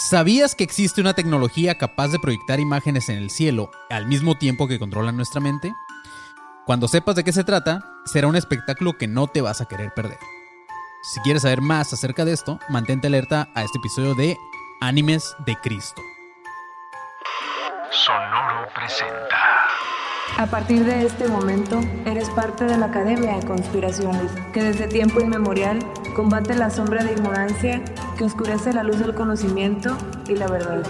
[0.00, 4.68] ¿Sabías que existe una tecnología capaz de proyectar imágenes en el cielo al mismo tiempo
[4.68, 5.74] que controla nuestra mente?
[6.66, 9.92] Cuando sepas de qué se trata, será un espectáculo que no te vas a querer
[9.92, 10.20] perder.
[11.02, 14.36] Si quieres saber más acerca de esto, mantente alerta a este episodio de
[14.80, 16.00] Animes de Cristo.
[17.90, 19.36] Sonoro presenta.
[20.36, 25.20] A partir de este momento, eres parte de la Academia de Conspiraciones, que desde tiempo
[25.20, 25.80] inmemorial
[26.18, 27.80] combate la sombra de ignorancia
[28.18, 29.96] que oscurece la luz del conocimiento
[30.28, 30.82] y la verdad.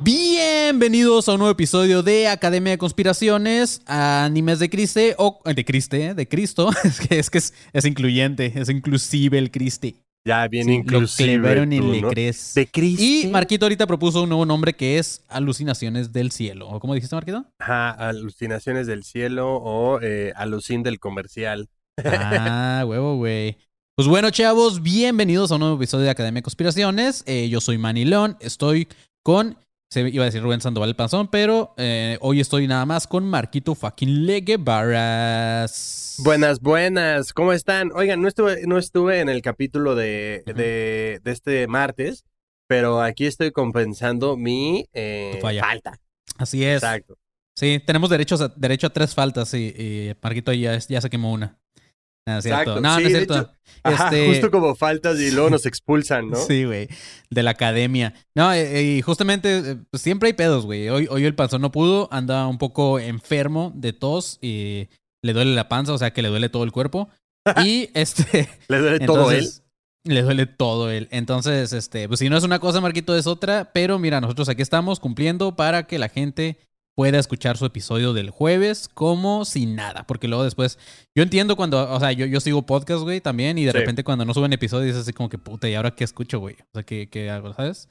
[0.00, 6.12] Bienvenidos a un nuevo episodio de Academia de Conspiraciones, Animes de Criste, o de Criste,
[6.12, 9.94] de Cristo, es que es, que es, es incluyente, es inclusive el Criste.
[10.24, 11.54] Ya, bien Sí, inclusive.
[11.54, 12.10] Lo y tú, le ¿no?
[12.10, 12.52] crees.
[12.54, 13.02] De Cristo.
[13.02, 16.68] Y Marquito ahorita propuso un nuevo nombre que es Alucinaciones del Cielo.
[16.68, 17.46] ¿O cómo dijiste, Marquito?
[17.60, 21.68] Ajá, alucinaciones del cielo o eh, alucin del comercial.
[22.04, 23.56] Ah, huevo, güey.
[23.96, 27.24] Pues bueno, chavos, bienvenidos a un nuevo episodio de Academia de Conspiraciones.
[27.26, 28.86] Eh, yo soy Manny León, estoy
[29.24, 29.58] con,
[29.90, 33.24] se iba a decir Rubén Sandoval el Panzón, pero eh, hoy estoy nada más con
[33.28, 34.24] Marquito fucking
[35.18, 36.16] Leguevaras.
[36.24, 37.32] Buenas, buenas.
[37.32, 37.90] ¿Cómo están?
[37.94, 42.24] Oigan, no estuve, no estuve en el capítulo de, de, de este martes,
[42.68, 45.62] pero aquí estoy compensando mi eh, falla.
[45.62, 45.98] falta.
[46.36, 46.82] Así es.
[46.84, 47.16] Exacto.
[47.56, 51.32] Sí, tenemos derechos a- derecho a tres faltas y, y Marquito ya, ya se quemó
[51.32, 51.58] una.
[52.28, 52.60] No, es cierto.
[52.62, 52.80] Exacto.
[52.80, 53.34] No, no Sí, es de cierto.
[53.38, 53.52] hecho,
[53.84, 56.36] Ajá, Este- justo como faltas y luego nos expulsan, ¿no?
[56.46, 56.88] Sí, güey.
[57.30, 58.14] De la academia.
[58.34, 60.88] No, eh, y justamente eh, pues, siempre hay pedos, güey.
[60.88, 64.88] Hoy, hoy el panzón no pudo, anda un poco enfermo de tos y
[65.22, 67.08] le duele la panza, o sea que le duele todo el cuerpo.
[67.64, 68.48] Y este.
[68.68, 69.48] Le duele todo él.
[70.04, 71.08] Le duele todo él.
[71.10, 73.72] Entonces, este, pues si no es una cosa, Marquito, es otra.
[73.72, 76.58] Pero mira, nosotros aquí estamos cumpliendo para que la gente
[76.98, 80.04] pueda escuchar su episodio del jueves como sin nada.
[80.08, 80.80] Porque luego después,
[81.16, 83.56] yo entiendo cuando, o sea, yo, yo sigo podcast, güey, también.
[83.56, 83.78] Y de Sí.
[83.78, 86.56] repente cuando no suben episodios es así como que, puta, ¿y ahora qué escucho, güey?
[86.56, 87.88] O sea, ¿qué, qué hago, sabes?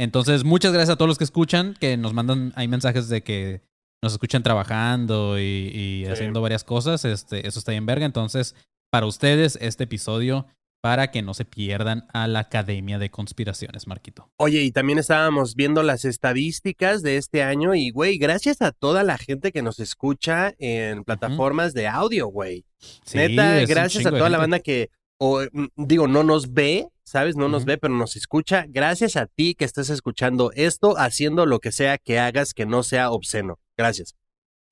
[0.00, 3.60] Entonces, muchas gracias a todos los que escuchan, que nos mandan, hay mensajes de que
[4.02, 6.10] nos escuchan trabajando y, y Sí.
[6.10, 7.04] haciendo varias cosas.
[7.04, 8.06] Este, eso está bien verga.
[8.06, 8.54] Entonces,
[8.90, 10.46] para ustedes, este episodio,
[10.80, 14.30] para que no se pierdan a la Academia de Conspiraciones, Marquito.
[14.36, 19.02] Oye, y también estábamos viendo las estadísticas de este año y, güey, gracias a toda
[19.02, 22.64] la gente que nos escucha en plataformas de audio, güey.
[23.04, 27.36] Sí, Neta, gracias a toda la banda que, o, mm, digo, no nos ve, ¿sabes?
[27.36, 28.64] No nos ve, pero nos escucha.
[28.68, 32.84] Gracias a ti que estés escuchando esto, haciendo lo que sea que hagas que no
[32.84, 33.58] sea obsceno.
[33.76, 34.14] Gracias.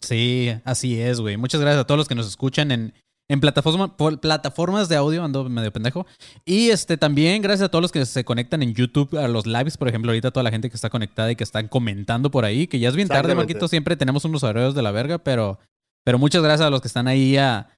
[0.00, 1.36] Sí, así es, güey.
[1.36, 2.94] Muchas gracias a todos los que nos escuchan en,
[3.28, 6.06] en plataforma- por- plataformas de audio, ando medio pendejo.
[6.44, 9.76] Y este también gracias a todos los que se conectan en YouTube a los lives,
[9.76, 12.66] por ejemplo, ahorita toda la gente que está conectada y que están comentando por ahí,
[12.66, 13.34] que ya es bien tarde.
[13.34, 15.58] Marquito, siempre tenemos unos horarios de la verga, pero,
[16.04, 17.68] pero muchas gracias a los que están ahí a,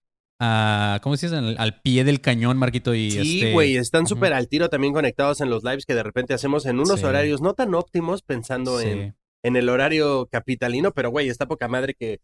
[0.40, 1.36] a ¿cómo se dice?
[1.38, 2.94] Al, al pie del cañón, Marquito.
[2.94, 6.02] Y Sí, este- güey, están súper al tiro también conectados en los lives que de
[6.02, 7.06] repente hacemos en unos Sí.
[7.06, 8.88] horarios no tan óptimos pensando Sí.
[8.88, 12.20] en, en el horario capitalino, pero güey, está poca madre que...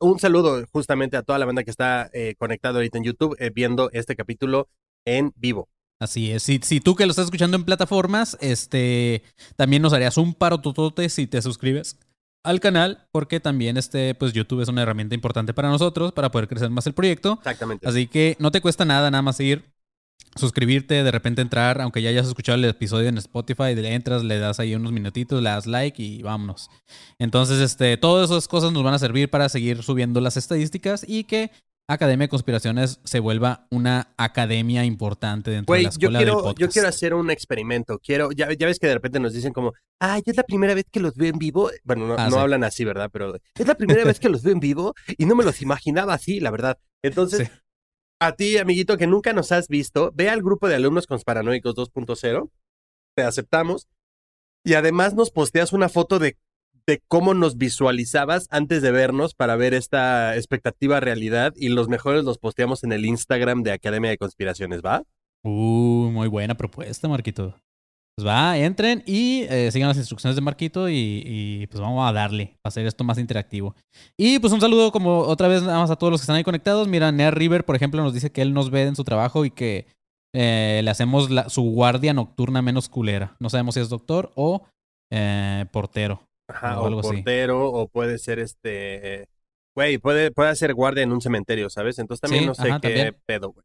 [0.00, 3.50] Un saludo justamente a toda la banda que está eh, conectada ahorita en YouTube eh,
[3.54, 4.68] viendo este capítulo
[5.04, 5.68] en vivo.
[6.00, 6.42] Así es.
[6.42, 9.22] Si, si tú que lo estás escuchando en plataformas, este,
[9.56, 11.98] también nos harías un paro totote si te suscribes
[12.44, 16.48] al canal, porque también este, pues YouTube es una herramienta importante para nosotros para poder
[16.48, 17.34] crecer más el proyecto.
[17.34, 17.88] Exactamente.
[17.88, 19.64] Así que no te cuesta nada nada más ir,
[20.36, 24.38] suscribirte, de repente entrar, aunque ya hayas escuchado el episodio en Spotify, le entras, le
[24.38, 26.70] das ahí unos minutitos, le das like y vámonos.
[27.18, 31.24] Entonces, este, todas esas cosas nos van a servir para seguir subiendo las estadísticas y
[31.24, 31.50] que
[31.90, 36.42] Academia de Conspiraciones se vuelva una academia importante dentro de la yo escuela del quiero,
[36.42, 36.58] podcast.
[36.60, 37.98] yo quiero hacer un experimento.
[37.98, 40.84] Quiero, ya, ya ves que de repente nos dicen como, ay, es la primera vez
[40.92, 41.70] que los veo en vivo.
[41.84, 42.38] Bueno, no, Ah, no sí.
[42.42, 43.08] hablan así, ¿verdad?
[43.10, 46.12] Pero es la primera vez que los veo en vivo y no me los imaginaba
[46.12, 46.78] así, la verdad.
[47.02, 47.52] Entonces, Sí.
[48.20, 52.50] A ti, amiguito, que nunca nos has visto, ve al grupo de alumnos conspiranoicos 2.0,
[53.14, 53.88] te aceptamos
[54.64, 56.36] y además nos posteas una foto de,
[56.86, 62.24] de cómo nos visualizabas antes de vernos para ver esta expectativa realidad y los mejores
[62.24, 65.04] los posteamos en el Instagram de Academia de Conspiraciones, ¿va?
[65.42, 67.54] Uh, muy buena propuesta, Marquito.
[68.18, 72.12] Pues va, entren y eh, sigan las instrucciones de Marquito y, y, pues vamos a
[72.12, 73.76] darle para hacer esto más interactivo.
[74.16, 76.42] Y pues un saludo como otra vez nada más a todos los que están ahí
[76.42, 76.88] conectados.
[76.88, 79.52] Mira, Nea River, por ejemplo, nos dice que él nos ve en su trabajo y
[79.52, 79.86] que
[80.34, 83.36] eh, le hacemos la- su guardia nocturna menos culera.
[83.38, 84.66] No sabemos si es doctor o
[85.12, 86.20] eh, portero.
[86.50, 87.08] Ajá, o o, algo así.
[87.18, 89.28] portero, o puede ser este.
[89.76, 92.00] Güey, puede, puede hacer guardia en un cementerio, ¿sabes?
[92.00, 93.16] Entonces también Sí, no sé ajá, qué también.
[93.26, 93.64] pedo, güey.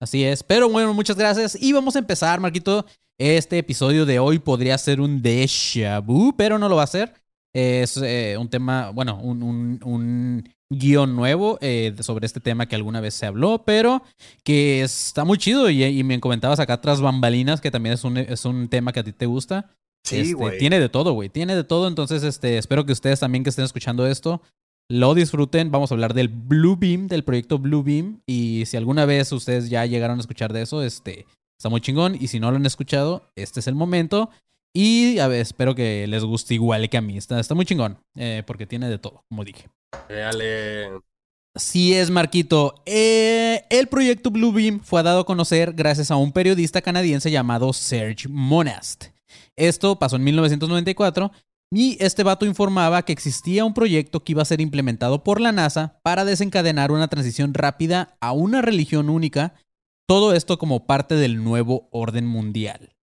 [0.00, 0.42] Así es.
[0.42, 1.56] Pero bueno, muchas gracias.
[1.60, 2.86] Y vamos a empezar, Marquito.
[3.18, 7.12] Este episodio de hoy podría ser un déjà vu, pero no lo va a ser.
[7.52, 12.76] Es eh, un tema, bueno, un, un, un guion nuevo eh, sobre este tema que
[12.76, 14.02] alguna vez se habló, pero
[14.44, 18.18] que está muy chido y, y me comentabas acá tras bambalinas que también es un,
[18.18, 19.70] es un tema que a ti te gusta.
[20.04, 21.28] Sí, Este, tiene de todo, güey.
[21.28, 21.88] Tiene de todo.
[21.88, 24.40] Entonces, este, espero que ustedes también que estén escuchando esto
[24.90, 25.70] lo disfruten.
[25.70, 28.20] Vamos a hablar del Blue Beam, del proyecto Blue Beam.
[28.26, 31.26] Y si alguna vez ustedes ya llegaron a escuchar de eso, este,
[31.58, 32.16] está muy chingón.
[32.18, 34.30] Y si no lo han escuchado, este es el momento.
[34.74, 37.16] Y a ver, espero que les guste igual que a mí.
[37.16, 37.98] Está, está muy chingón.
[38.16, 39.68] eh, porque tiene de todo, como dije.
[40.08, 40.90] Dale.
[41.54, 42.74] Así es, Marquito.
[42.86, 48.28] Eh, el proyecto Bluebeam fue dado a conocer gracias a un periodista canadiense llamado Serge
[48.28, 49.06] Monast.
[49.56, 51.32] Esto pasó en 1994
[51.70, 55.52] y este vato informaba que existía un proyecto que iba a ser implementado por la
[55.52, 59.54] NASA para desencadenar una transición rápida a una religión única,
[60.08, 62.94] todo esto como parte del nuevo orden mundial.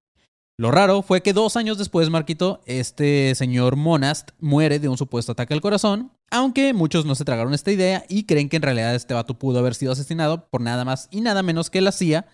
[0.56, 5.32] Lo raro fue que dos años después, Marquito, este señor Monast muere de un supuesto
[5.32, 8.94] ataque al corazón, aunque muchos no se tragaron esta idea y creen que en realidad
[8.94, 12.26] este vato pudo haber sido asesinado por nada más y nada menos que la CIA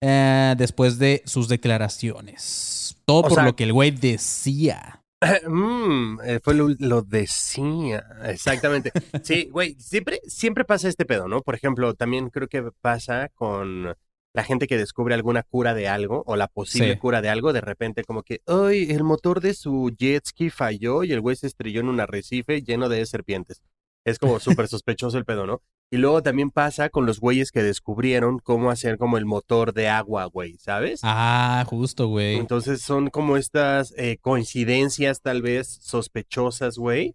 [0.00, 2.96] eh, después de sus declaraciones.
[3.04, 5.02] Todo O por sea- lo que el güey decía.
[5.48, 8.90] Mm, eh, fue lo, lo decía, exactamente.
[9.24, 11.40] Sí, güey, siempre, siempre pasa este pedo, ¿no?
[11.42, 13.94] Por ejemplo, también creo que pasa con
[14.34, 16.98] la gente que descubre alguna cura de algo o la posible Sí.
[16.98, 21.04] cura de algo, de repente como que, ay, el motor de su jet ski falló
[21.04, 23.62] y el güey se estrelló en un arrecife lleno de serpientes.
[24.04, 25.62] Es como súper sospechoso el pedo, ¿no?
[25.90, 29.88] Y luego también pasa con los güeyes que descubrieron cómo hacer como el motor de
[29.88, 31.00] agua, güey, ¿sabes?
[31.04, 32.36] Ah, justo, güey.
[32.36, 37.14] Entonces son como estas eh, coincidencias tal vez sospechosas, güey.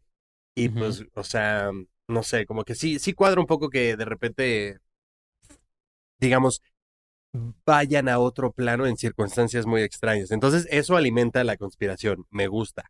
[0.56, 1.72] Y pues, o sea,
[2.08, 4.80] no sé, como que sí, sí cuadra un poco que de repente,
[6.20, 6.62] digamos,
[7.66, 10.32] vayan a otro plano en circunstancias muy extrañas.
[10.32, 12.90] Entonces eso alimenta la conspiración, me gusta.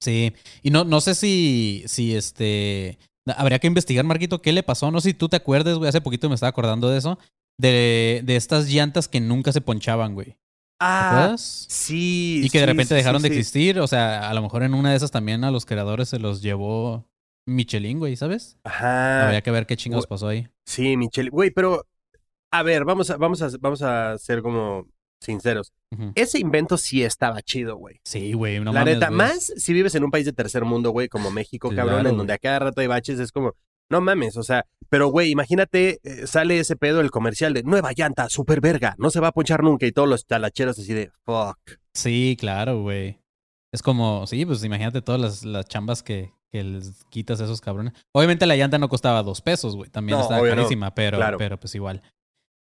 [0.00, 0.32] Sí,
[0.62, 4.90] y no, no sé si, si este, habría que investigar, Marquito, qué le pasó.
[4.90, 7.18] No sé si tú te acuerdas, güey, hace poquito me estaba acordando de eso,
[7.58, 10.26] de, de estas llantas que nunca se ponchaban, güey.
[10.26, 10.38] ¿Te
[10.84, 12.40] Ah, sí.
[12.42, 13.78] Y que de repente sí, dejaron sí, de existir.
[13.78, 16.42] O sea, a lo mejor en una de esas también a los creadores se los
[16.42, 17.06] llevó
[17.46, 18.58] Michelin, güey, ¿sabes?
[18.64, 19.26] Ajá.
[19.26, 20.48] Habría que ver qué chingados pasó ahí.
[20.66, 21.30] Sí, Michelle.
[21.30, 21.86] Güey, pero,
[22.50, 24.88] a ver, vamos a, vamos a, vamos a ser como
[25.22, 25.72] sinceros.
[26.14, 28.00] Ese invento sí estaba chido, güey.
[28.04, 30.90] Sí, güey, no la mames, neta, más si vives en un país de tercer mundo,
[30.90, 33.54] güey, como México, Claro, cabrón, en donde a cada rato hay baches, es como,
[33.90, 37.92] no mames, o sea, pero güey, imagínate, eh, sale ese pedo el comercial de nueva
[37.94, 41.10] llanta, super verga, no se va a ponchar nunca y todos los talacheros así de,
[41.24, 41.58] fuck.
[41.94, 43.18] Sí, claro, güey.
[43.72, 47.60] Es como, sí, pues imagínate todas las, las chambas que, que les quitas a esos
[47.62, 47.92] cabrones.
[48.12, 49.88] Obviamente la llanta no costaba dos pesos, güey.
[49.90, 50.54] También No, estaba no.
[50.54, 51.38] carísima, pero, Claro.
[51.38, 52.02] pero pues igual.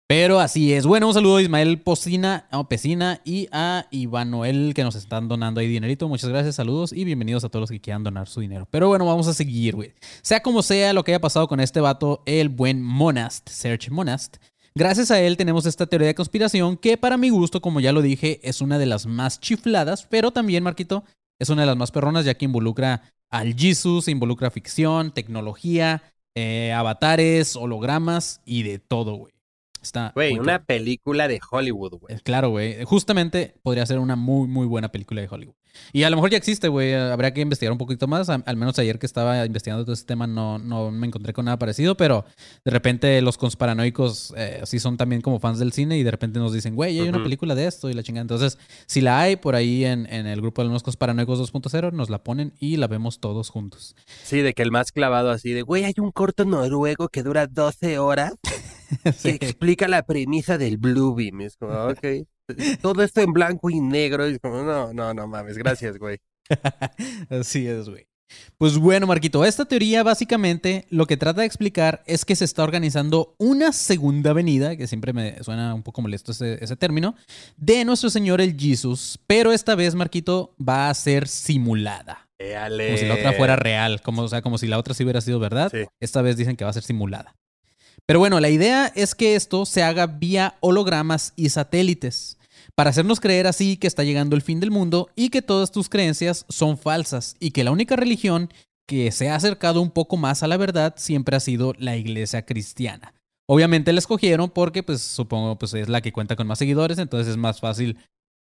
[0.08, 0.86] Pero así es.
[0.86, 5.28] Bueno, un saludo a Ismael Pocina, a Pesina y a Iván Noel que nos están
[5.28, 6.08] donando ahí dinerito.
[6.08, 8.66] Muchas gracias, saludos y bienvenidos a todos los que quieran donar su dinero.
[8.70, 9.92] Pero bueno, vamos a seguir, güey.
[10.22, 14.38] Sea como sea lo que haya pasado con este vato, el buen Monast, Serge Monast.
[14.74, 18.00] Gracias a él tenemos esta teoría de conspiración que para mi gusto, como ya lo
[18.00, 21.04] dije, es una de las más chifladas, pero también, Marquito,
[21.38, 26.02] es una de las más perronas ya que involucra al Jesus, involucra ficción, tecnología,
[26.34, 29.37] eh, avatares, hologramas y de todo, güey.
[29.82, 32.16] Está Güey, una película de Hollywood, güey.
[32.16, 32.84] eh, Claro, güey.
[32.84, 35.54] Justamente podría ser una muy, muy buena película de Hollywood.
[35.92, 36.94] Y a lo mejor ya existe, güey.
[36.94, 38.28] Habría que investigar un poquito más.
[38.28, 41.58] Al menos ayer que estaba investigando todo este tema no, no me encontré con nada
[41.58, 42.24] parecido, pero
[42.64, 46.38] de repente los conspiranoicos eh, sí son también como fans del cine y de repente
[46.38, 48.22] nos dicen, güey, hay una película de esto y la chingada.
[48.22, 52.10] Entonces, si la hay por ahí en, en el grupo de los conspiranoicos 2.0, nos
[52.10, 53.94] la ponen y la vemos todos juntos.
[54.22, 57.46] Sí, de que el más clavado así de, güey, hay un corto noruego que dura
[57.46, 58.34] 12 horas
[59.22, 61.40] que explica la premisa del Blue Beam.
[61.42, 62.26] Es como, ok.
[62.82, 64.28] Todo esto en blanco y negro.
[64.28, 66.18] Y es como, no, no, no mames, gracias, güey.
[67.30, 68.06] Así es, güey.
[68.58, 72.62] Pues bueno, Marquito, esta teoría básicamente lo que trata de explicar es que se está
[72.62, 77.14] organizando una segunda venida, que siempre me suena un poco molesto ese, ese término,
[77.56, 82.28] de nuestro Señor el Jesus, pero esta vez, Marquito, va a ser simulada.
[82.38, 85.20] Como si la otra fuera real, como, o sea, como si la otra sí hubiera
[85.20, 85.70] sido verdad.
[85.72, 85.86] Sí.
[86.00, 87.34] Esta vez dicen que va a ser simulada.
[88.06, 92.37] Pero bueno, la idea es que esto se haga vía hologramas y satélites,
[92.78, 95.88] para hacernos creer así que está llegando el fin del mundo y que todas tus
[95.88, 98.50] creencias son falsas y que la única religión
[98.86, 102.46] que se ha acercado un poco más a la verdad siempre ha sido la iglesia
[102.46, 103.14] cristiana.
[103.48, 107.26] Obviamente la escogieron porque pues supongo pues es la que cuenta con más seguidores, entonces
[107.26, 107.98] es más fácil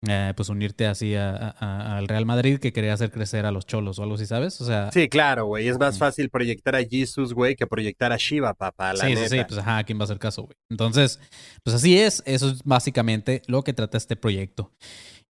[0.08, 4.04] eh, pues unirte así al Real Madrid que quería hacer crecer a los cholos o
[4.04, 4.60] algo así, ¿sabes?
[4.62, 5.68] O sea, Sí, claro, güey.
[5.68, 6.00] Es más Mm.
[6.00, 9.30] fácil proyectar a Jesus, güey, que proyectar a Shiva, papá, la sí, neta.
[9.30, 10.56] sí, sí, pues ajá, ¿a quién va a hacer caso, güey?
[10.70, 11.20] Entonces,
[11.64, 14.72] pues así es, eso es básicamente lo que trata este proyecto.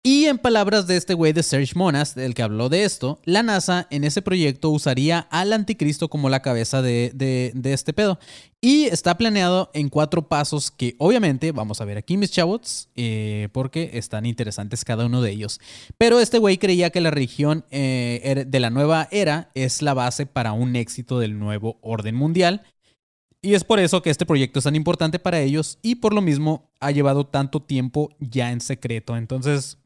[0.07, 3.43] Y en palabras de este güey de Serge Monas, del que habló de esto, la
[3.43, 8.19] NASA en ese proyecto usaría al anticristo como la cabeza de, este pedo.
[8.61, 13.49] Y está planeado en cuatro pasos que obviamente vamos a ver aquí, mis chavos, eh,
[13.53, 15.59] porque están interesantes cada uno de ellos.
[15.97, 20.27] Pero este güey creía que la religión eh, de la nueva era es la base
[20.27, 22.61] para un éxito del nuevo orden mundial.
[23.41, 26.21] Y es por eso que este proyecto es tan importante para ellos y por lo
[26.21, 29.17] mismo ha llevado tanto tiempo ya en secreto.
[29.17, 29.79] Entonces,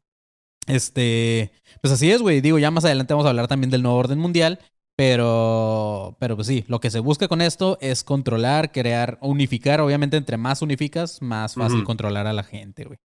[0.68, 2.40] este, pues así es, güey.
[2.40, 4.58] Digo, ya más adelante vamos a hablar también del nuevo orden mundial.
[4.96, 9.80] Pero, pero pues sí, lo que se busca con esto es controlar, crear, unificar.
[9.80, 12.98] Obviamente, entre más unificas, más fácil controlar a la gente, güey.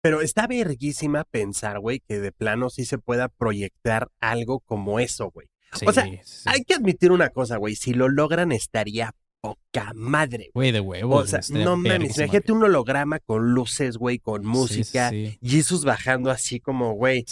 [0.00, 5.30] Pero está verguísima pensar, güey, que de plano sí se pueda proyectar algo como eso,
[5.30, 5.48] güey.
[5.74, 6.44] Sí, O sea, sí.
[6.46, 7.76] Hay que admitir una cosa, güey.
[7.76, 10.72] Si lo logran, estaría poca madre, güey.
[10.72, 11.24] De huevos.
[11.24, 15.10] O sea, estaría no mames, imagínate un holograma con luces, güey, con música.
[15.10, 17.24] Sí, sí, Jesus bajando así como, güey.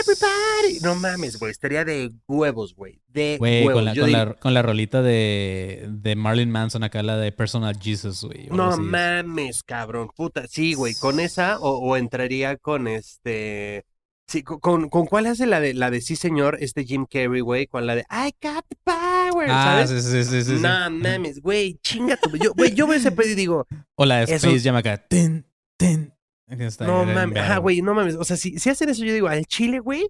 [0.00, 0.80] Everybody.
[0.82, 1.52] No mames, güey.
[1.52, 3.00] Estaría de huevos, güey.
[3.08, 3.74] De Güey, huevos.
[3.74, 7.30] con la, con, digo, la, con la rolita de, de Marlon Manson acá, la de
[7.32, 8.48] Personal Jesus, güey.
[8.50, 10.08] No mames, cabrón.
[10.16, 10.46] Puta.
[10.48, 10.94] Sí, güey.
[10.94, 13.84] Con esa o, o entraría con este.
[14.32, 17.66] Sí, con, con cuál hace la de la de sí, señor, este Jim Carrey, güey,
[17.66, 20.04] con la de I got the power, Ah, ¿sabes?
[20.04, 20.56] sí, sí, sí, sí.
[20.56, 20.62] sí.
[20.62, 22.34] no mames, güey, chinga tu.
[22.38, 24.96] Yo, güey, yo veo ese pedo y digo, O la de Eso- Space Jam acá.
[24.96, 25.44] Tin,
[25.76, 26.12] tin.
[26.48, 28.14] Está no mames, ajá, güey, no mames.
[28.16, 30.08] O sea, si, si hacen eso, yo digo, al chile, güey,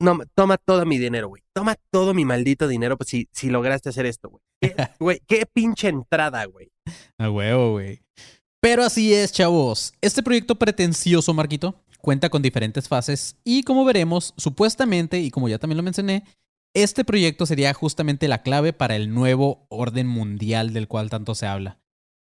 [0.00, 1.42] no, toma todo mi dinero, güey.
[1.54, 4.42] Toma todo mi maldito dinero, pues si, si lograste hacer esto, güey.
[4.60, 6.70] ¿Qué- Güey, qué pinche entrada, güey.
[7.18, 8.02] A huevo, güey.
[8.60, 9.92] Pero así es, chavos.
[10.00, 15.58] Este proyecto pretencioso, Marquito, cuenta con diferentes fases y como veremos, supuestamente, y como ya
[15.58, 16.22] también lo mencioné,
[16.72, 21.48] este proyecto sería justamente la clave para el nuevo orden mundial del cual tanto se
[21.48, 21.80] habla.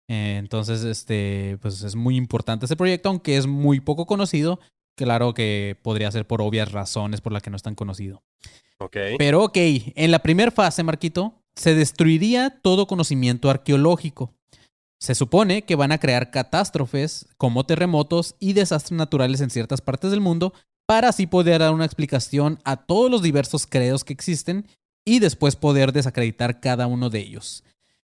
[0.10, 4.60] Eh, entonces, este, pues es muy importante este proyecto, aunque es muy poco conocido.
[4.98, 8.24] Claro que podría ser por obvias razones por las que no es tan conocido.
[8.80, 8.98] Ok.
[9.20, 14.34] Pero ok, en la primera fase, Marquito, se destruiría todo conocimiento arqueológico.
[15.05, 20.09] Se supone que van a crear catástrofes como terremotos y desastres naturales en ciertas partes
[20.09, 20.51] del mundo
[20.88, 24.65] para así poder dar una explicación a todos los diversos credos que existen
[25.05, 27.63] y después poder desacreditar cada uno de ellos.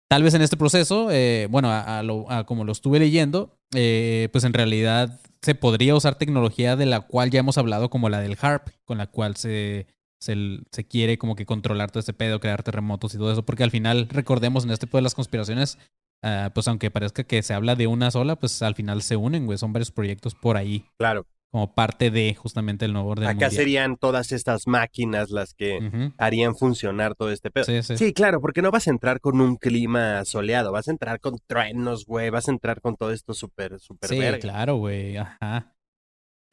[0.07, 4.53] Tal vez en este proceso, eh, bueno, a, como lo estuve leyendo, eh, pues en
[4.53, 8.67] realidad se podría usar tecnología de la cual ya hemos hablado, como la del HARP,
[8.85, 9.87] con la cual se,
[10.19, 10.35] se,
[10.71, 13.71] se quiere como que controlar todo este pedo, crear terremotos y todo eso, porque al
[13.71, 15.79] final, recordemos, en este pedo de las conspiraciones,
[16.23, 19.45] ah, pues aunque parezca que se habla de una sola, pues al final se unen,
[19.45, 21.27] güey, son varios proyectos por ahí, Claro.
[21.51, 23.51] como parte de justamente el nuevo orden Acá mundial.
[23.51, 27.65] serían todas estas máquinas las que harían funcionar todo este pedo.
[27.65, 27.95] Sí, sí.
[27.97, 31.35] Sí, claro, porque no vas a entrar con un clima soleado, vas a entrar con
[31.45, 34.39] truenos, güey, vas a entrar con todo esto súper, súper Sí, verga.
[34.39, 35.17] claro, güey.
[35.17, 35.72] Ajá.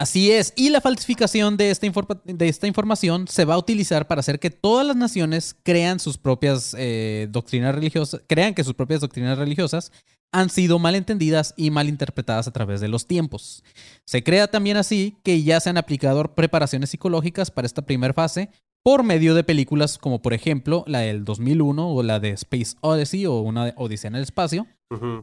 [0.01, 0.55] Así es.
[0.57, 1.87] Y la falsificación de esta,
[2.25, 6.17] de esta información se va a utilizar para hacer que todas las naciones crean sus
[6.17, 9.93] propias eh, doctrinas religiosas, crean que sus propias doctrinas religiosas
[10.33, 13.63] han sido malentendidas y malinterpretadas a través de los tiempos.
[14.07, 18.49] Se crea también así que ya se han aplicado preparaciones psicológicas para esta primera fase
[18.83, 23.27] por medio de películas como por ejemplo la del 2001 o la de Space Odyssey
[23.27, 24.67] o una de Odisea en el espacio.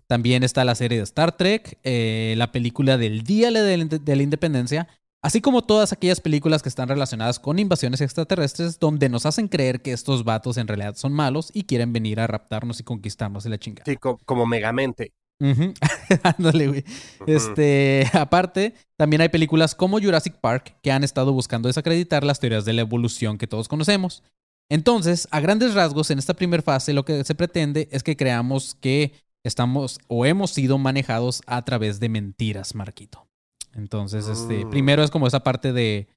[0.07, 4.15] También está la serie de Star Trek, eh, la película del Día de la, de
[4.15, 4.87] la Independencia,
[5.21, 9.81] así como todas aquellas películas que están relacionadas con invasiones extraterrestres donde nos hacen creer
[9.81, 13.49] que estos vatos en realidad son malos y quieren venir a raptarnos y conquistarnos y
[13.49, 13.85] la chingada.
[13.85, 15.11] Sí, co- como Megamente.
[16.23, 16.83] Ándale, güey.
[17.27, 22.65] Este, aparte, también hay películas como Jurassic Park que han estado buscando desacreditar las teorías
[22.65, 24.23] de la evolución que todos conocemos.
[24.69, 28.75] Entonces, a grandes rasgos, en esta primera fase, lo que se pretende es que creamos
[28.75, 29.13] que
[29.45, 33.27] estamos o hemos sido manejados a través de mentiras, Marquito.
[33.73, 34.69] Entonces, este, Mm.
[34.69, 36.07] primero es como esa parte de,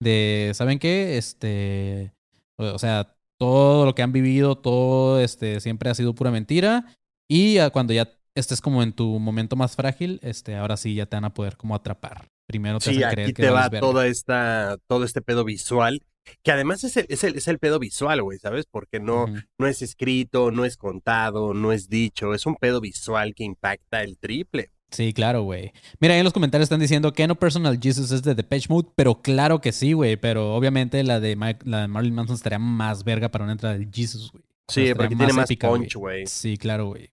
[0.00, 1.16] de, ¿saben qué?
[1.18, 2.12] Este,
[2.58, 6.94] o sea, todo lo que han vivido, todo, este, siempre ha sido pura mentira.
[7.30, 11.16] Y cuando ya estés como en tu momento más frágil, este, ahora sí ya te
[11.16, 12.28] van a poder como atrapar.
[12.46, 13.80] Primero te Sí, hacen creer aquí que te va verga.
[13.80, 16.02] toda esta, todo este pedo visual,
[16.42, 18.66] que además es el, es el, es el pedo visual, güey, ¿sabes?
[18.70, 19.26] Porque no,
[19.58, 24.02] no es escrito, no es contado, no es dicho, es un pedo visual que impacta
[24.02, 24.70] el triple.
[24.90, 25.72] Sí, claro, güey.
[26.00, 28.88] Mira, ahí en los comentarios están diciendo que no Personal Jesus es de Depeche Mode,
[28.96, 30.16] pero claro que sí, güey.
[30.16, 33.76] Pero obviamente la de, Mike- la de Marilyn Manson estaría más verga para una entrada
[33.76, 34.44] del Jesus, güey.
[34.68, 36.26] Sí, porque tiene más épica, punch, güey.
[36.26, 37.10] Sí, claro, güey.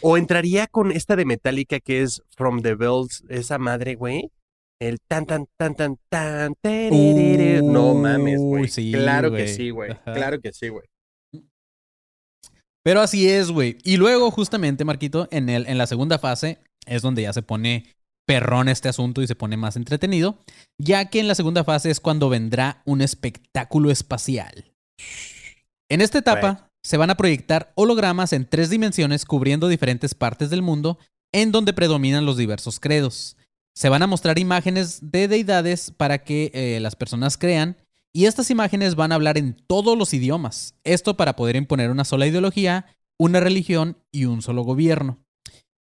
[0.00, 4.30] O entraría con esta de Metallica que es From the Bells, esa madre, güey.
[4.80, 6.54] El tan, tan, tan, tan, tan.
[6.60, 7.62] tererere.
[7.62, 8.62] no mames, güey.
[8.62, 9.48] Uy, sí, claro que güey.
[9.48, 9.90] sí, güey.
[10.04, 10.84] Claro que sí, güey.
[12.84, 13.78] Pero así es, güey.
[13.82, 17.94] Y luego, justamente, Marquito, en, el, en la segunda fase es donde ya se pone
[18.26, 20.38] perrón este asunto y se pone más entretenido,
[20.78, 24.72] ya que en la segunda fase es cuando vendrá un espectáculo espacial.
[25.90, 30.62] En esta etapa se van a proyectar hologramas en tres dimensiones cubriendo diferentes partes del
[30.62, 30.98] mundo
[31.32, 33.36] en donde predominan los diversos credos.
[33.74, 37.76] Se van a mostrar imágenes de deidades para que eh, las personas crean
[38.12, 40.76] y estas imágenes van a hablar en todos los idiomas.
[40.84, 42.86] Esto para poder imponer una sola ideología,
[43.18, 45.18] una religión y un solo gobierno.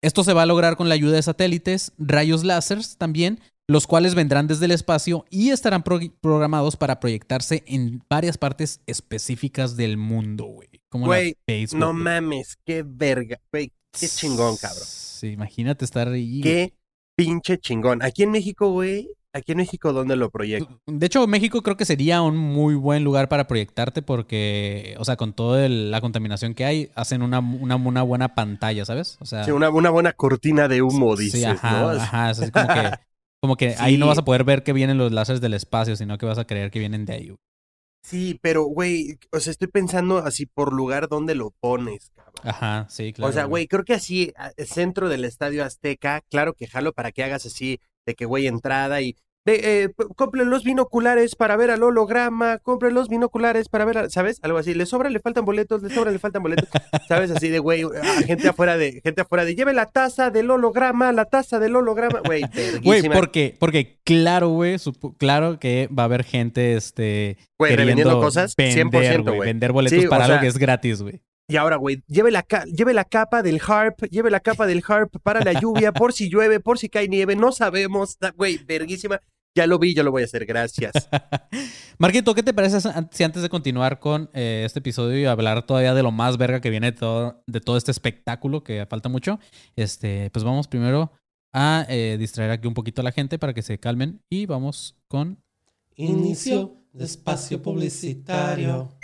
[0.03, 4.15] Esto se va a lograr con la ayuda de satélites, rayos láseres también, los cuales
[4.15, 10.45] vendrán desde el espacio y estarán programados para proyectarse en varias partes específicas del mundo,
[10.45, 10.69] güey.
[10.89, 11.37] Como Güey,
[11.75, 14.85] no mames, qué verga, güey, qué chingón, cabrón.
[14.85, 16.41] Sí, imagínate estar ahí.
[16.41, 16.78] Qué
[17.19, 18.01] pinche chingón.
[18.01, 20.81] Aquí en México, güey, aquí en México, ¿dónde lo proyecto?
[20.87, 25.17] De hecho, México creo que sería un muy buen lugar para proyectarte porque, o sea,
[25.17, 29.19] con toda la contaminación que hay, hacen una, una, una, buena pantalla, ¿sabes?
[29.21, 31.89] O sea, sí, una, una buena cortina de humo, dices, sí, ajá, ¿no?
[31.89, 32.91] Ajá, es como que,
[33.41, 36.19] como que ahí no vas a poder ver que vienen los láseres del espacio, sino
[36.19, 37.35] que vas a creer que vienen de ahí.
[38.03, 42.35] Sí, pero, güey, o sea, estoy pensando así por lugar donde lo pones, cabrón.
[42.43, 43.31] Ajá, sí, claro.
[43.31, 44.33] O sea, güey, creo que así,
[44.67, 49.03] centro del Estadio Azteca, claro que jalo para que hagas así, de que, güey, entrada
[49.03, 49.17] y
[49.49, 54.39] de, eh, compren los binoculares para ver al holograma, compren los binoculares para ver, ¿sabes?
[54.43, 56.69] Algo así, le sobra, le faltan boletos, le sobra, le faltan boletos,
[57.09, 57.31] ¿sabes?
[57.31, 57.85] Así de, güey,
[58.27, 62.21] gente afuera de, gente afuera de, lleve la taza del holograma, la taza del holograma,
[62.25, 62.43] güey,
[62.83, 64.77] Güey, porque, porque claro, güey,
[65.17, 69.49] claro que va a haber gente, este, güey, revendiendo cosas, vender, 100%, güey.
[69.49, 71.23] Vender boletos para algo que es gratis, güey.
[71.51, 75.17] Y ahora, güey, lleve la, lleve la capa del harp, lleve la capa del harp
[75.23, 79.23] para la lluvia, por si llueve, por si cae nieve, no sabemos, güey, verguísima.
[79.59, 80.93] Ya lo vi, yo lo voy a hacer, gracias.
[81.99, 82.79] Marquito, ¿qué te parece
[83.11, 86.61] si antes de continuar con eh, este episodio y hablar todavía de lo más verga
[86.61, 89.41] que viene de todo, de todo este espectáculo, que falta mucho,
[89.75, 91.11] este, pues vamos primero
[91.53, 94.97] a eh, distraer aquí un poquito a la gente para que se calmen y vamos
[95.09, 95.43] con...
[95.97, 98.97] Inicio de espacio publicitario.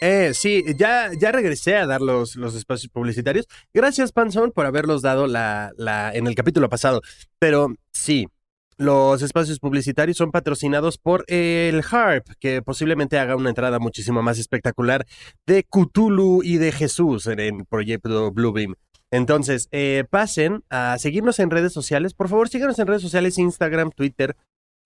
[0.00, 3.46] Eh, sí, ya, ya regresé a dar los, los espacios publicitarios.
[3.74, 7.00] Gracias, Panzón, por haberlos dado la, la, en el capítulo pasado.
[7.38, 8.28] Pero sí,
[8.76, 14.38] los espacios publicitarios son patrocinados por el Harp, que posiblemente haga una entrada muchísimo más
[14.38, 15.04] espectacular
[15.46, 18.74] de Cthulhu y de Jesús en el proyecto Bluebeam.
[19.10, 22.14] Entonces, eh, pasen a seguirnos en redes sociales.
[22.14, 24.36] Por favor, síganos en redes sociales, Instagram, Twitter,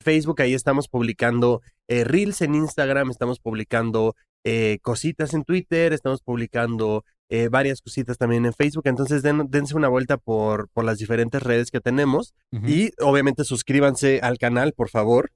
[0.01, 0.41] Facebook.
[0.41, 7.05] Ahí estamos publicando eh, Reels en Instagram, estamos publicando eh, cositas en Twitter, estamos publicando
[7.29, 11.71] eh, varias cositas también en Facebook, entonces dense una vuelta por, por las diferentes redes
[11.71, 12.35] que tenemos
[12.67, 15.31] y obviamente suscríbanse al canal, por favor,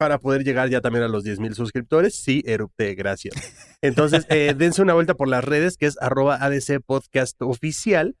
[0.00, 2.14] para poder llegar ya también a los 10 mil suscriptores.
[2.14, 3.34] Sí, erupte, gracias.
[3.82, 8.16] Entonces, eh, dense una vuelta por las redes, que es arroba ADC Podcast Oficial.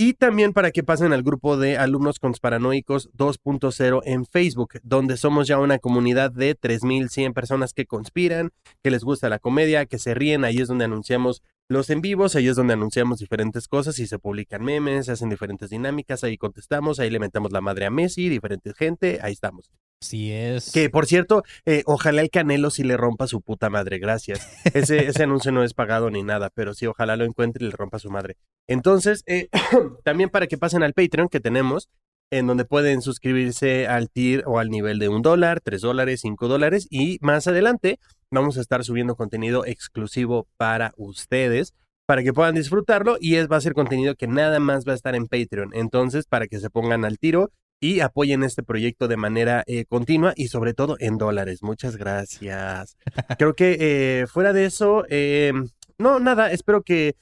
[0.00, 5.48] Y también para que pasen al grupo de alumnos conspiranoicos 2.0 en Facebook, donde somos
[5.48, 10.14] ya una comunidad de 3.100 personas que conspiran, que les gusta la comedia, que se
[10.14, 10.44] ríen.
[10.44, 14.18] Ahí es donde anunciamos los en vivos, ahí es donde anunciamos diferentes cosas y se
[14.18, 18.28] publican memes, se hacen diferentes dinámicas, ahí contestamos, ahí le metemos la madre a Messi,
[18.28, 19.70] diferente gente, ahí estamos.
[20.00, 20.72] Así es.
[20.72, 24.48] Que por cierto, eh, ojalá el Canelo sí le rompa su puta madre, gracias.
[24.72, 27.76] Ese, ese anuncio no es pagado ni nada, pero sí, ojalá lo encuentre y le
[27.76, 28.36] rompa su madre.
[28.66, 29.48] Entonces, eh,
[30.04, 31.88] también para que pasen al Patreon que tenemos,
[32.30, 36.46] en donde pueden suscribirse al tier o al nivel de un dólar, tres dólares, cinco
[36.48, 37.98] dólares, y más adelante
[38.30, 41.74] vamos a estar subiendo contenido exclusivo para ustedes
[42.08, 44.94] para que puedan disfrutarlo y es va a ser contenido que nada más va a
[44.94, 45.72] estar en Patreon.
[45.74, 50.32] Entonces, para que se pongan al tiro y apoyen este proyecto de manera eh, continua
[50.34, 51.62] y sobre todo en dólares.
[51.62, 52.96] Muchas gracias.
[53.38, 55.52] Creo que eh, fuera de eso, eh,
[55.98, 57.16] no, nada, espero que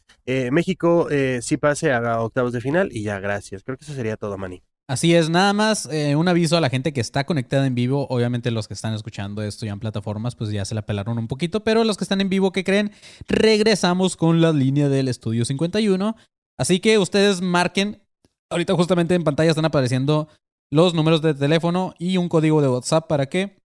[0.50, 1.08] México
[1.40, 3.62] sí pase a octavos de final y ya, gracias.
[3.62, 4.60] Creo que eso sería todo, Manny.
[4.88, 8.06] Así es, nada más un aviso a la gente que está conectada en vivo.
[8.08, 11.26] Obviamente los que están escuchando esto ya en plataformas, pues ya se la pelaron un
[11.26, 12.92] poquito, pero los que están en vivo, ¿qué creen?
[13.26, 16.14] Regresamos con la línea del estudio 51.
[16.56, 18.00] Así que ustedes marquen,
[18.48, 20.28] ahorita justamente en pantalla están apareciendo
[20.70, 23.60] los números de teléfono y un código de WhatsApp para que,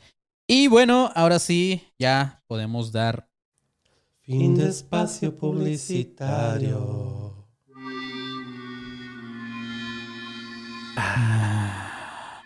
[0.47, 3.27] Y bueno, ahora sí, ya podemos dar.
[4.21, 7.33] Fin de espacio publicitario.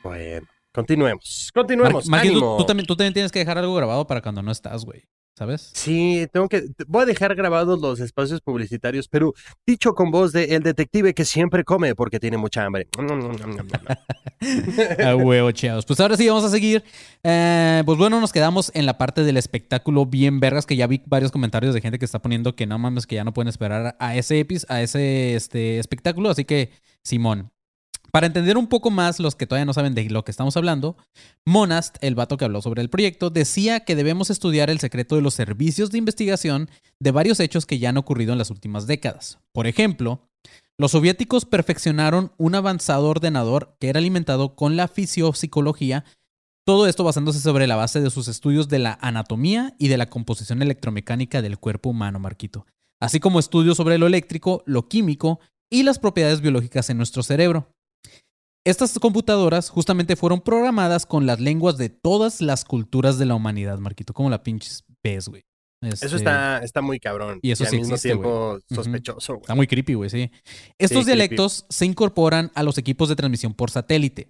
[0.03, 1.49] Bueno, continuemos.
[1.53, 2.05] Mar- Continuemos.
[2.05, 2.57] Tú, ánimo.
[2.57, 5.03] tú también, tú también tienes que dejar algo grabado para cuando no estás, güey.
[5.33, 5.71] ¿Sabes?
[5.73, 6.65] Sí, tengo que.
[6.87, 9.33] Voy a dejar grabados los espacios publicitarios, pero
[9.65, 12.87] dicho con voz de el detective que siempre come porque tiene mucha hambre.
[15.05, 15.85] A huevo, chavos.
[15.85, 16.83] Pues ahora sí, vamos a seguir.
[17.23, 21.01] Eh, pues bueno, nos quedamos en la parte del espectáculo bien vergas, que ya vi
[21.05, 23.95] varios comentarios de gente que está poniendo que no mames, que ya no pueden esperar
[23.99, 26.29] a ese epis, a ese este, espectáculo.
[26.29, 26.71] Así que,
[27.03, 27.51] Simón.
[28.11, 30.97] Para entender un poco más los que todavía no saben de lo que estamos hablando,
[31.45, 35.21] Monast, el vato que habló sobre el proyecto, decía que debemos estudiar el secreto de
[35.21, 36.69] los servicios de investigación
[36.99, 39.39] de varios hechos que ya han ocurrido en las últimas décadas.
[39.53, 40.27] Por ejemplo,
[40.77, 46.03] los soviéticos perfeccionaron un avanzado ordenador que era alimentado con la fisiopsicología,
[46.65, 50.07] todo esto basándose sobre la base de sus estudios de la anatomía y de la
[50.07, 52.65] composición electromecánica del cuerpo humano, Marquito,
[52.99, 57.69] así como estudios sobre lo eléctrico, lo químico y las propiedades biológicas en nuestro cerebro.
[58.65, 63.79] Estas computadoras justamente fueron programadas con las lenguas de todas las culturas de la humanidad,
[63.79, 65.43] Marquito, como la pinches ves, güey.
[65.83, 67.39] Eso Este, está, está muy cabrón.
[67.41, 69.41] y eso al sí mismo existe, tiempo sospechoso, güey.
[69.41, 70.29] Está muy creepy, güey, sí.
[70.77, 74.27] Estos dialectos se incorporan a los equipos de transmisión por satélite.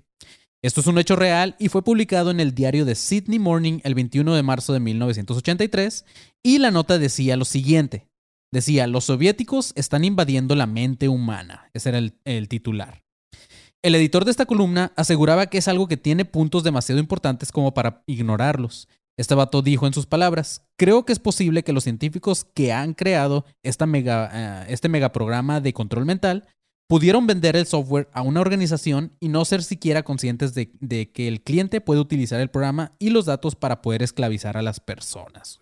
[0.63, 3.96] Esto es un hecho real y fue publicado en el diario de Sydney Morning el
[3.96, 6.06] 21 de marzo de 1983
[6.41, 8.08] y la nota decía lo siguiente.
[8.54, 11.70] Decía, los soviéticos están invadiendo la mente humana.
[11.74, 13.02] Ese era el, el titular.
[13.84, 17.74] El editor de esta columna aseguraba que es algo que tiene puntos demasiado importantes como
[17.74, 18.88] para ignorarlos.
[19.17, 22.94] Este vato dijo en sus palabras, creo que es posible que los científicos que han
[22.94, 23.46] creado
[23.88, 26.48] mega, eh, este megaprograma de control mental
[26.88, 31.41] pudieron vender el software a una organización y no ser siquiera conscientes de que el
[31.41, 35.60] cliente puede utilizar el programa y los datos para poder esclavizar a las personas.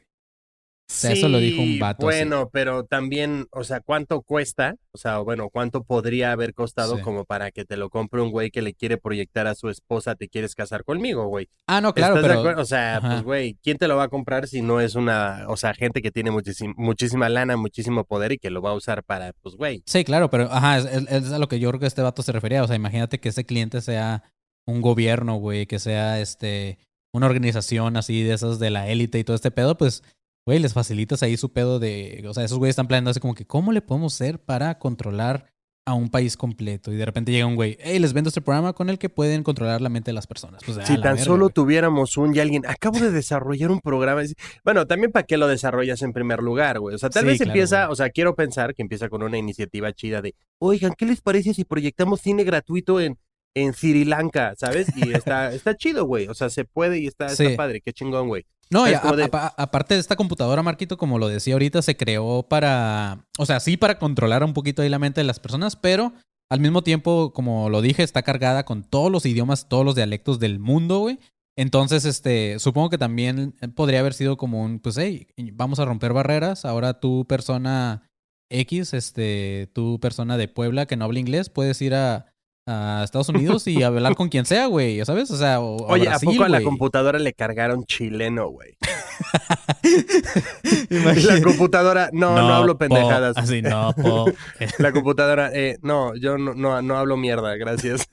[0.91, 2.06] Sea, eso lo dijo un Sí, vato.
[2.06, 4.75] Bueno, pero también, o sea, ¿cuánto cuesta?
[4.91, 7.02] O sea, bueno, ¿cuánto podría haber costado Sí.
[7.04, 10.15] como para que te lo compre un güey que le quiere proyectar a su esposa,
[10.15, 11.47] te quieres casar conmigo, güey?
[11.67, 12.62] Ah, no, claro, ¿Estás de pero...
[12.62, 13.10] O sea, Ajá.
[13.12, 16.02] pues, güey, ¿quién te lo va a comprar si no es una, o sea, gente
[16.02, 19.56] que tiene muchísim- muchísima lana, muchísimo poder y que lo va a usar para, pues,
[19.56, 19.84] güey?
[19.86, 22.23] Sí, claro, pero ajá, es, es- es a lo que yo creo que este vato
[22.23, 22.63] se refería.
[22.63, 24.23] O sea, imagínate que ese cliente sea
[24.65, 26.80] un gobierno, güey, que sea este
[27.12, 30.04] una organización así de esas de la élite y todo este pedo, pues,
[30.49, 32.23] güey, les facilitas ahí su pedo de.
[32.27, 35.51] O sea, esos güeyes están planeando así como que, ¿cómo le podemos hacer para controlar
[35.85, 36.91] a un país completo?
[36.91, 39.43] Y de repente llega un güey, hey, les vendo este programa con el que pueden
[39.43, 40.62] controlar la mente de las personas.
[40.65, 41.53] Pues, Si tan verga, solo güey.
[41.53, 44.21] tuviéramos un y alguien, acabo de desarrollar un programa.
[44.63, 46.95] Bueno, también para qué lo desarrollas en primer lugar, güey.
[46.95, 47.93] O sea, tal Sí, vez claro, empieza, güey.
[47.93, 51.53] o sea, quiero pensar que empieza con una iniciativa chida de, oigan, ¿qué les parece
[51.53, 53.17] si proyectamos cine gratuito en,
[53.55, 54.88] en Sri Lanka, ¿sabes?
[54.95, 56.27] Y está, está chido, güey.
[56.27, 58.45] O sea, se puede y está, está padre, qué chingón, güey.
[58.71, 62.43] No, y a- de- aparte de esta computadora, Marquito, como lo decía ahorita, se creó
[62.43, 66.13] para, o sea, sí para controlar un poquito ahí la mente de las personas, pero
[66.51, 70.39] al mismo tiempo, como lo dije, está cargada con todos los idiomas, todos los dialectos
[70.39, 71.19] del mundo, güey.
[71.58, 76.13] Entonces, este, supongo que también podría haber sido como un, pues, hey, vamos a romper
[76.13, 76.63] barreras.
[76.63, 78.03] Ahora tú, persona
[78.49, 82.27] X, este, tú, persona de Puebla que no habla inglés, puedes ir a,
[82.69, 85.32] a Estados Unidos y hablar con quien sea, güey, ¿ya sabes?
[85.32, 88.77] O sea, o, Oye, a ¿a Brasil, poco a la computadora le cargaron chileno, güey?
[90.89, 92.79] La computadora, no, no, hablo po.
[92.79, 93.38] pendejadas.
[93.38, 94.32] Así, no, po.
[94.77, 98.08] La computadora, eh, no, yo no, no, no hablo mierda, gracias.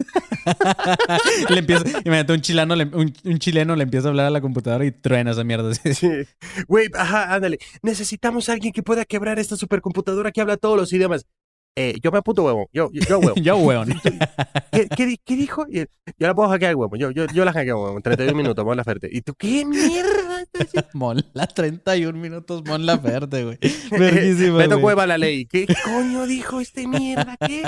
[1.51, 4.41] le empieza, imagínate, un chileno, le- un, un chileno le empieza a hablar a la
[4.41, 5.71] computadora y truena esa mierda.
[6.69, 7.59] Güey, ajá, ándale.
[7.83, 11.27] Necesitamos a alguien que pueda quebrar esta supercomputadora que habla todos los idiomas.
[11.79, 12.71] Eh, yo me apunto huevo.
[12.73, 13.35] Yo, yo, yo huevo.
[13.37, 13.89] Yo, weón.
[14.73, 15.67] ¿Qué, qué, di- qué dijo?
[15.69, 15.85] Yo
[16.19, 16.97] la puedo hackear, huevo.
[16.97, 17.97] Yo, yo, yo la hackeo, huevo.
[17.99, 19.07] En 31 minutos, vamos a la oferta.
[19.11, 20.45] ¿Y tú qué mierda?
[20.95, 23.59] Mon, la 31 minutos, Mon Laferte, güey.
[23.91, 24.81] Verguísima, Beto.
[24.81, 25.45] Cueva la ley.
[25.45, 27.37] ¿Qué coño dijo este mierda?
[27.47, 27.63] ¿Qué?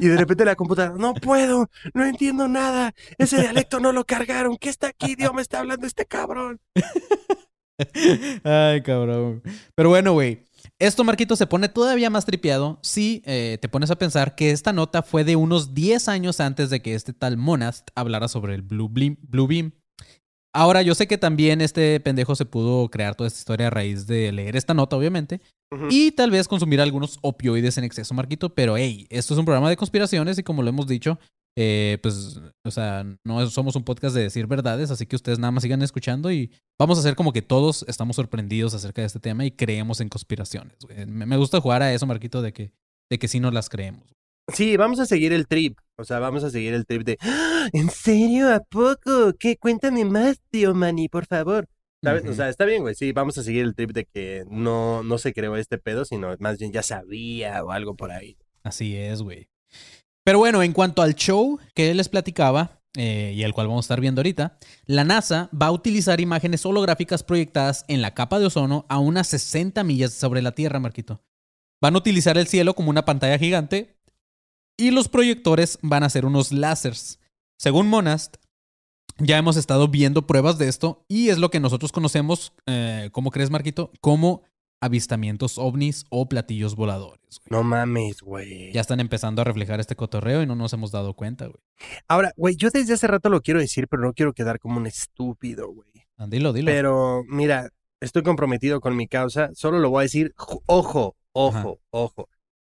[0.00, 2.94] Y de repente la computadora, no puedo, no entiendo nada.
[3.18, 4.56] Ese dialecto no lo cargaron.
[4.56, 5.12] ¿Qué está aquí?
[5.12, 6.60] idioma está hablando este cabrón?
[8.44, 9.42] Ay, cabrón.
[9.74, 10.46] Pero bueno, güey.
[10.80, 14.72] Esto, Marquito, se pone todavía más tripeado si eh, te pones a pensar que esta
[14.72, 18.62] nota fue de unos 10 años antes de que este tal Monast hablara sobre el
[18.62, 19.18] Blue Beam.
[19.20, 19.72] Blue Beam.
[20.54, 24.06] Ahora, yo sé que también este pendejo se pudo crear toda esta historia a raíz
[24.06, 25.42] de leer esta nota, obviamente,
[25.90, 29.68] y tal vez consumir algunos opioides en exceso, Marquito, pero hey, esto es un programa
[29.68, 31.20] de conspiraciones y como lo hemos dicho,
[31.62, 35.50] Eh, pues, o sea, no somos un podcast de decir verdades, así que ustedes nada
[35.50, 39.20] más sigan escuchando y vamos a hacer como que todos estamos sorprendidos acerca de este
[39.20, 40.78] tema y creemos en conspiraciones.
[40.80, 41.04] güey.
[41.04, 42.72] Me, gusta jugar a eso, Marquito, de que,
[43.10, 44.16] de que sí nos las creemos.
[44.54, 45.76] Sí, vamos a seguir el trip.
[45.98, 47.18] O sea, vamos a seguir el trip de.
[47.20, 47.68] "¡Ah!
[47.74, 48.54] ¿En serio?
[48.54, 49.34] ¿A poco?
[49.38, 49.58] ¿Qué?
[49.58, 51.68] Cuéntame más, tío Manny, por favor.
[52.02, 52.24] ¿Sabes?
[52.24, 52.94] O sea, está bien, güey.
[52.94, 56.34] Sí, vamos a seguir el trip de que no, no se creó este pedo, sino
[56.38, 58.38] más bien ya sabía o algo por ahí.
[58.62, 59.49] Así es, güey.
[60.30, 63.86] Pero bueno, en cuanto al show que les platicaba, eh, y el cual vamos a
[63.86, 68.46] estar viendo ahorita, la NASA va a utilizar imágenes holográficas proyectadas en la capa de
[68.46, 71.20] ozono a unas 60 millas sobre la Tierra, Marquito.
[71.82, 73.98] Van a utilizar el cielo como una pantalla gigante
[74.78, 77.18] y los proyectores van a ser unos láseres.
[77.58, 78.36] Según Monast,
[79.18, 83.32] ya hemos estado viendo pruebas de esto y es lo que nosotros conocemos, eh, ¿cómo
[83.32, 83.90] crees, Marquito?
[84.00, 84.44] Como
[84.80, 87.20] avistamientos ovnis o platillos voladores.
[87.44, 87.48] güey.
[87.50, 88.72] No mames, güey.
[88.72, 91.58] Ya están empezando a reflejar este cotorreo y no nos hemos dado cuenta, güey.
[92.08, 94.86] Ahora, güey, yo desde hace rato lo quiero decir, pero no quiero quedar como un
[94.86, 95.90] estúpido, güey.
[96.16, 96.66] Ah, Dilo, dilo.
[96.70, 97.68] Pero, mira,
[98.00, 99.50] estoy comprometido con mi causa.
[99.54, 100.34] Solo lo voy a decir,
[100.66, 101.68] ojo, ojo, Ajá.
[101.90, 102.28] ojo.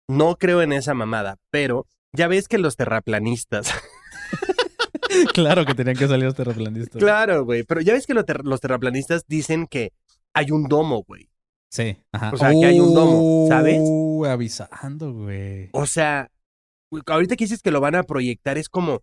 [0.08, 3.70] No creo en esa mamada, pero ya ves que los terraplanistas.
[5.32, 7.00] claro que tenían que salir los terraplanistas.
[7.00, 9.92] claro, güey, pero ya ves que los, ter- los terraplanistas dicen que
[10.32, 11.29] hay un domo, güey.
[11.70, 12.32] Sí, ajá.
[12.34, 13.78] O sea, que hay un domo, ¿sabes?
[13.78, 15.70] Uh, avisando, güey.
[15.72, 16.30] O sea,
[17.06, 19.02] ahorita que dices que lo van a proyectar, es como,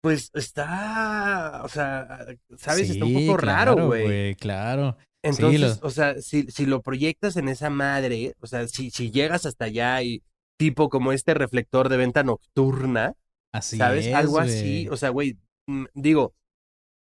[0.00, 2.90] pues está, o sea, ¿sabes?
[2.90, 4.34] está un poco raro, güey.
[4.36, 4.96] Claro.
[5.22, 9.10] Entonces, lo- o sea, si, si lo proyectas en esa madre, o sea, si, si
[9.10, 10.22] llegas hasta allá y
[10.56, 13.14] tipo como este reflector de venta nocturna,
[13.52, 14.06] Así ¿sabes?
[14.06, 16.34] es, Algo así, o sea, güey, mm, digo,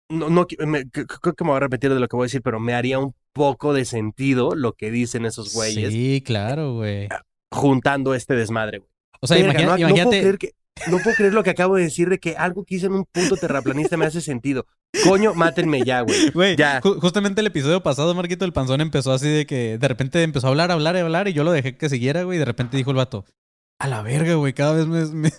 [0.09, 2.41] no, no, me- creo que me voy a repetir de lo que voy a decir,
[2.41, 7.09] pero me haría un poco de sentido lo que dicen esos güeyes Sí, claro, güey.
[7.51, 8.89] juntando este desmadre, güey.
[9.21, 10.19] O sea, Verga, imagina- no, no puedo imagínate.
[10.21, 10.51] creer que,
[10.91, 13.05] no puedo creer lo que acabo de decir de que algo que hice en un
[13.05, 14.65] puto terraplanista me hace sentido.
[15.05, 16.29] Coño, mátenme ya, güey.
[16.33, 16.81] Güey, Ya.
[16.81, 20.47] ju- justamente el episodio pasado, Marquito, el panzón empezó así de que de repente empezó
[20.47, 22.91] a hablar, hablar, hablar, y yo lo dejé que siguiera, güey, y de repente dijo
[22.91, 23.23] el vato,
[23.83, 25.29] a la verga, güey, cada vez me, me,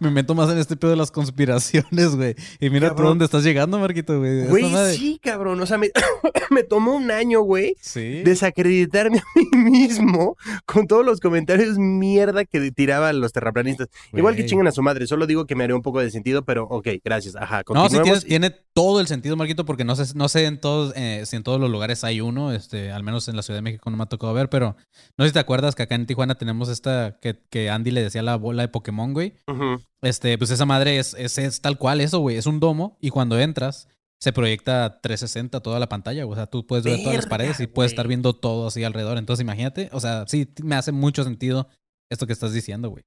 [0.00, 2.34] me meto más en este pedo de las conspiraciones, güey.
[2.58, 4.46] Y mira por dónde estás llegando, Marquito, güey.
[4.46, 5.60] Güey, madre- sí, cabrón.
[5.60, 5.90] O sea, me,
[6.50, 8.22] me tomó un año, güey, Sí.
[8.24, 9.22] desacreditarme a
[9.58, 13.88] mí mismo con todos los comentarios mierda que tiraban los terraplanistas.
[14.14, 16.42] Igual que chingan a su madre, solo digo que me haría un poco de sentido,
[16.44, 17.36] pero ok, gracias.
[17.36, 18.24] Ajá, No, sí continuemos.
[18.24, 21.36] tiene, tiene todo el sentido, Marquito, porque no sé, no sé en todos, eh, si
[21.36, 23.96] en todos los lugares hay uno, este, al menos en la Ciudad de México no
[23.98, 24.76] me ha tocado ver, pero
[25.18, 28.02] no sé si te acuerdas que acá en Tijuana tenemos esta que, que Andy le
[28.02, 29.34] decía la bola de Pokémon, güey.
[30.02, 32.36] Este, pues esa madre es, es, es tal cual eso, güey.
[32.36, 33.88] Es un domo y cuando entras
[34.20, 36.26] se proyecta 360 toda la pantalla.
[36.26, 39.18] O sea, tú puedes ver todas las paredes y puedes estar viendo todo así alrededor.
[39.18, 41.68] Entonces, imagínate, o sea, sí me hace mucho sentido
[42.10, 43.04] esto que estás diciendo, güey.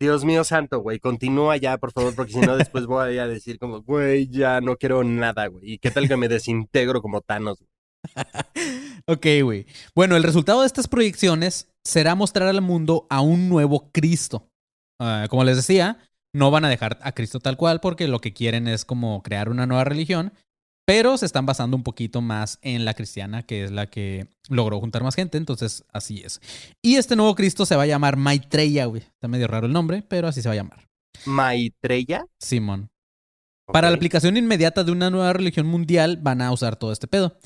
[0.00, 3.58] Dios mío santo, güey, continúa ya, por favor, porque si no después voy a decir
[3.58, 5.72] como, güey, ya no quiero nada, güey.
[5.72, 7.58] ¿Y qué tal que me desintegro como Thanos?
[9.06, 9.66] ok, güey.
[9.96, 14.50] Bueno, el resultado de estas proyecciones será mostrar al mundo a un nuevo Cristo.
[15.00, 15.98] Ah, como les decía,
[16.34, 19.48] no van a dejar a Cristo tal cual porque lo que quieren es como crear
[19.48, 20.34] una nueva religión,
[20.86, 24.80] pero se están basando un poquito más en la cristiana, que es la que logró
[24.80, 26.40] juntar más gente, entonces así es.
[26.82, 29.02] Y este nuevo Cristo se va a llamar Maitreya, güey.
[29.02, 30.88] Está medio raro el nombre, pero así se va a llamar.
[31.24, 32.26] Maitreya.
[32.38, 32.90] Simón.
[33.66, 37.36] Para la aplicación inmediata de una nueva religión mundial van a usar todo este pedo.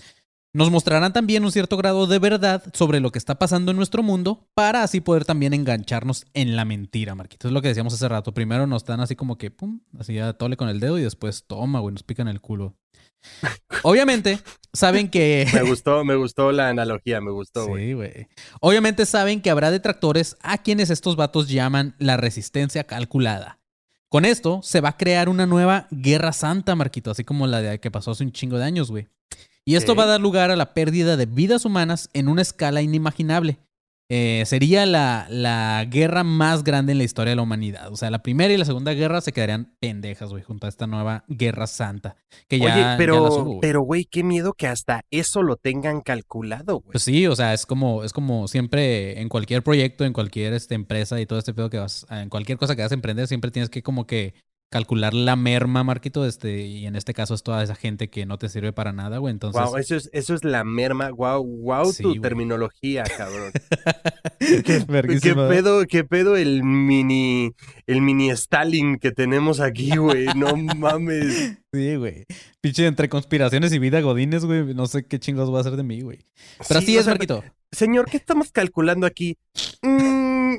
[0.54, 4.02] Nos mostrarán también un cierto grado de verdad sobre lo que está pasando en nuestro
[4.02, 7.48] mundo para así poder también engancharnos en la mentira, Marquito.
[7.48, 8.34] Es lo que decíamos hace rato.
[8.34, 11.44] Primero nos dan así como que, pum, así a tole con el dedo y después
[11.46, 12.76] toma, güey, nos pican el culo.
[13.82, 14.40] Obviamente,
[14.74, 15.48] saben que...
[15.54, 17.86] Me gustó, me gustó la analogía, me gustó, güey.
[17.86, 18.28] Sí, güey.
[18.60, 23.58] Obviamente saben que habrá detractores a quienes estos vatos llaman la resistencia calculada.
[24.10, 27.80] Con esto se va a crear una nueva guerra santa, Marquito, así como la de
[27.80, 29.08] que pasó hace un chingo de años, güey.
[29.64, 32.82] Y esto va a dar lugar a la pérdida de vidas humanas en una escala
[32.82, 33.58] inimaginable.
[34.14, 37.90] Eh, sería la, la guerra más grande en la historia de la humanidad.
[37.90, 40.86] O sea, la primera y la segunda guerra se quedarían pendejas, güey, junto a esta
[40.86, 42.16] nueva guerra santa.
[42.46, 43.58] Que ya, Oye, ya pero, hubo, güey.
[43.62, 46.92] pero, güey, qué miedo que hasta eso lo tengan calculado, güey.
[46.92, 50.74] Pues sí, o sea, es como, es como siempre en cualquier proyecto, en cualquier este,
[50.74, 53.50] empresa y todo este pedo que vas, en cualquier cosa que vas a emprender, siempre
[53.50, 54.34] tienes que como que
[54.72, 58.38] calcular la merma, Marquito, este, y en este caso es toda esa gente que no
[58.38, 59.30] te sirve para nada, güey.
[59.30, 61.10] Entonces, Wow, eso es, eso es la merma.
[61.10, 62.20] Wow, wow, Sí, tu güey.
[62.20, 63.52] terminología, cabrón.
[64.40, 64.62] ¿Qué,
[65.22, 67.52] qué pedo, qué pedo el mini,
[67.86, 70.26] el mini Stalin que tenemos aquí, güey.
[70.34, 71.58] No mames.
[71.72, 72.24] Sí, güey.
[72.60, 74.74] Pinche entre conspiraciones y vida godines, güey.
[74.74, 76.18] No sé qué chingos va a hacer de mí, güey.
[76.66, 77.44] Pero Sí, así es, sea, Marquito.
[77.70, 79.36] Señor, ¿qué estamos calculando aquí?
[79.82, 80.56] Mm,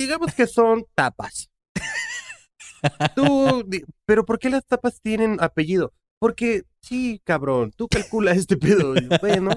[0.00, 1.48] digamos que son tapas.
[3.14, 3.68] Tú,
[4.06, 5.92] pero ¿por qué las tapas tienen apellido?
[6.18, 8.94] Porque, sí, cabrón, tú calcula este pedo.
[9.20, 9.50] Bueno,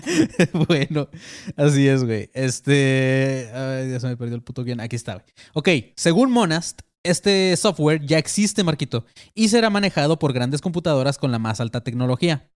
[0.68, 1.08] bueno,
[1.54, 2.30] así es, güey.
[2.32, 3.50] Este.
[3.52, 4.80] Ay, ya se me perdió el puto guion.
[4.80, 5.26] Aquí está, güey.
[5.52, 9.04] Ok, según Monast, este software ya existe, Marquito,
[9.34, 12.50] y será manejado por grandes computadoras con la más alta tecnología.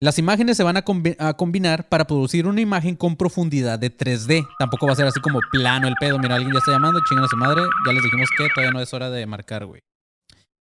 [0.00, 3.90] Las imágenes se van a, combi- a combinar para producir una imagen con profundidad de
[3.96, 4.46] 3D.
[4.58, 6.18] Tampoco va a ser así como plano el pedo.
[6.18, 7.62] Mira, alguien ya está llamando, chingan a su madre.
[7.86, 9.80] Ya les dijimos que todavía no es hora de marcar, güey.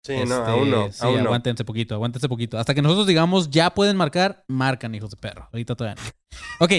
[0.05, 1.25] sí, no, Este, aún no, Sí, aún no.
[1.27, 2.57] aguántense poquito, aguántense poquito.
[2.59, 5.47] Hasta que nosotros digamos ya pueden marcar, marcan, hijos de perro.
[5.53, 6.09] Ahorita todavía no.
[6.65, 6.73] Ok.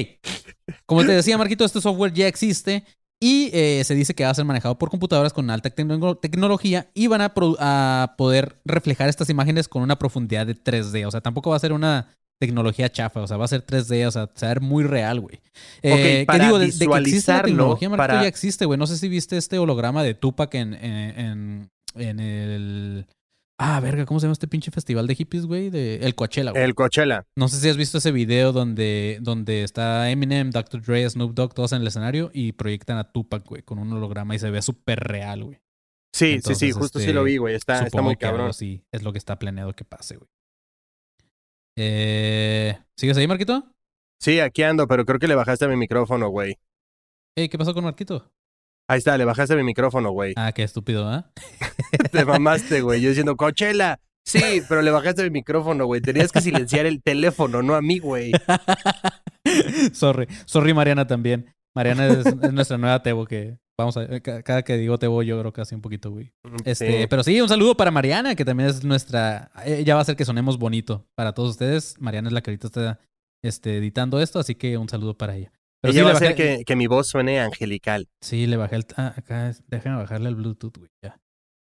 [0.84, 2.84] Como te decía, Marquito, este software ya existe
[3.20, 6.90] y eh, se dice que va a ser manejado por computadoras con alta tecno- tecnología
[6.92, 11.06] y van a, a poder reflejar estas imágenes con una profundidad de 3D.
[11.06, 12.08] O sea, tampoco va a ser una
[12.46, 14.84] tecnología chafa, o sea, va a ser 3D, o sea, se va a ver muy
[14.84, 15.40] real, güey.
[15.82, 16.58] Eh, ¿qué para digo?
[16.58, 18.78] De, de que existe la tecnología, para- ya existe, güey.
[18.78, 23.06] No sé si viste este holograma de Tupac en, en, en, en el...
[23.58, 25.70] Ah, verga, ¿cómo se llama este pinche festival de hippies, güey?
[25.70, 26.64] De el Coachella, güey.
[26.64, 27.26] El Coachella.
[27.36, 30.82] No sé si has visto ese video donde, donde está Eminem, Dr.
[30.82, 34.34] Dre, Snoop Dogg, todos en el escenario y proyectan a Tupac, güey, con un holograma
[34.34, 35.58] y se ve súper real, güey.
[36.14, 37.54] Sí, sí, Entonces, sí, justo sí este, lo vi, güey.
[37.54, 38.48] Está, está muy cabrón.
[38.50, 40.28] así es lo que está planeado que pase, güey.
[41.76, 43.64] Eh, ¿Sigues ahí, Marquito?
[44.20, 46.58] Sí, aquí ando, pero creo que le bajaste a mi micrófono, güey.
[47.36, 48.30] Ey, ¿qué pasó con Marquito?
[48.88, 50.34] Ahí está, le bajaste a mi micrófono, güey.
[50.36, 51.30] Ah, qué estúpido, ¿ah?
[52.12, 53.00] Te mamaste, güey.
[53.00, 54.00] Yo diciendo, Coachella.
[54.24, 56.00] Sí, pero le bajaste a mi micrófono, güey.
[56.00, 58.32] Tenías que silenciar el teléfono, no a mí, güey.
[59.92, 61.52] sorry, sorry Mariana también.
[61.74, 65.38] Mariana es, es nuestra nueva Tebo que vamos a ca- cada que digo Tebo yo
[65.40, 66.32] creo que hace un poquito, güey.
[66.64, 67.06] Este, Sí.
[67.08, 70.24] pero sí, un saludo para Mariana, que también es nuestra ella va a hacer que
[70.24, 71.94] sonemos bonito para todos ustedes.
[72.00, 73.00] Mariana es la que ahorita está
[73.44, 75.52] este, editando esto, así que un saludo para ella.
[75.82, 78.08] Pero Ella sí, va a hacer bajé- que, que mi voz suene angelical.
[78.20, 80.90] Sí, le bajé el ah, acá es- déjame bajarle el Bluetooth, güey.
[81.02, 81.18] Ya.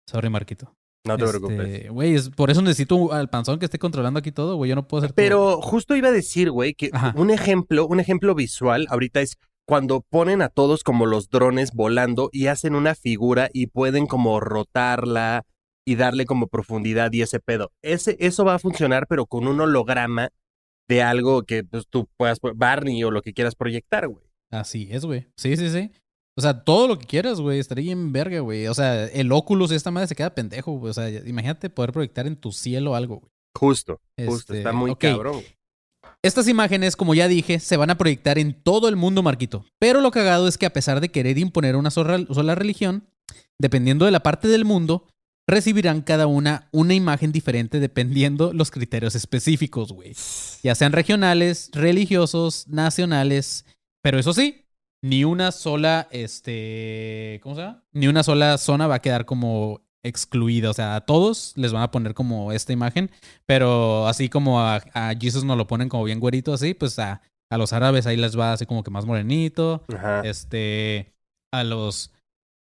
[0.08, 0.76] Sorry, Marquito.
[1.06, 1.90] No te Este, preocupes.
[1.92, 4.70] Güey, es- por eso necesito al panzón que esté controlando aquí todo, güey.
[4.70, 5.16] Yo no puedo hacer todo.
[5.16, 7.14] Pero justo iba a decir, güey, que Ajá.
[7.18, 12.30] un ejemplo, un ejemplo visual ahorita es cuando ponen a todos como los drones volando
[12.32, 15.46] y hacen una figura y pueden como rotarla
[15.86, 17.72] y darle como profundidad y ese pedo.
[17.82, 20.30] Ese, eso va a funcionar, pero con un holograma
[20.90, 24.26] de algo que pues, tú puedas, Barney o lo que quieras proyectar, güey.
[24.52, 25.28] Así es, güey.
[25.38, 25.92] Sí, sí, sí.
[26.38, 27.60] O sea, todo lo que quieras, güey.
[27.60, 28.68] Estaría en verga, güey.
[28.68, 30.90] O sea, el Oculus, esta madre se queda pendejo, güey.
[30.92, 33.30] O sea, imagínate poder proyectar en tu cielo algo, güey.
[33.56, 35.00] Justo, justo, Este, está muy ok.
[35.00, 35.42] cabrón.
[36.24, 39.66] Estas imágenes, como ya dije, se van a proyectar en todo el mundo, Marquito.
[39.78, 43.10] Pero lo cagado es que a pesar de querer imponer una sola, sola religión,
[43.60, 45.06] dependiendo de la parte del mundo,
[45.48, 50.16] recibirán cada una una imagen diferente dependiendo los criterios específicos, güey.
[50.64, 53.66] Ya sean regionales, religiosos, nacionales.
[54.02, 54.64] Pero eso sí,
[55.02, 57.84] ni una sola, este, ¿cómo se llama?
[57.92, 60.70] Ni una sola zona va a quedar como excluida.
[60.70, 63.10] O sea, a todos les van a poner como esta imagen.
[63.46, 67.22] Pero así como a, a Jesus nos lo ponen como bien güerito así, pues a,
[67.50, 69.84] a los árabes ahí les va así como que más morenito.
[69.94, 70.22] Ajá.
[70.22, 71.14] Este,
[71.52, 72.12] a los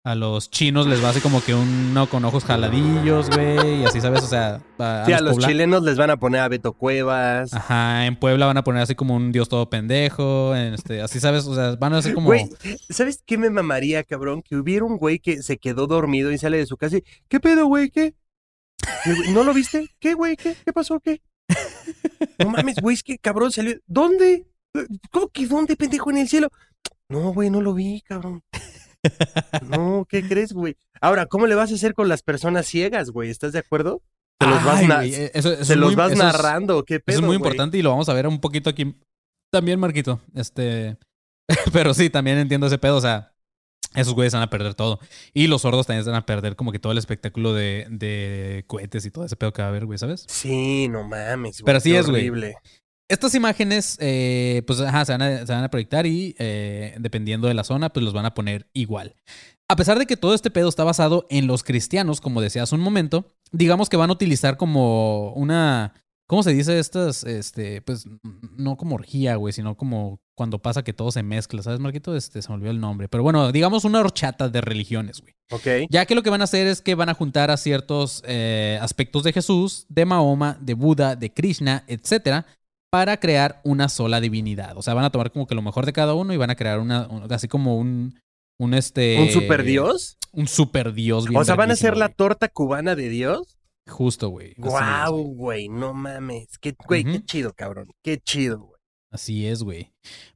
[0.04, 4.02] a los chinos les va así como que uno con ojos jaladillos, güey, y así
[4.02, 6.74] sabes, o sea, a, a Sí, a los chilenos les van a poner a Beto
[6.74, 7.54] Cuevas.
[7.54, 11.20] Ajá, en Puebla van a poner así como un dios todo pendejo, en este, así
[11.20, 12.50] sabes, o sea, van a ser como Güey,
[12.90, 14.42] ¿sabes qué me mamaría, cabrón?
[14.42, 17.40] Que hubiera un güey que se quedó dormido y sale de su casa y, ¿qué
[17.40, 17.92] pedo, güey?
[17.92, 18.16] ¿Qué?
[19.30, 19.88] ¿No lo viste?
[20.00, 20.36] ¿Qué, güey?
[20.36, 20.56] ¿Qué?
[20.66, 21.00] ¿Qué pasó?
[21.00, 21.22] ¿Qué?
[22.40, 23.76] No mames, güey, es que cabrón salió.
[23.86, 24.48] ¿Dónde?
[25.12, 26.50] ¿Cómo que dónde, pendejo, en el cielo?
[27.10, 28.42] No, güey, no lo vi, cabrón.
[29.68, 30.78] No, ¿qué crees, güey?
[31.00, 33.30] Ahora, ¿cómo le vas a hacer con las personas ciegas, güey?
[33.30, 34.02] ¿Estás de acuerdo?
[34.40, 36.34] Se los vas, Ay, na- güey, eso- eso se es los muy- vas eso es-
[36.34, 37.48] narrando, ¿qué pedo, Eso es muy güey?
[37.48, 38.96] importante y lo vamos a ver un poquito aquí
[39.52, 40.20] también, Marquito.
[40.36, 40.98] Este,
[41.74, 43.34] pero sí, también entiendo ese pedo, o sea,
[43.94, 45.00] esos güeyes van a perder todo.
[45.34, 49.06] Y los sordos también van a perder como que todo el espectáculo de, de cohetes
[49.06, 50.26] y todo ese pedo que va a haber, güey, ¿sabes?
[50.30, 51.66] Sí, no mames, güey.
[51.66, 52.32] Pero así es, güey.
[53.12, 57.50] Estas imágenes, eh, pues, ajá, se van, a, se van a proyectar y eh, dependiendo
[57.50, 59.15] de la zona, pues los van a poner igual.
[59.67, 62.74] A pesar de que todo este pedo está basado en los cristianos, como decía hace
[62.74, 65.93] un momento, digamos que van a utilizar como una,
[66.26, 67.26] ¿cómo se dice estas?
[67.26, 68.06] Este, pues,
[68.56, 72.15] no como orgía, güey, sino como cuando pasa que todo se mezcla, ¿sabes, Marquito?
[72.15, 73.10] Este, se me olvidó el nombre.
[73.10, 75.34] Pero bueno, digamos una horchata de religiones, güey.
[75.52, 75.89] Ok.
[75.89, 78.80] Ya que lo que van a hacer es que van a juntar a ciertos eh,
[78.82, 82.45] aspectos de Jesús, de Mahoma, de Buda, de Krishna, etcétera,
[82.91, 84.77] para crear una sola divinidad.
[84.77, 86.55] O sea, van a tomar como que lo mejor de cada uno y van a
[86.55, 88.20] crear una, un- así como un,
[88.59, 89.20] un este.
[89.20, 90.18] ¿Un super dios?
[90.34, 91.26] Un super dios.
[91.34, 93.57] O sea, ¿van a hacer la torta cubana de Dios?
[93.89, 94.53] Justo, güey.
[94.57, 95.34] Guau, güey.
[95.36, 96.57] güey, no mames.
[96.59, 97.89] Qué, güey, qué chido, cabrón.
[98.03, 98.72] Qué chido, güey.
[99.11, 99.91] Así es, güey.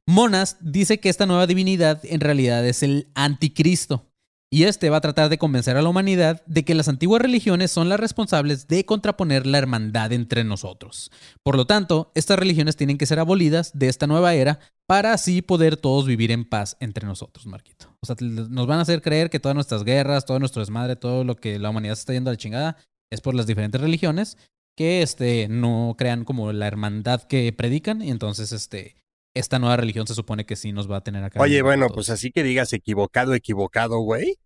[0.06, 4.06] Monas dice que esta nueva divinidad en realidad es el anticristo.
[4.50, 7.70] Y este va a tratar de convencer a la humanidad de que las antiguas religiones
[7.70, 11.10] son las responsables de contraponer la hermandad entre nosotros.
[11.42, 15.42] Por lo tanto, estas religiones tienen que ser abolidas de esta nueva era para así
[15.42, 17.96] poder todos vivir en paz entre nosotros, Marquito.
[18.00, 21.24] O sea, nos van a hacer creer que todas nuestras guerras, todo nuestro desmadre, todo
[21.24, 22.76] lo que la humanidad se está yendo a la chingada
[23.10, 24.38] es por las diferentes religiones
[24.76, 28.94] que este, no crean como la hermandad que predican y entonces este,
[29.38, 31.40] esta nueva religión se supone que sí nos va a tener acá.
[31.40, 34.38] Oye, bueno, pues así que digas equivocado, equivocado, güey.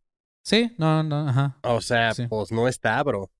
[0.45, 1.59] Sí, no, no, ajá.
[1.63, 3.31] O sea, pues no está, bro.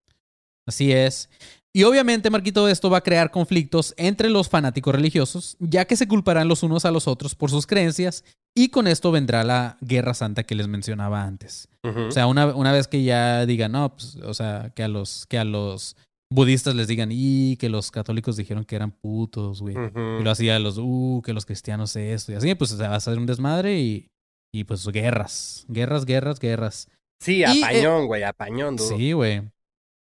[0.67, 1.29] Así es.
[1.73, 6.09] Y obviamente, Marquito, esto va a crear conflictos entre los fanáticos religiosos, ya que se
[6.09, 8.25] culparán los unos a los otros por sus creencias,
[8.57, 11.69] y con esto vendrá la guerra santa que les mencionaba antes.
[11.83, 15.27] O sea, una, una, vez que ya digan, no, pues, o sea, que a los,
[15.27, 15.97] que a los
[16.33, 19.75] budistas les digan, y que los católicos dijeron que eran putos, güey.
[19.75, 22.97] Y lo hacía los, uh, que los cristianos esto, y así, pues se va a
[22.97, 24.09] hacer un desmadre y,
[24.53, 26.89] y pues guerras, guerras, guerras, guerras.
[27.21, 28.97] Sí, apañón, güey, apañón, duro.
[28.97, 29.43] Sí, güey.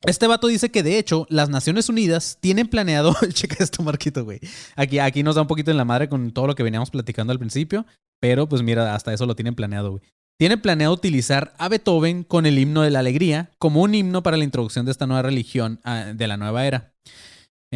[0.06, 4.40] Este vato dice que de hecho las Naciones Unidas tienen planeado, checa esto Marquito, güey.
[4.76, 7.32] Aquí, aquí nos da un poquito en la madre con todo lo que veníamos platicando
[7.32, 7.86] al principio,
[8.20, 10.02] pero pues mira, hasta eso lo tienen planeado, güey.
[10.38, 14.36] Tienen planeado utilizar a Beethoven con el himno de la alegría como un himno para
[14.36, 16.92] la introducción de esta nueva religión ah, de la nueva era.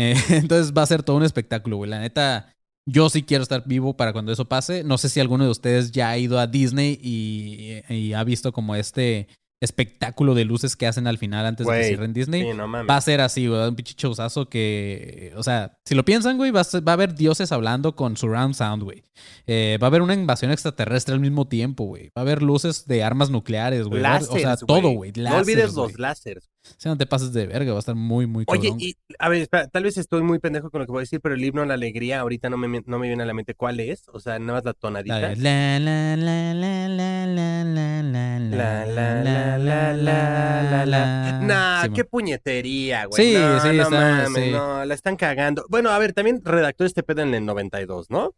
[0.01, 1.91] Eh, entonces va a ser todo un espectáculo, güey.
[1.91, 2.55] La neta,
[2.87, 4.85] yo sí quiero estar vivo para cuando eso pase.
[4.85, 8.77] No sé si alguno de ustedes ya ha ido a Disney y ha visto como
[8.77, 9.27] este
[9.61, 12.53] espectáculo de luces que hacen al final antes de que cierren Disney.
[12.53, 16.51] va a ser así, güey, un pinche chousazo que, o sea, si lo piensan, güey,
[16.51, 19.03] va a, haber dioses hablando con surround sound, güey.
[19.47, 22.09] Eh, va a haber una invasión extraterrestre al mismo tiempo, güey.
[22.09, 24.03] Va a haber luces de armas nucleares, güey.
[24.03, 25.13] O sea, todo, güey.
[25.17, 26.49] No olvides los láseres.
[26.77, 29.49] Sea, no te pases de verga, va a estar muy, muy Oye, y a ver,
[29.49, 31.75] tal vez estoy muy pendejo con lo que voy a decir, pero el himno la
[31.75, 34.09] alegría ahorita no me, no me viene a la mente cuál es.
[34.13, 35.35] O sea, nada más la tonadita.
[35.37, 41.89] La, la, la, la, la, la, la, la, la, la, la, la, la, la, Nah,
[41.95, 43.25] qué puñetería, güey.
[43.25, 45.65] Sí, no, sí, no, está, mames, no, la están cagando.
[45.69, 48.35] Bueno, a ver, también redactó este pedo en el 92, ¿no?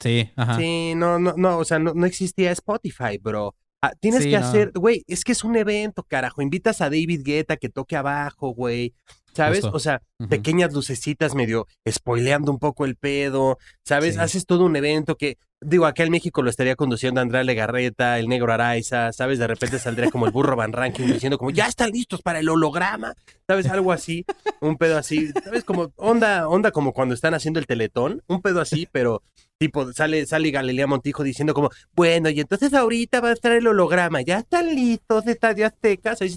[0.00, 0.56] Sí, ajá.
[0.56, 3.54] Sí, no, no, no, o sea, no, no existía Spotify, bro.
[3.84, 6.40] Ah, tienes que hacer, güey, es que es un evento, carajo.
[6.40, 8.94] Invitas a David Guetta que toque abajo, güey.
[9.32, 9.64] ¿Sabes?
[9.64, 13.58] O sea, pequeñas lucecitas medio spoileando un poco el pedo.
[13.84, 14.18] ¿Sabes?
[14.18, 18.28] Haces todo un evento que, digo, acá en México lo estaría conduciendo Andrea Legarreta, el
[18.28, 19.40] negro Araiza, ¿sabes?
[19.40, 22.48] De repente saldría como el burro Van Ranking diciendo como, ya están listos para el
[22.48, 23.14] holograma.
[23.48, 23.66] ¿Sabes?
[23.66, 24.24] Algo así,
[24.60, 25.32] un pedo así.
[25.42, 25.64] ¿Sabes?
[25.64, 29.22] Como onda, onda como cuando están haciendo el teletón, un pedo así, pero
[29.62, 33.64] tipo, sale, sale Galilea Montijo diciendo como, bueno, y entonces ahorita va a estar el
[33.64, 36.36] holograma, ya están listos de Estadio Azteca, sí,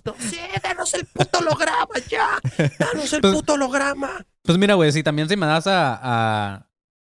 [0.61, 2.28] danos el puto holograma, ya,
[2.78, 4.23] danos el pues puto holograma.
[4.43, 6.67] Pues mira, güey, si también si me das a,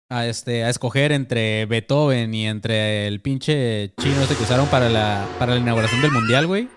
[0.09, 4.89] a, este, a escoger entre Beethoven y entre el pinche chino este que usaron para
[4.89, 6.71] la, para la inauguración del mundial, güey,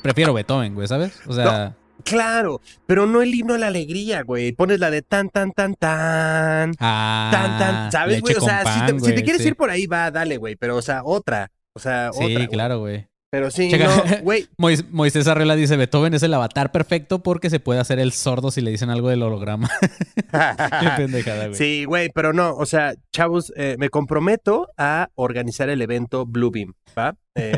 [0.00, 1.20] prefiero Beethoven, güey, ¿sabes?
[1.26, 1.76] O sea...
[2.08, 4.52] Claro, pero no el himno a la alegría, güey.
[4.52, 6.74] Pones la de tan, tan, tan, tan.
[6.78, 7.92] Ah, tan, tan.
[7.92, 8.34] ¿Sabes, güey?
[8.34, 10.56] O sea, si, te, quieres ir por ahí, va, dale, güey.
[10.56, 11.50] Pero, o sea, otra.
[11.74, 12.26] O sea, otra.
[12.26, 13.06] Sí, claro, güey.
[13.30, 14.48] Pero sí, no, güey.
[14.56, 18.62] Moisés Arrela dice, Beethoven es el avatar perfecto porque se puede hacer el sordo si
[18.62, 19.68] le dicen algo del holograma.
[20.16, 21.54] Qué pendejada, güey.
[21.54, 26.72] Sí, güey, pero no, o sea, chavos, eh, me comprometo a organizar el evento Bluebeam,
[26.96, 27.16] ¿va?
[27.38, 27.52] Eh,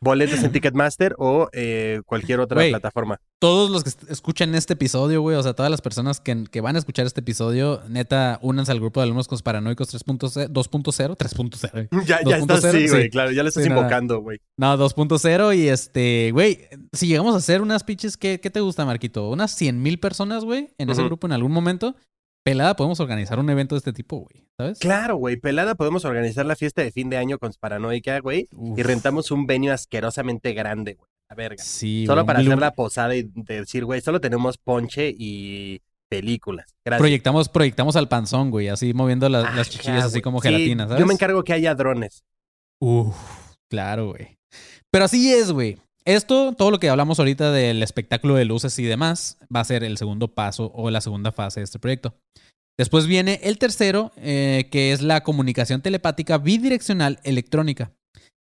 [0.00, 3.20] boletos en Ticketmaster o eh, cualquier otra plataforma.
[3.38, 6.76] Todos los que escuchan este episodio, güey, o sea, todas las personas que, que, van
[6.76, 12.04] a escuchar este episodio, neta, únanse al grupo de alumnos con paranoicos 3.0, 2.0, 3.0.
[12.04, 14.38] Ya, ya estás así, güey, claro, ya le estás invocando, güey.
[14.56, 18.84] No, 2.0 y este, güey, si llegamos a hacer unas pitches, ¿qué, qué te gusta,
[18.84, 19.30] Marquito?
[19.30, 21.96] Unas 100 mil personas, güey, en ese grupo en algún momento.
[22.44, 24.78] Pelada podemos organizar un evento de este tipo, güey, ¿sabes?
[24.80, 25.36] Claro, güey.
[25.36, 28.48] Pelada podemos organizar la fiesta de fin de año con Paranoica, güey.
[28.76, 31.08] Y rentamos un venue asquerosamente grande, güey.
[31.28, 31.62] A verga.
[31.62, 36.74] Sí, Solo para hacer la posada y decir, güey, solo tenemos ponche y películas.
[36.84, 37.00] Gracias.
[37.00, 41.00] Proyectamos, proyectamos al panzón, güey, así moviendo las ah, chichillas así como gelatina, ¿sabes?
[41.00, 42.24] Yo me encargo que haya drones.
[42.80, 43.16] Uf,
[43.70, 44.36] claro, güey.
[44.90, 45.78] Pero así es, güey.
[46.04, 49.84] Esto, todo lo que hablamos ahorita del espectáculo de luces y demás, va a ser
[49.84, 52.14] el segundo paso o la segunda fase de este proyecto.
[52.78, 57.92] Después viene el tercero, eh, que es la comunicación telepática bidireccional electrónica.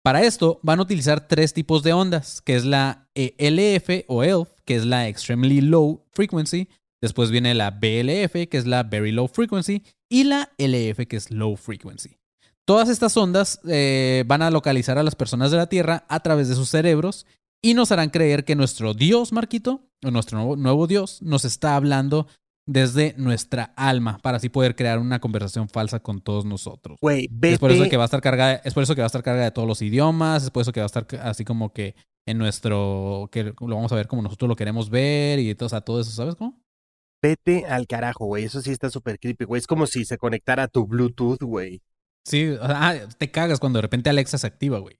[0.03, 4.49] Para esto van a utilizar tres tipos de ondas, que es la ELF o ELF,
[4.63, 6.69] que es la Extremely Low Frequency.
[7.01, 9.83] Después viene la BLF, que es la Very Low Frequency.
[10.09, 12.17] Y la LF, que es Low Frequency.
[12.65, 16.47] Todas estas ondas eh, van a localizar a las personas de la Tierra a través
[16.49, 17.27] de sus cerebros
[17.63, 22.27] y nos harán creer que nuestro Dios, Marquito, o nuestro nuevo, Dios, nos está hablando
[22.67, 26.97] desde nuestra alma para así poder crear una conversación falsa con todos nosotros.
[27.01, 29.07] Güey, Es por eso que va a estar cargada, es por eso que va a
[29.07, 31.71] estar cargada de todos los idiomas, es por eso que va a estar así como
[31.71, 31.95] que
[32.27, 35.69] en nuestro, que lo vamos a ver como nosotros lo queremos ver y todo, o
[35.69, 36.59] sea, todo eso, ¿sabes cómo?
[37.21, 38.43] Vete al carajo, güey.
[38.43, 39.59] Eso sí está súper creepy, güey.
[39.59, 41.81] Es como si se conectara a tu Bluetooth, güey.
[42.25, 44.97] Sí, o sea, ah, te cagas cuando de repente Alexa se activa, güey.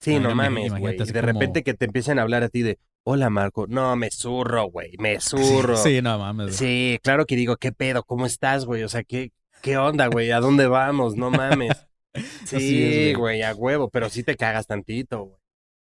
[0.00, 0.96] Sí, no mames, güey.
[0.96, 3.66] De como- repente que te empiecen a hablar a ti de, hola, Marco.
[3.66, 4.92] No, me zurro, güey.
[4.98, 5.76] Me zurro.
[5.76, 6.54] Sí, no mames.
[6.56, 8.04] Sí, claro que digo, ¿qué pedo?
[8.04, 8.84] ¿Cómo estás, güey?
[8.84, 10.30] O sea, ¿qué, qué onda, güey?
[10.30, 11.16] ¿A dónde vamos?
[11.16, 11.72] No mames.
[12.46, 13.42] Sí, güey.
[13.42, 15.36] a huevo, pero sí te cagas tantito, güey.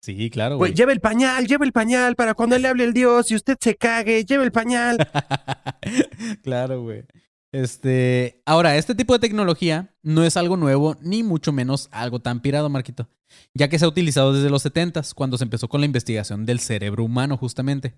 [0.03, 0.77] Sí, claro, Güey, güey.
[0.77, 3.77] lleva el pañal, lleva el pañal para cuando le hable el Dios y usted se
[3.77, 4.99] cague, lleva el pañal.
[6.43, 7.05] claro, güey.
[7.53, 12.41] Este, ahora, este tipo de tecnología no es algo nuevo, ni mucho menos algo tan
[12.41, 13.09] pirado, Marquito,
[13.55, 16.61] ya que se ha utilizado desde los 70s, cuando se empezó con la investigación del
[16.61, 17.95] cerebro humano, justamente.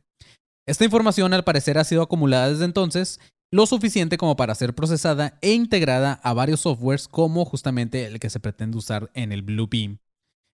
[0.67, 3.19] Esta información, al parecer, ha sido acumulada desde entonces,
[3.53, 8.31] lo suficiente como para ser procesada e integrada a varios softwares, como justamente el que
[8.31, 9.99] se pretende usar en el Blue Beam.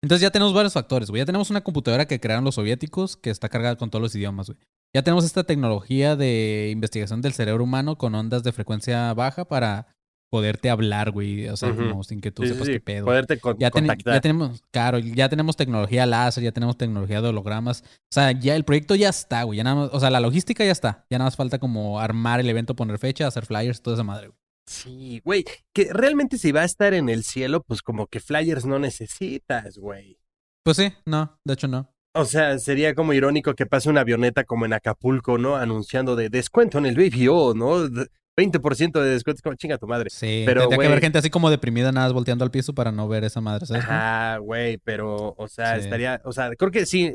[0.03, 1.20] Entonces ya tenemos varios factores, güey.
[1.20, 4.47] Ya tenemos una computadora que crearon los soviéticos, que está cargada con todos los idiomas,
[4.47, 4.59] güey.
[4.95, 9.89] Ya tenemos esta tecnología de investigación del cerebro humano con ondas de frecuencia baja para
[10.30, 11.49] poderte hablar, güey.
[11.49, 11.89] O sea, Ujú.
[11.91, 13.05] como sin que tú Sí, sepas sí, qué pedo.
[13.05, 14.14] Poderte con- Ya, contactar.
[14.14, 17.82] ya tenemos, claro, ya tenemos tecnología láser, ya tenemos tecnología de hologramas.
[17.87, 19.59] O sea, ya el proyecto ya está, güey.
[19.59, 21.05] Ya nada más, o sea, la logística ya está.
[21.11, 24.28] Ya nada más falta como armar el evento, poner fecha, hacer flyers, toda esa madre,
[24.28, 24.39] güey.
[24.68, 28.64] Sí, güey, que realmente si va a estar en el cielo, pues como que flyers
[28.66, 30.18] no necesitas, güey.
[30.64, 31.89] Pues sí, no, de hecho no.
[32.17, 35.57] O sea, sería como irónico que pase una avioneta como en Acapulco, ¿no?
[35.57, 37.89] Anunciando de descuento en el Baby O, ¿no?
[37.89, 38.09] De-
[38.39, 40.11] 20% de descuento, es como chinga tu madre.
[40.11, 42.93] Sí, Pero, tendría que haber gente así como deprimida, nada más volteando al piso para
[42.93, 43.83] no ver esa madre, ¿sabes?
[43.85, 45.85] Ajá, güey, pero, o sea, Sí.
[45.85, 47.14] estaría, o sea, creo que sí,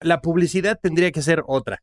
[0.00, 1.78] la publicidad tendría que ser otra.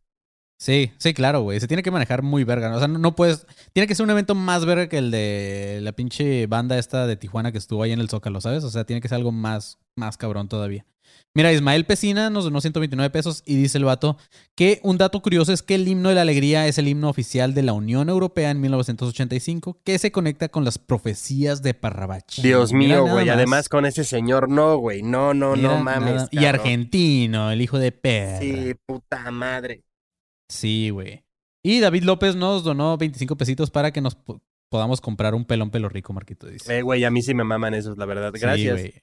[0.60, 1.60] Sí, sí, claro, güey.
[1.60, 2.70] Se tiene que manejar muy verga.
[2.70, 2.76] ¿no?
[2.76, 3.48] O sea, no, no puedes.
[3.74, 7.16] Tiene que ser un evento más verga que el de la pinche banda esta de
[7.18, 8.64] Tijuana que estuvo ahí en el Zócalo, ¿sabes?
[8.64, 10.86] O sea, tiene que ser algo más, más cabrón todavía.
[11.34, 14.18] Mira, Ismael Pesina nos donó 129 pesos y dice el vato
[14.54, 17.54] que un dato curioso es que el himno de la alegría es el himno oficial
[17.54, 22.42] de la Unión Europea en 1985 que se conecta con las profecías de Parrabachi.
[22.42, 23.36] Dios Mira mío, güey, más.
[23.36, 26.28] además con ese señor, no, güey, no, no, Mira no mames.
[26.32, 28.40] Y argentino, el hijo de perra.
[28.40, 29.84] Sí, puta madre.
[30.50, 31.24] Sí, güey.
[31.64, 35.70] Y David López nos donó 25 pesitos para que nos po- podamos comprar un pelón
[35.72, 36.78] pelo rico, Marquito dice.
[36.78, 38.32] Eh, güey, a mí sí me maman esos, la verdad.
[38.34, 38.74] Sí, Gracias.
[38.80, 38.94] güey.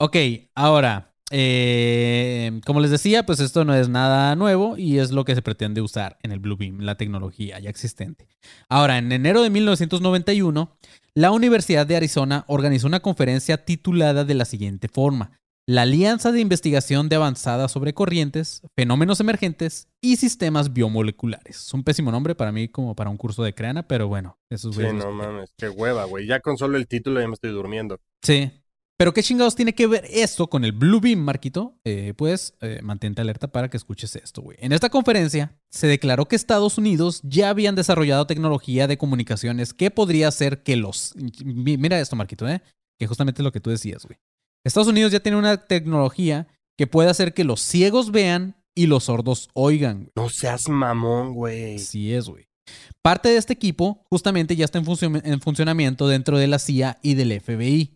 [0.00, 5.24] ok, ahora, eh, como les decía, pues esto no es nada nuevo y es lo
[5.24, 8.28] que se pretende usar en el Bluebeam, la tecnología ya existente.
[8.68, 10.76] Ahora, en enero de 1991,
[11.14, 15.32] la Universidad de Arizona organizó una conferencia titulada de la siguiente forma.
[15.66, 21.56] La Alianza de Investigación de Avanzada sobre Corrientes, Fenómenos Emergentes y Sistemas Biomoleculares.
[21.66, 24.74] Es un pésimo nombre para mí como para un curso de creana, pero bueno, esos
[24.74, 26.26] Sí, güeyes lo no mames, qué hueva, güey.
[26.26, 28.00] Ya con solo el título ya me estoy durmiendo.
[28.22, 28.50] Sí.
[28.98, 31.78] Pero qué chingados tiene que ver esto con el Blue Beam, Marquito?
[31.84, 34.56] Eh, pues eh, mantente alerta para que escuches esto, güey.
[34.60, 39.92] En esta conferencia se declaró que Estados Unidos ya habían desarrollado tecnología de comunicaciones que
[39.92, 41.14] podría hacer que los...
[41.44, 42.60] Mi- Mira esto, Marquito, ¿eh?
[42.98, 44.18] Que justamente es lo que tú decías, güey.
[44.64, 49.04] Estados Unidos ya tiene una tecnología que puede hacer que los ciegos vean y los
[49.04, 50.12] sordos oigan, güey.
[50.16, 51.76] No seas mamón, güey.
[51.76, 52.48] Así es, güey.
[53.00, 57.40] Parte de este equipo justamente ya está en funcionamiento dentro de la CIA y del
[57.40, 57.94] FBI.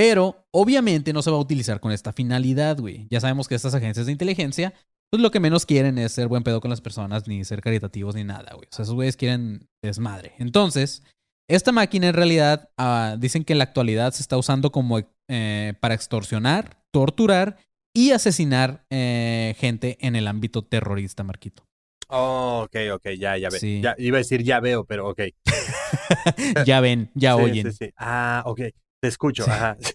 [0.00, 3.06] Pero obviamente no se va a utilizar con esta finalidad, güey.
[3.10, 4.72] Ya sabemos que estas agencias de inteligencia,
[5.10, 8.14] pues lo que menos quieren es ser buen pedo con las personas, ni ser caritativos,
[8.14, 8.66] ni nada, güey.
[8.72, 10.32] O sea, esos güeyes quieren desmadre.
[10.38, 11.02] Entonces,
[11.50, 15.74] esta máquina en realidad ah, dicen que en la actualidad se está usando como eh,
[15.80, 17.58] para extorsionar, torturar
[17.94, 21.62] y asesinar eh, gente en el ámbito terrorista, Marquito.
[22.08, 23.58] Oh, ok, ok, ya, ya ve.
[23.58, 23.82] Sí.
[23.82, 25.20] Ya, iba a decir ya veo, pero ok.
[26.64, 27.70] ya ven, ya Sí, oyen.
[27.70, 27.92] sí, sí.
[27.98, 28.62] Ah, ok.
[29.00, 29.50] Te escucho, Sí.
[29.50, 29.76] ajá.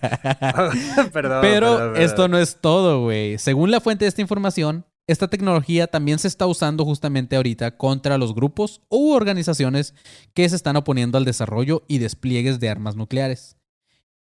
[1.12, 1.40] perdón.
[1.42, 1.96] Pero perdón, perdón.
[2.02, 3.38] esto no es todo, güey.
[3.38, 8.16] Según la fuente de esta información, esta tecnología también se está usando justamente ahorita contra
[8.16, 9.94] los grupos u organizaciones
[10.32, 13.56] que se están oponiendo al desarrollo y despliegues de armas nucleares.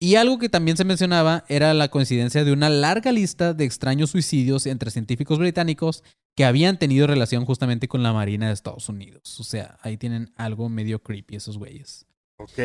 [0.00, 4.10] Y algo que también se mencionaba era la coincidencia de una larga lista de extraños
[4.10, 6.02] suicidios entre científicos británicos
[6.34, 9.38] que habían tenido relación justamente con la Marina de Estados Unidos.
[9.38, 12.04] O sea, ahí tienen algo medio creepy esos güeyes.
[12.38, 12.58] Ok,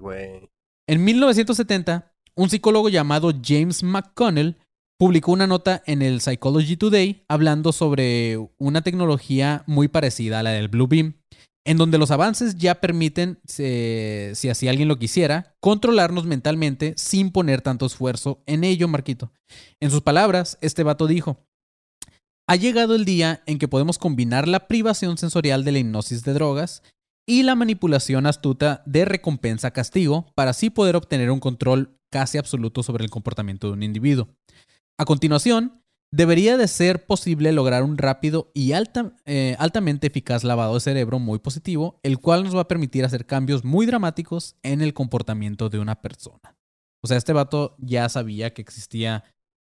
[0.00, 0.48] güey.
[0.88, 4.56] En 1970, un psicólogo llamado James McConnell
[4.98, 10.50] publicó una nota en el Psychology Today hablando sobre una tecnología muy parecida a la
[10.50, 11.14] del Blue Beam,
[11.66, 17.32] en donde los avances ya permiten, eh, si así alguien lo quisiera, controlarnos mentalmente sin
[17.32, 19.32] poner tanto esfuerzo en ello, Marquito.
[19.80, 21.44] En sus palabras, este vato dijo,
[22.48, 26.32] ha llegado el día en que podemos combinar la privación sensorial de la hipnosis de
[26.32, 26.84] drogas
[27.28, 33.04] y la manipulación astuta de recompensa-castigo para así poder obtener un control casi absoluto sobre
[33.04, 34.28] el comportamiento de un individuo.
[34.98, 40.74] A continuación, debería de ser posible lograr un rápido y alta- eh, altamente eficaz lavado
[40.74, 44.80] de cerebro muy positivo, el cual nos va a permitir hacer cambios muy dramáticos en
[44.80, 46.56] el comportamiento de una persona.
[47.04, 49.24] O sea, este vato ya sabía que existía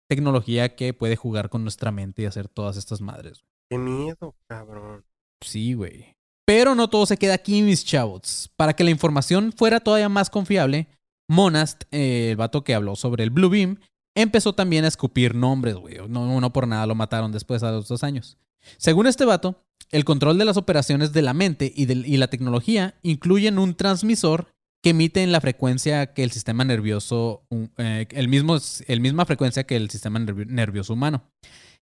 [0.08, 3.44] tecnología que puede jugar con nuestra mente y hacer todas estas madres.
[3.70, 5.04] Qué miedo, cabrón.
[5.40, 6.13] Sí, güey.
[6.46, 8.50] Pero no todo se queda aquí, mis chavos.
[8.56, 10.88] Para que la información fuera todavía más confiable,
[11.28, 13.78] Monast, eh, el vato que habló sobre el Blue Beam,
[14.14, 15.96] empezó también a escupir nombres, güey.
[16.08, 18.36] No, no por nada lo mataron después a los dos años.
[18.76, 22.94] Según este vato, el control de las operaciones de la mente y, y la tecnología
[23.02, 24.48] incluyen un transmisor
[24.82, 27.42] que emite en la frecuencia que el sistema nervioso,
[27.78, 31.24] eh, el mismo, el misma frecuencia que el sistema nervi- nervioso humano.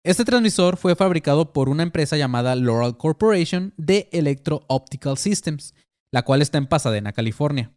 [0.05, 5.73] Este transmisor fue fabricado por una empresa llamada Loral Corporation de Electro Optical Systems,
[6.13, 7.73] la cual está en Pasadena, California.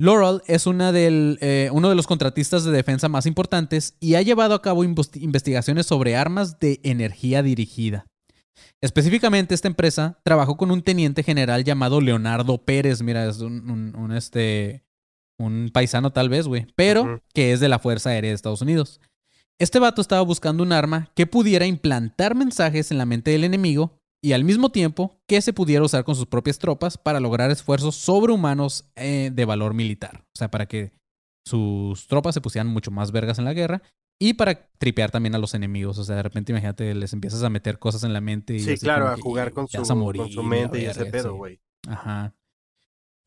[0.00, 4.22] Loral es una del, eh, uno de los contratistas de defensa más importantes y ha
[4.22, 8.06] llevado a cabo investi- investigaciones sobre armas de energía dirigida.
[8.80, 13.02] Específicamente, esta empresa trabajó con un teniente general llamado Leonardo Pérez.
[13.02, 14.84] Mira, es un, un- un, este,
[15.38, 19.00] un paisano tal vez, güey, pero que es de la Fuerza Aérea de Estados Unidos.
[19.62, 23.96] Este vato estaba buscando un arma que pudiera implantar mensajes en la mente del enemigo
[24.20, 27.94] y al mismo tiempo que se pudiera usar con sus propias tropas para lograr esfuerzos
[27.94, 30.24] sobrehumanos eh, de valor militar.
[30.34, 30.90] O sea, para que
[31.46, 33.82] sus tropas se pusieran mucho más vergas en la guerra
[34.20, 35.96] y para tripear también a los enemigos.
[35.96, 38.56] O sea, de repente imagínate, les empiezas a meter cosas en la mente.
[38.56, 40.86] Y Sí, claro, a que, jugar con "Ya su, a morir, con su mente y
[40.86, 41.36] ese verga", pedo, sí.
[41.38, 41.60] güey.
[41.86, 42.34] Ajá.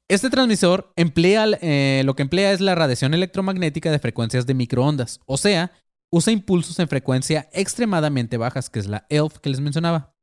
[0.10, 5.22] Este transmisor emplea, eh, lo que emplea es la radiación electromagnética de frecuencias de microondas,
[5.26, 5.72] o sea,
[6.16, 10.16] usa impulsos en frecuencia extremadamente bajas, que es la ELF que les mencionaba.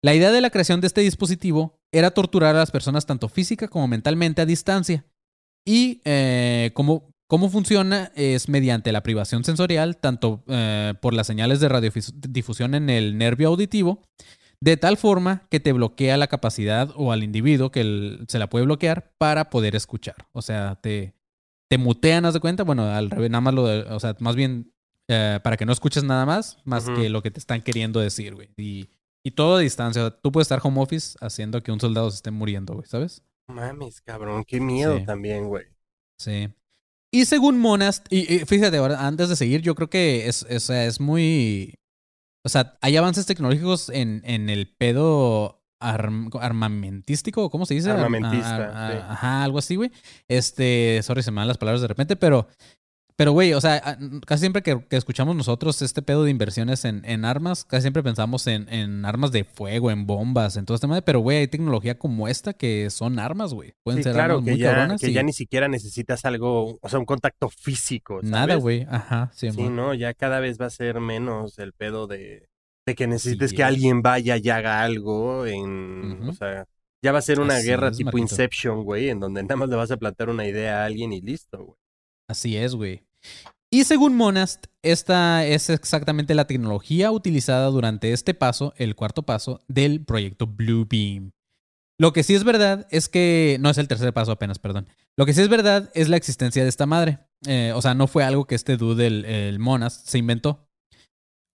[0.00, 3.66] La idea de la creación de este dispositivo era torturar a las personas tanto física
[3.66, 5.06] como mentalmente a distancia.
[5.66, 7.10] Y eh, cómo,
[7.50, 13.18] funciona es mediante la privación sensorial, tanto eh, por las señales de radiodifusión en el
[13.18, 14.02] nervio auditivo,
[14.60, 18.66] de tal forma que te bloquea la capacidad o al individuo que se la puede
[18.66, 20.28] bloquear para poder escuchar.
[20.30, 21.16] O sea, te,
[21.68, 22.62] te mutean, haz de cuenta.
[22.62, 24.73] Bueno, al revés, nada más lo de, o sea, más bien
[25.08, 28.34] eh, para que no escuches nada más, más que lo que te están queriendo decir,
[28.34, 28.50] güey.
[28.56, 28.88] Y,
[29.24, 30.04] y todo a distancia.
[30.04, 32.86] O sea, tú puedes estar home office haciendo que un soldado se esté muriendo, güey,
[32.86, 33.22] ¿sabes?
[33.48, 35.04] Mames, cabrón, qué miedo Sí.
[35.04, 35.64] también, güey.
[36.18, 36.48] Sí.
[37.12, 40.68] Y según Monast, y, y fíjate, ahora, antes de seguir, yo creo que es, es,
[40.70, 41.74] es muy.
[42.44, 47.90] O sea, hay avances tecnológicos en, en el pedo arm- armamentístico, ¿cómo se dice?
[47.90, 48.98] Ar- Armamentista, sí.
[49.08, 49.92] Ajá, algo así, güey.
[50.28, 52.48] Este, sorry, se me van las palabras de repente, pero.
[53.16, 53.96] Pero, güey, o sea,
[54.26, 58.02] casi siempre que, que escuchamos nosotros este pedo de inversiones en, en armas, casi siempre
[58.02, 61.02] pensamos en, en armas de fuego, en bombas, en todo este madre.
[61.02, 63.74] Pero, güey, hay tecnología como esta que son armas, güey.
[63.84, 65.00] Pueden Sí, ser claro, armas que, muy ya, cabronas.
[65.00, 68.14] que y- ya ni siquiera necesitas algo, o sea, un contacto físico.
[68.16, 68.30] ¿sabes?
[68.30, 68.84] Nada, güey.
[68.90, 72.48] Ajá, sí, Sí, no, ya cada vez va a ser menos el pedo de,
[72.84, 73.68] de que necesites que es.
[73.68, 76.64] alguien vaya y haga algo en, o sea,
[77.00, 78.22] ya va a ser una Así guerra tipo Marquito.
[78.22, 81.20] Inception, güey, en donde nada más le vas a plantar una idea a alguien y
[81.20, 81.78] listo, güey.
[82.28, 83.02] Así es, güey.
[83.70, 89.62] Y según Monast, esta es exactamente la tecnología utilizada durante este paso, el cuarto paso,
[89.66, 91.32] del proyecto Blue Beam.
[91.98, 93.56] Lo que sí es verdad es que.
[93.60, 94.86] No es el tercer paso apenas, perdón.
[95.16, 97.18] Lo que sí es verdad es la existencia de esta madre.
[97.46, 100.68] Eh, o sea, no fue algo que este dude, el, el Monast, se inventó.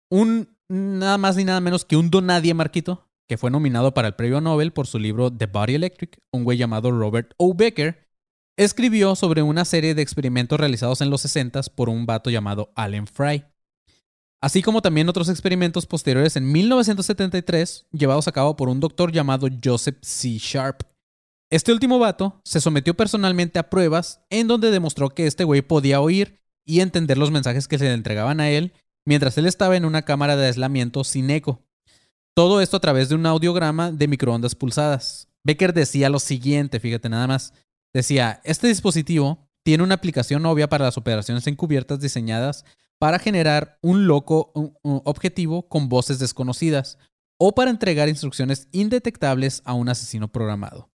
[0.10, 0.56] Un.
[0.70, 4.42] Nada más ni nada menos que un donadie, Marquito, que fue nominado para el premio
[4.42, 7.54] Nobel por su libro The Body Electric, un güey llamado Robert O.
[7.54, 8.07] Becker,
[8.58, 13.08] escribió sobre una serie de experimentos realizados en los 60 por un vato llamado Allen
[13.08, 13.46] Fry.
[14.42, 19.48] Así como también otros experimentos posteriores en 1973 llevados a cabo por un doctor llamado
[19.64, 20.38] Joseph C.
[20.40, 20.82] Sharp.
[21.50, 26.02] Este último vato se sometió personalmente a pruebas en donde demostró que este güey podía
[26.02, 28.74] oír y entender los mensajes que se le entregaban a él
[29.06, 31.64] mientras él estaba en una cámara de aislamiento sin eco.
[32.36, 35.30] Todo esto a través de un audiograma de microondas pulsadas.
[35.44, 37.54] Becker decía lo siguiente, fíjate nada más.
[37.98, 42.64] Decía, este dispositivo tiene una aplicación obvia para las operaciones encubiertas diseñadas
[43.00, 44.52] para generar un loco
[44.84, 47.00] objetivo con voces desconocidas
[47.40, 50.92] o para entregar instrucciones indetectables a un asesino programado.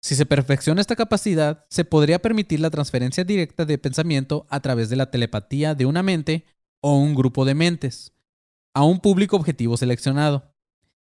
[0.00, 4.88] Si se perfecciona esta capacidad, se podría permitir la transferencia directa de pensamiento a través
[4.88, 6.46] de la telepatía de una mente
[6.80, 8.14] o un grupo de mentes
[8.72, 10.47] a un público objetivo seleccionado.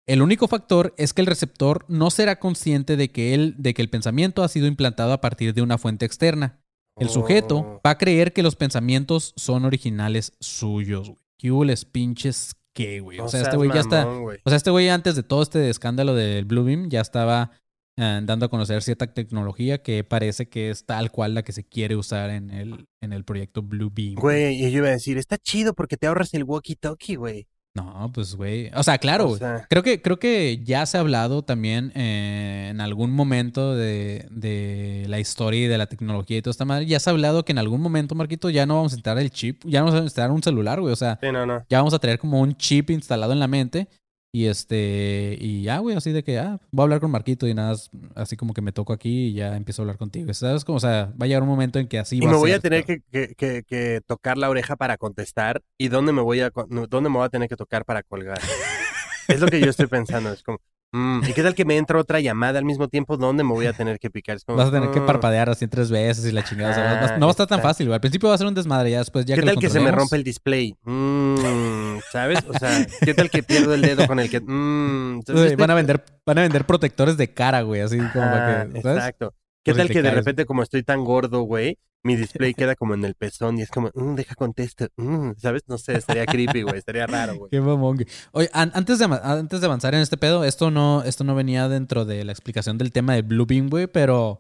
[0.06, 3.82] El único factor es que el receptor no será consciente de que, él, de que
[3.82, 6.60] el pensamiento ha sido implantado a partir de una fuente externa.
[6.98, 7.82] El sujeto Oh.
[7.86, 11.20] va a creer que los pensamientos son originales suyos, güey.
[11.40, 13.20] ¿Qué hubo les pinches qué, güey?
[13.20, 14.08] O sea, este güey ya está.
[14.08, 17.52] O sea, este güey antes de todo este escándalo del Blue Beam ya estaba
[17.98, 21.64] eh, dando a conocer cierta tecnología que parece que es tal cual la que se
[21.64, 24.16] quiere usar en el, en el proyecto Blue Beam.
[24.16, 27.48] Güey, y yo iba a decir, está chido porque te ahorras el walkie-talkie, güey.
[27.76, 28.70] No, pues, güey.
[28.76, 32.68] O sea, claro, O sea- Creo que, creo que ya se ha hablado también eh,
[32.70, 36.86] en algún momento de, de la historia y de la tecnología y toda esta madre.
[36.86, 39.32] Ya se ha hablado que en algún momento, Marquito, ya no vamos a instalar el
[39.32, 40.94] chip, ya no vamos a instalar un celular, güey.
[40.94, 41.66] O sea, Sí, no, no.
[41.68, 43.88] ya vamos a tener como un chip instalado en la mente.
[44.36, 47.54] Y este, y ya, güey, así de que, ah, voy a hablar con Marquito y
[47.54, 47.76] nada,
[48.16, 50.34] así como que me toco aquí y ya empiezo a hablar contigo.
[50.34, 50.66] ¿Sabes?
[50.66, 52.40] Como, o sea, va a llegar un momento en que así Y va me a
[52.40, 53.02] voy ser, a tener que,
[53.38, 55.62] que- que- tocar la oreja para contestar.
[55.78, 56.50] ¿Y dónde me voy a
[56.90, 58.40] dónde me voy a tener que tocar para colgar?
[59.28, 60.34] es lo que yo estoy pensando.
[60.34, 60.58] Es como,
[60.94, 63.18] mm, ¿y qué tal que me entra otra llamada al mismo tiempo?
[63.18, 64.38] ¿Dónde me voy a tener que picar?
[64.38, 66.72] Es como, Vas a tener que mm, parpadear así tres veces y la chingada.
[66.72, 67.96] o sea, Ah, no va a estar tan fácil, güey.
[67.96, 69.80] Al principio va a ser un desmadre, ya después ya ¿Qué que tal que se
[69.82, 70.76] me rompe el display?
[70.84, 72.40] Mm, ¿Sabes?
[72.48, 74.40] O sea, ¿qué tal que pierdo el dedo con el que...
[74.40, 75.22] mm,
[75.58, 78.82] van a vender, van a vender protectores de cara, güey, así como Ah, para que,
[78.82, 78.98] ¿sabes?
[78.98, 79.34] Exacto.
[79.64, 83.06] ¿Qué tal que de repente, como estoy tan gordo, güey, mi display queda como en
[83.06, 85.64] el pezón y es como, "Mm, deja contesto, mm", ¿sabes?
[85.68, 87.50] No sé, estaría creepy, güey, estaría raro, güey.
[87.50, 88.06] Qué mamón.
[88.34, 91.70] Oye, an- antes de, antes de avanzar en este pedo, esto no, esto no venía
[91.70, 94.40] dentro de la explicación del tema del Blue Beam, güey, pero,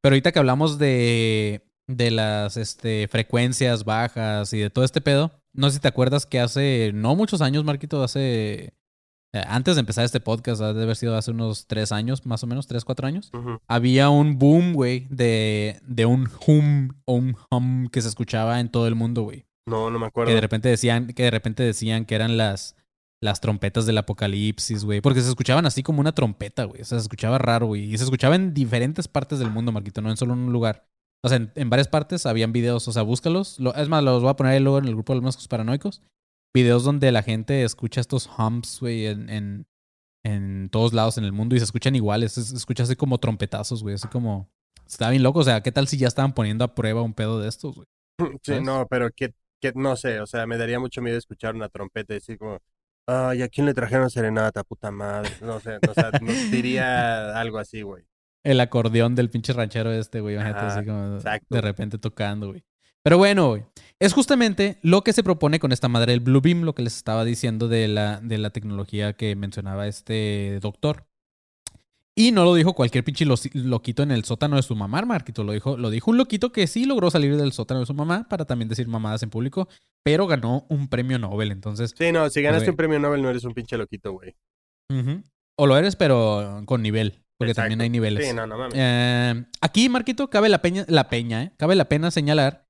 [0.00, 5.32] pero ahorita que hablamos de, de las este, frecuencias bajas y de todo este pedo,
[5.52, 8.72] no sé si te acuerdas que hace, no muchos años, Marquito, hace,
[9.46, 12.46] antes de empezar este podcast, ha de haber sido hace unos tres años, más o
[12.46, 13.30] menos, tres, cuatro años,
[13.66, 18.68] había un boom, güey, de, de un hum o un hum que se escuchaba en
[18.68, 19.46] todo el mundo, güey.
[19.68, 20.32] No, no me Que acuerdo.
[20.34, 22.76] de repente decían, que de repente decían que eran las,
[23.20, 25.00] las trompetas del apocalipsis, güey.
[25.00, 26.82] Porque se escuchaban así como una trompeta, güey.
[26.82, 27.92] O sea, se escuchaba raro, güey.
[27.92, 30.86] Y se escuchaba en diferentes partes del mundo, Marquito, no en solo un lugar.
[31.24, 33.58] O sea, en, en varias partes habían videos, o sea, búscalos.
[33.58, 35.48] Lo- es más, los voy a poner ahí luego en el grupo de los mascos
[35.48, 36.00] paranoicos.
[36.54, 39.66] Videos donde la gente escucha estos hums, güey, en, en,
[40.24, 42.32] en todos lados en el mundo y se escuchan iguales.
[42.32, 43.94] Se, escucha así como trompetazos, güey.
[43.94, 44.48] Así como.
[44.86, 45.40] Está bien loco.
[45.40, 47.86] O sea, ¿qué tal si ya estaban poniendo a prueba un pedo de estos, güey?
[48.42, 48.62] Sí, ¿sabes?
[48.62, 52.14] no, pero que, que no sé, o sea, me daría mucho miedo escuchar una trompeta
[52.14, 52.58] y decir como,
[53.06, 55.30] ay, ¿a quién le trajeron serenata, puta madre?
[55.42, 58.04] No sé, o sea, no- diría algo así, güey.
[58.44, 60.36] El acordeón del pinche ranchero este, güey.
[60.36, 61.54] imagínate, Ajá, así como exacto.
[61.54, 62.64] de repente tocando, güey.
[63.06, 63.56] Pero bueno.
[63.98, 66.94] Es justamente lo que se propone con esta madre del Blue Beam, lo que les
[66.98, 71.06] estaba diciendo de la, de la tecnología que mencionaba este doctor.
[72.14, 75.44] Y no lo dijo cualquier pinche lo- loquito en el sótano de su mamá, Marquito.
[75.44, 78.26] Lo dijo, lo dijo un loquito que sí logró salir del sótano de su mamá
[78.28, 79.66] para también decir mamadas en público,
[80.04, 81.50] pero ganó un premio Nobel.
[81.52, 82.70] Entonces, Sí, no, si ganaste Güey.
[82.72, 84.34] un premio Nobel no eres un pinche loquito, güey.
[84.92, 85.22] ujú.
[85.58, 87.62] o lo eres, pero con nivel, porque Exacto.
[87.70, 88.28] también hay niveles.
[88.28, 88.74] Sí, no, no mames.
[88.76, 91.52] Eh, aquí, Marquito, cabe la, peña, la peña, ¿eh?
[91.56, 92.65] Cabe la pena señalar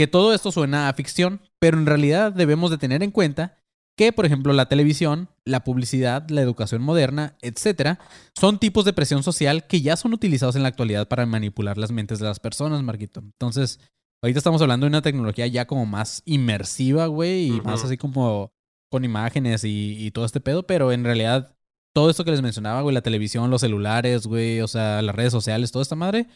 [0.00, 3.58] que todo esto suena a ficción, pero en realidad debemos de tener en cuenta
[3.98, 7.98] que, por ejemplo, la televisión, la publicidad, la educación moderna, etcétera,
[8.34, 11.92] son tipos de presión social que ya son utilizados en la actualidad para manipular las
[11.92, 13.20] mentes de las personas, Marquito.
[13.20, 13.78] Entonces,
[14.22, 18.54] ahorita estamos hablando de una tecnología ya como más inmersiva, güey, y más así como
[18.90, 21.54] con imágenes y, y todo este pedo, pero en realidad
[21.92, 25.32] todo esto que les mencionaba, güey, la televisión, los celulares, güey, o sea, las redes
[25.32, 26.26] sociales, toda esta madre,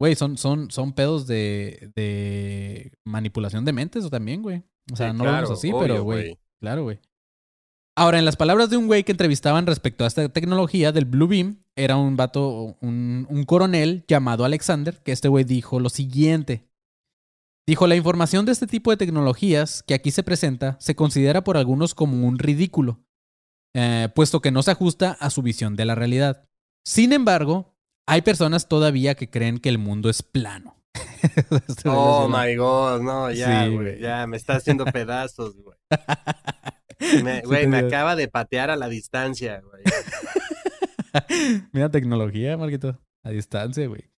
[0.00, 4.64] güey, son, son, son pedos de, de manipulación de mentes también, güey.
[4.90, 6.98] O sea, Sí, no lo vemos claro, así, obvio, pero, güey, claro, güey.
[7.96, 11.28] Ahora, en las palabras de un güey que entrevistaban respecto a esta tecnología del Blue
[11.28, 16.66] Beam, era un vato, un, un coronel llamado Alexander, que este güey dijo lo siguiente.
[17.68, 21.58] Dijo, la información de este tipo de tecnologías que aquí se presenta se considera por
[21.58, 23.04] algunos como un ridículo,
[23.74, 26.48] eh, puesto que no se ajusta a su visión de la realidad.
[26.86, 27.69] Sin embargo,
[28.10, 30.76] hay personas todavía que creen que el mundo es plano.
[31.68, 34.00] Este Oh my god, no, ya, güey.
[34.00, 35.76] Ya, me está haciendo pedazos, güey.
[37.24, 39.82] Me- Güey, me acaba de patear a la distancia, güey.
[41.72, 42.98] Mira tecnología, Marquito.
[43.24, 44.10] A distancia, güey.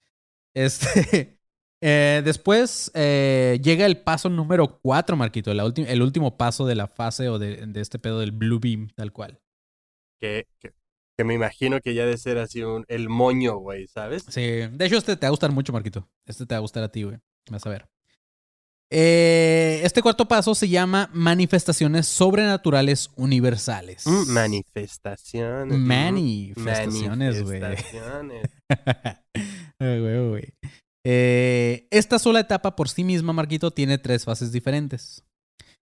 [0.55, 1.39] Este.
[1.81, 5.55] eh, después eh, llega el paso número 4, Marquito.
[5.55, 8.89] la el último paso de la fase o de, de este pedo del Blue Beam,
[8.95, 9.41] tal cual.
[10.21, 10.73] Que, que,
[11.23, 14.25] que me imagino que ya de ser así un, el moño, güey, ¿sabes?
[14.29, 14.41] Sí.
[14.41, 16.09] De hecho, este te va a gustar mucho, Marquito.
[16.27, 17.19] Este te va a gustar a ti, güey.
[17.51, 17.87] Vas a ver.
[18.95, 24.07] Eh, este cuarto paso se llama manifestaciones sobrenaturales universales.
[24.07, 25.79] Mm, manifestaciones.
[25.79, 27.61] mm, Manifestaciones, güey.
[27.61, 28.51] Manifestaciones.
[29.79, 30.55] Ay, güey, güey.
[31.07, 35.25] Eh, esta sola etapa por sí misma, Marquito, tiene tres fases diferentes.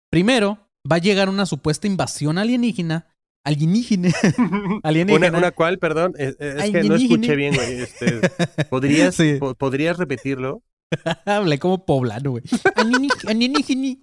[0.10, 3.08] Primero, va a llegar una supuesta invasión alienígena.
[3.46, 4.10] Alienígena.
[4.84, 5.28] alienígena.
[5.30, 7.82] Una, una cual, perdón, es, es que no escuché bien, güey.
[7.82, 8.20] Este,
[8.70, 9.38] ¿podrías, Sí.
[9.40, 10.62] po- ¿Podrías repetirlo?
[11.26, 12.44] Hablé como poblano, güey.
[12.76, 13.98] Alienígena.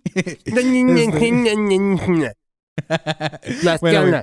[0.52, 2.32] alienígena.
[3.62, 4.22] Las Bueno.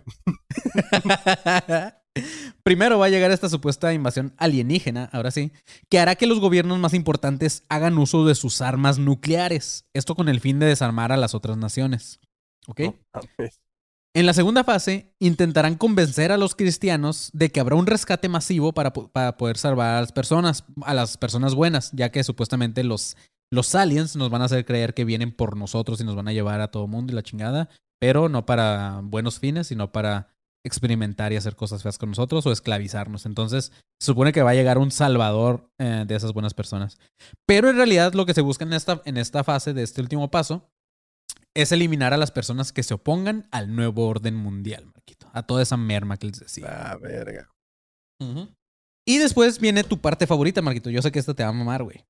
[2.63, 5.51] Primero va a llegar esta supuesta invasión alienígena, ahora sí,
[5.89, 9.86] que hará que los gobiernos más importantes hagan uso de sus armas nucleares.
[9.93, 12.20] Esto con el fin de desarmar a las otras naciones.
[12.67, 12.82] ¿Ok?
[13.13, 13.22] No.
[14.16, 18.74] En la segunda fase, intentarán convencer a los cristianos de que habrá un rescate masivo
[18.74, 23.18] para, para poder salvar a las personas, a las personas buenas, ya que supuestamente los,
[23.51, 26.34] los aliens nos van a hacer creer que vienen por nosotros y nos van a
[26.34, 30.30] llevar a todo mundo y la chingada, pero no para buenos fines, sino para
[30.66, 33.28] experimentar y hacer cosas feas con nosotros o esclavizarnos.
[33.28, 36.97] Entonces, se supone que va a llegar un salvador eh, de esas buenas personas.
[37.45, 40.32] Pero en realidad lo que se busca en esta, en esta fase de este último
[40.32, 40.68] paso
[41.56, 45.30] es eliminar a las personas que se opongan al nuevo orden mundial, Marquito.
[45.34, 46.68] A toda esa merma que les decía.
[46.68, 47.50] Ah, verga.
[49.06, 50.89] Y después viene tu parte favorita, Marquito.
[50.89, 52.06] Yo sé que esta te va a mamar, güey.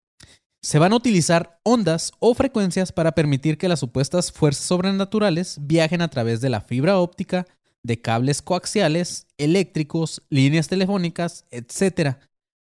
[0.62, 6.02] Se van a utilizar ondas o frecuencias para permitir que las supuestas fuerzas sobrenaturales viajen
[6.02, 7.48] a través de la fibra óptica,
[7.84, 12.18] de cables coaxiales, eléctricos, líneas telefónicas, etc.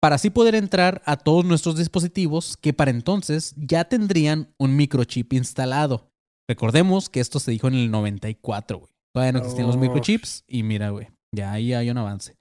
[0.01, 5.33] Para así poder entrar a todos nuestros dispositivos que para entonces ya tendrían un microchip
[5.33, 6.12] instalado.
[6.49, 8.91] Recordemos que esto se dijo en el 94, güey.
[9.13, 12.35] Todavía no existían los microchips y mira, güey, ya ahí hay un avance.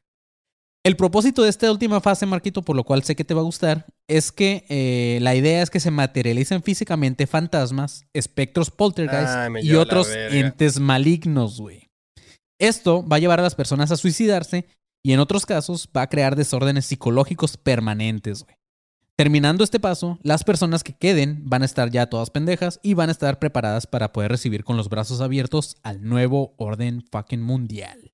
[0.85, 3.45] El propósito de esta última fase, Marquito, por lo cual sé que te va a
[3.45, 9.63] gustar, es que eh, la idea es que se materialicen físicamente fantasmas, espectros poltergeist me
[9.63, 11.89] y otros entes malignos, güey.
[12.61, 14.67] Esto va a llevar a las personas a suicidarse
[15.05, 18.57] y en otros casos va a crear desórdenes psicológicos permanentes, güey.
[19.17, 23.09] Terminando este paso, las personas que queden van a estar ya todas pendejas y van
[23.11, 28.13] a estar preparadas para poder recibir con los brazos abiertos al nuevo orden fucking mundial.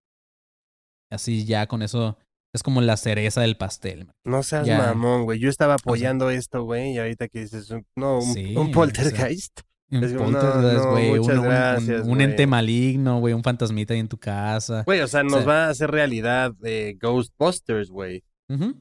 [1.11, 2.18] Así ya con eso
[2.53, 4.07] es como la cereza del pastel.
[4.07, 4.12] man.
[4.24, 4.78] No seas Ya.
[4.78, 5.38] mamón, güey.
[5.38, 8.72] Yo estaba apoyando esto, güey, y ahorita que dices, un- no, un, Sí, un o
[8.72, 9.61] poltergeist.
[9.90, 13.20] Un Es como, no, poltergeist, no, güey, un- muchas un, un- gracias, un ente maligno,
[13.20, 14.82] güey, un fantasmita ahí en tu casa.
[14.84, 18.24] Güey, o sea, nos va a hacer realidad eh, Ghostbusters, güey.
[18.51, 18.74] Ujú.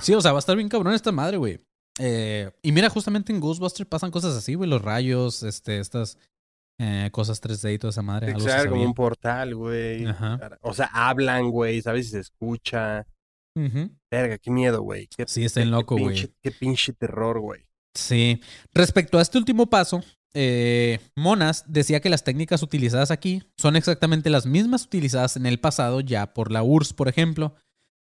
[0.00, 1.60] Sí, o sea, va a estar bien cabrón esta madre, güey.
[1.98, 6.16] Eh, y mira, justamente en Ghostbusters pasan cosas así, güey, los rayos, este, estas
[6.78, 8.32] eh, cosas 3D y toda esa madre.
[8.32, 10.06] algo como un portal, güey.
[10.06, 10.58] Ajá.
[10.62, 13.06] O sea, hablan, güey, ¿sabes si se escucha?
[14.10, 15.08] Verga, qué miedo, güey.
[15.26, 16.32] Sí, está qué loco, güey.
[16.40, 17.66] Qué pinche terror, güey.
[17.94, 18.40] Sí.
[18.72, 24.30] Respecto a este último paso, eh, Monas decía que las técnicas utilizadas aquí son exactamente
[24.30, 27.54] las mismas utilizadas en el pasado ya por la URSS, por ejemplo,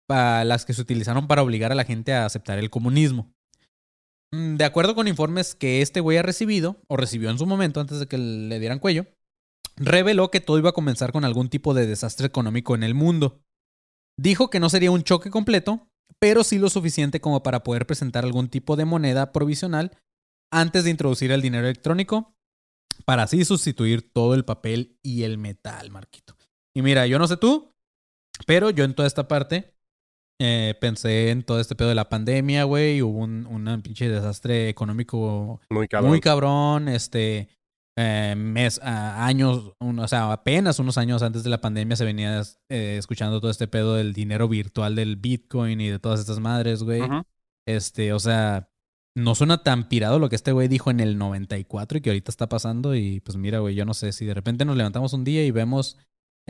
[0.09, 3.31] las que se utilizaron para obligar a la gente a aceptar el comunismo.
[4.33, 7.79] Mm, De acuerdo con informes que este güey ha recibido, o recibió en su momento
[7.79, 9.05] antes de que le dieran cuello,
[9.75, 13.41] reveló que todo iba a comenzar con algún tipo de desastre económico en el mundo.
[14.17, 15.87] Dijo que no sería un choque completo,
[16.19, 19.97] pero sí lo suficiente como para poder presentar algún tipo de moneda provisional
[20.51, 22.33] antes de introducir el dinero electrónico,
[23.05, 26.35] para así sustituir todo el papel y el metal, Marquito.
[26.75, 27.71] Y mira, yo no sé tú,
[28.45, 29.73] pero yo en toda esta parte
[30.39, 33.01] eh, pensé en todo este pedo de la pandemia, güey.
[33.01, 36.09] Hubo un, un pinche desastre económico Muy cabrón.
[36.09, 37.49] muy cabrón, este,
[37.97, 42.05] eh, mes, a- años, un- o sea, apenas unos años antes de la pandemia se
[42.05, 46.39] venía eh, escuchando todo este pedo del dinero virtual del Bitcoin y de todas estas
[46.39, 47.01] madres, güey.
[47.67, 48.69] Este, o sea,
[49.15, 52.31] no suena tan pirado lo que este güey dijo en el 94 y que ahorita
[52.31, 52.95] está pasando.
[52.95, 55.51] Y pues mira, güey, yo no sé si de repente nos levantamos un día y
[55.51, 55.97] vemos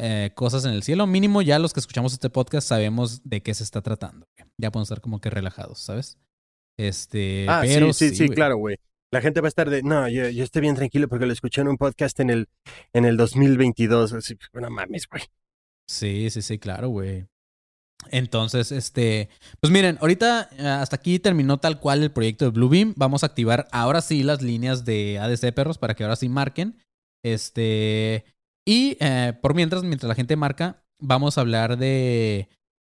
[0.01, 1.05] eh, cosas en el cielo.
[1.07, 4.27] Mínimo ya los que escuchamos este podcast sabemos de qué se está tratando.
[4.57, 6.17] Ya podemos estar como que relajados, ¿sabes?
[6.77, 8.77] Este, Ah, pero sí, sí, sí, claro, güey.
[9.11, 11.59] La gente va a estar de, no, yo, yo estoy bien tranquilo porque lo escuché
[11.59, 12.47] en un podcast en el,
[12.93, 14.13] en el 2022.
[14.13, 15.23] Así, no mames, güey.
[15.89, 17.25] Sí, sí, sí, claro, güey.
[18.11, 19.27] Entonces, este,
[19.59, 22.93] pues miren, ahorita eh, hasta aquí terminó tal cual el proyecto de Bluebeam.
[22.95, 26.77] Vamos a activar ahora sí las líneas de ADC perros para que ahora sí marquen.
[27.21, 28.23] Este,
[28.69, 32.49] y eh, por mientras, mientras la gente marca, vamos a hablar de,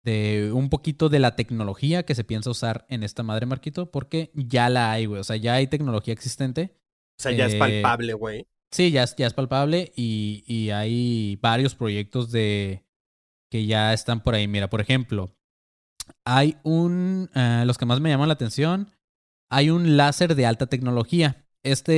[0.04, 4.30] de un poquito de la tecnología que se piensa usar en esta madre Marquito, porque
[4.34, 5.20] ya la hay, güey.
[5.20, 6.74] O sea, ya hay tecnología existente.
[7.18, 8.46] O sea, ya es Eh, palpable, güey.
[8.70, 12.84] Sí, ya, es- ya es palpable y, y hay varios proyectos de
[13.50, 14.48] que ya están por ahí.
[14.48, 15.34] Mira, por ejemplo,
[16.24, 18.88] hay un, eh, los que más me llaman la atención,
[19.50, 21.41] hay un láser de alta tecnología.
[21.64, 21.92] Este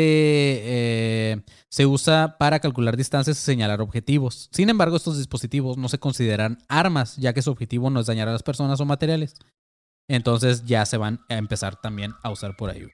[1.32, 4.48] eh, se usa para calcular distancias y señalar objetivos.
[4.52, 8.28] Sin embargo, estos dispositivos no se consideran armas, ya que su objetivo no es dañar
[8.28, 9.34] a las personas o materiales.
[10.08, 12.86] Entonces ya se van a empezar también a usar por ahí.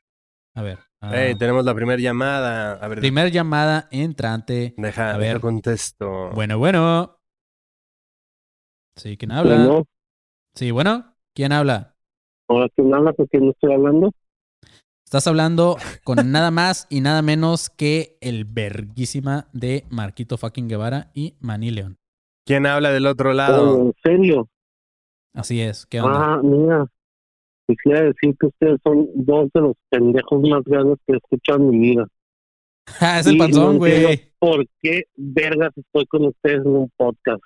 [0.54, 0.78] A ver.
[1.00, 2.74] ah, Ey, tenemos la primera llamada.
[2.74, 4.74] A ver, Primer llamada entrante.
[4.76, 5.40] deja, a deja ver.
[5.40, 6.30] contesto.
[6.34, 7.16] Bueno, bueno.
[8.96, 9.56] Sí, ¿quién habla?
[9.56, 9.84] Bueno,
[10.54, 11.96] Sí, bueno, ¿quién habla?
[12.48, 14.12] ahora quién habla, porque no estoy hablando.
[15.10, 21.10] Estás hablando con nada más y nada menos que el verguísima de Marquito fucking Guevara
[21.14, 21.96] y Manny León.
[22.46, 23.76] ¿Quién habla del otro lado?
[23.76, 24.48] Oh, ¿En serio?
[25.34, 26.34] Así es, ¿qué onda?
[26.34, 26.86] Ah, mira.
[27.66, 31.70] Quisiera decir que ustedes son dos de los pendejos más grandes que he escuchado en
[31.70, 32.06] mi vida.
[33.00, 34.32] Ah, es el y panzón, no güey.
[34.38, 37.42] por qué vergas estoy con ustedes en un podcast.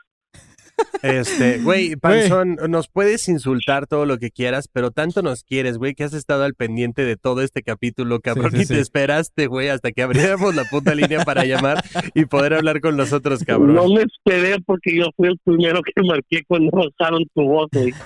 [1.02, 5.94] Este, güey, Panzón, nos puedes insultar todo lo que quieras, pero tanto nos quieres, güey,
[5.94, 9.46] que has estado al pendiente de todo este capítulo, cabrón, Sí, sí, y te esperaste,
[9.46, 13.74] güey, hasta que abriéramos la puta línea para llamar y poder hablar con nosotros, cabrón.
[13.74, 17.92] No me esperé porque yo fui el primero que marqué cuando bajaron tu voz, güey.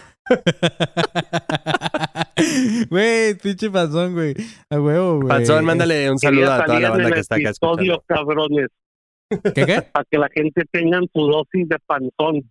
[2.90, 4.34] Güey, pinche panzón, güey.
[4.70, 5.28] A huevo, güey.
[5.28, 8.02] Panzón, mándale un saludo a toda la banda que está acá escuchando.
[8.06, 8.68] cabrones,
[9.54, 9.82] ¿Qué, qué?
[9.82, 12.50] para que la gente tenga su dosis de panzón.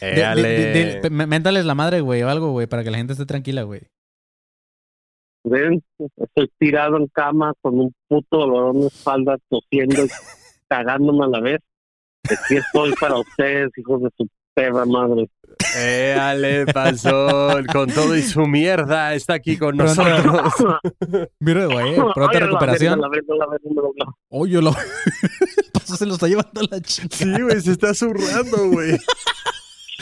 [0.00, 3.12] De- de- de- de- méntales la madre, güey, o algo, güey, para que la gente
[3.12, 3.82] esté tranquila, güey.
[5.44, 5.82] ¿Ven?
[6.16, 10.08] Estoy tirado en cama con un puto dolor de espalda, tosiendo y
[10.68, 11.60] cagándome a la vez.
[12.24, 15.28] Aquí estoy para ustedes, hijos de su perra madre.
[15.76, 20.02] Éale, Panzón, con todo y su mierda, está aquí con Pronto.
[20.02, 20.54] nosotros.
[21.40, 23.00] Mira, güey, pronta recuperación.
[24.30, 24.72] Oye, lo...
[25.84, 27.14] Se lo está llevando a la chica.
[27.14, 28.96] Sí, güey, se está zurrando, güey.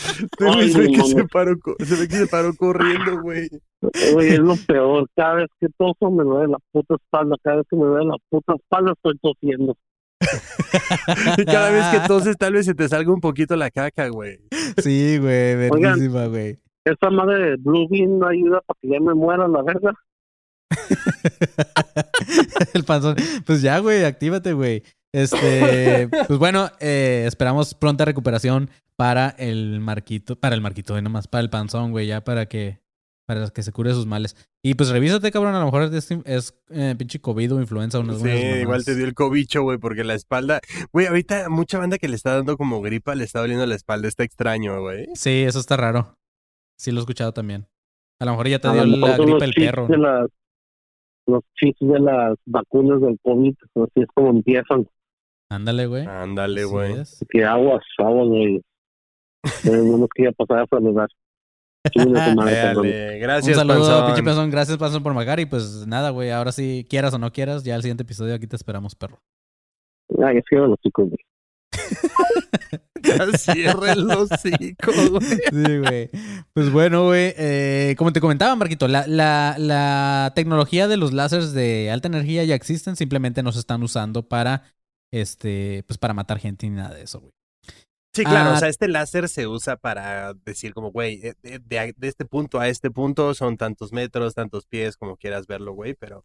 [0.03, 3.49] Se, ve que se, paró, co- se ve que se paró corriendo, güey.
[4.13, 5.07] Güey, es lo peor.
[5.17, 7.37] Cada vez que toso me duele la puta espalda.
[7.43, 9.77] Cada vez que me duele la puta espalda estoy tosiendo.
[11.39, 14.39] Y cada vez que toses, tal vez se te salga un poquito la caca, güey.
[14.79, 16.59] Sí, güey, verguísima, güey.
[16.85, 19.95] Esa madre de Blue Bean no ayuda para que ya me muera la verga.
[22.75, 23.17] El panzón.
[23.47, 24.83] Pues ya, güey, actívate, güey.
[25.13, 28.71] Este, pues bueno, eh, esperamos pronta recuperación
[29.03, 32.79] para el marquito, para el marquito, eh, nomás, para el panzón, güey, ya para que,
[33.27, 34.37] para que se cure sus males.
[34.63, 38.03] Y pues revísate, cabrón, a lo mejor es, es, eh, pinche COVID o influenza o
[38.03, 40.61] unas Sí, igual te dio el cobicho, güey, porque la espalda...
[40.93, 44.07] Güey, ahorita mucha banda que le está dando como gripa le está doliendo la espalda.
[44.07, 45.09] Está extraño, güey.
[45.15, 46.17] Sí, eso está raro.
[46.79, 47.67] Sí lo he escuchado también.
[48.21, 49.89] A lo mejor ya te A dio la gripa el perro.
[49.89, 50.29] De las,
[51.27, 53.55] los chips de las vacunas del COVID.
[53.75, 54.87] Así es como empiezan.
[55.51, 56.07] Ándale, güey.
[56.07, 57.01] Ándale, güey.
[57.01, 57.27] es.
[57.29, 58.63] Que aguas, aguas, güey.
[59.65, 61.09] No nos quería pasar a saludar.
[63.19, 64.07] Gracias, Un saludo, Panzón.
[64.07, 64.51] pinche panzón.
[64.51, 65.41] Gracias, panzón, por marcar.
[65.41, 66.31] Y pues nada, güey.
[66.31, 69.21] Ahora sí, quieras o no quieras, ya el siguiente episodio aquí te esperamos, perro.
[70.25, 71.19] Ay, es que los chicos, güey.
[73.03, 75.27] Ya Cierra el hocico, güey.
[75.51, 76.11] Sí, güey.
[76.53, 77.35] Pues bueno, güey.
[77.37, 82.45] eh, como te comentaba, Marquito, la, la, la tecnología de los láseres de alta energía
[82.45, 84.63] ya existen, simplemente no se están usando para,
[85.13, 87.33] este, pues para matar gente ni nada de eso, güey.
[88.15, 88.55] Sí, claro, Ah.
[88.55, 92.25] o sea, este láser se usa para decir como, güey, eh, de, de- de este
[92.27, 96.25] punto a este punto son tantos metros, tantos pies, como quieras verlo, güey, pero,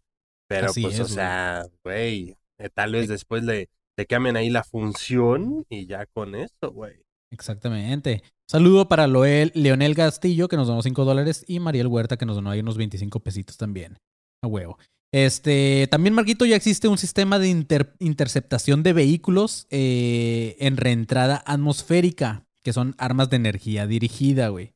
[0.49, 4.63] pero pues, es, o sea, güey, eh, tal vez después le, le cambien ahí la
[4.63, 7.01] función y ya con eso, güey.
[7.31, 8.21] Exactamente.
[8.49, 12.35] Saludo para Loel, Leonel Castillo, que nos donó 5 dólares, y Mariel Huerta, que nos
[12.35, 13.97] donó ahí unos 25 pesitos también.
[14.43, 14.77] A huevo.
[15.25, 21.41] Este, también, Marquito, ya existe un sistema de inter- interceptación de vehículos eh, en reentrada
[21.47, 24.75] atmosférica, que son armas de energía dirigida, güey.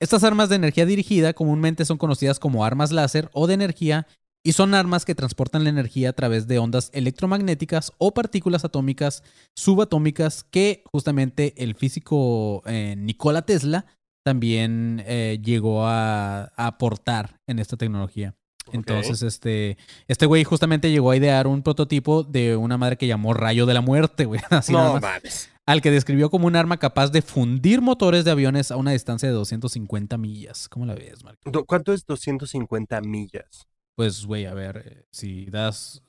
[0.00, 4.06] Estas armas de energía dirigida comúnmente son conocidas como armas láser o de energía
[4.42, 9.22] y son armas que transportan la energía a través de ondas electromagnéticas o partículas atómicas
[9.54, 13.84] subatómicas que justamente el físico eh, Nikola Tesla
[14.24, 18.34] también eh, llegó a aportar en esta tecnología.
[18.72, 19.76] Entonces, este,
[20.08, 23.74] este güey justamente llegó a idear un prototipo de una madre que llamó Rayo de
[23.74, 24.40] la Muerte, güey.
[24.50, 25.50] Así no mames.
[25.66, 29.28] al que describió como un arma capaz de fundir motores de aviones a una distancia
[29.28, 30.68] de 250 millas.
[30.68, 31.38] ¿Cómo la ves, Mark?
[31.44, 33.66] Do- ¿Cuánto es 250 millas?
[33.94, 36.02] Pues, güey, a ver, eh, si das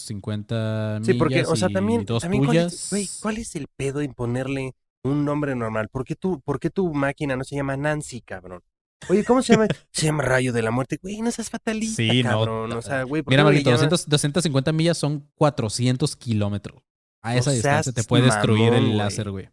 [0.00, 3.66] 250 Sí, porque, millas o sea, también, dos también ¿cuál, es, güey, ¿cuál es el
[3.76, 5.88] pedo en ponerle un nombre normal?
[5.88, 8.62] ¿Por qué, tu, ¿Por qué tu máquina no se llama Nancy, cabrón?
[9.08, 9.66] Oye, ¿cómo se llama?
[9.92, 10.98] se llama Rayo de la Muerte.
[11.00, 12.70] Güey, no seas fatalista, Sí, no, cabrón.
[12.70, 16.82] ta- o sea, güey, ¿por Mira, no Marquito, llamas- 200 250 millas son 400 kilómetros.
[17.22, 19.48] A No esa distancia te puede destruir mamón, el láser, güey.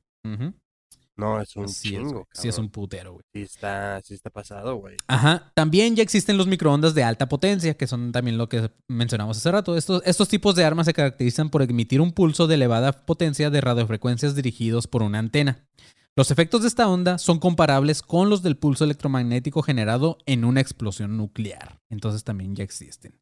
[1.15, 2.25] No, es un es, chingo, güey.
[2.33, 3.23] Sí, es un putero, güey.
[3.33, 4.97] Sí está, sí está pasado, güey.
[5.07, 5.51] Ajá.
[5.53, 9.51] También ya existen los microondas de alta potencia, que son también lo que mencionamos hace
[9.51, 9.77] rato.
[9.77, 13.61] Estos, estos tipos de armas se caracterizan por emitir un pulso de elevada potencia de
[13.61, 15.67] radiofrecuencias dirigidos por una antena.
[16.16, 20.61] Los efectos de esta onda son comparables con los del pulso electromagnético generado en una
[20.61, 21.82] explosión nuclear.
[21.89, 23.20] Entonces también ya existen.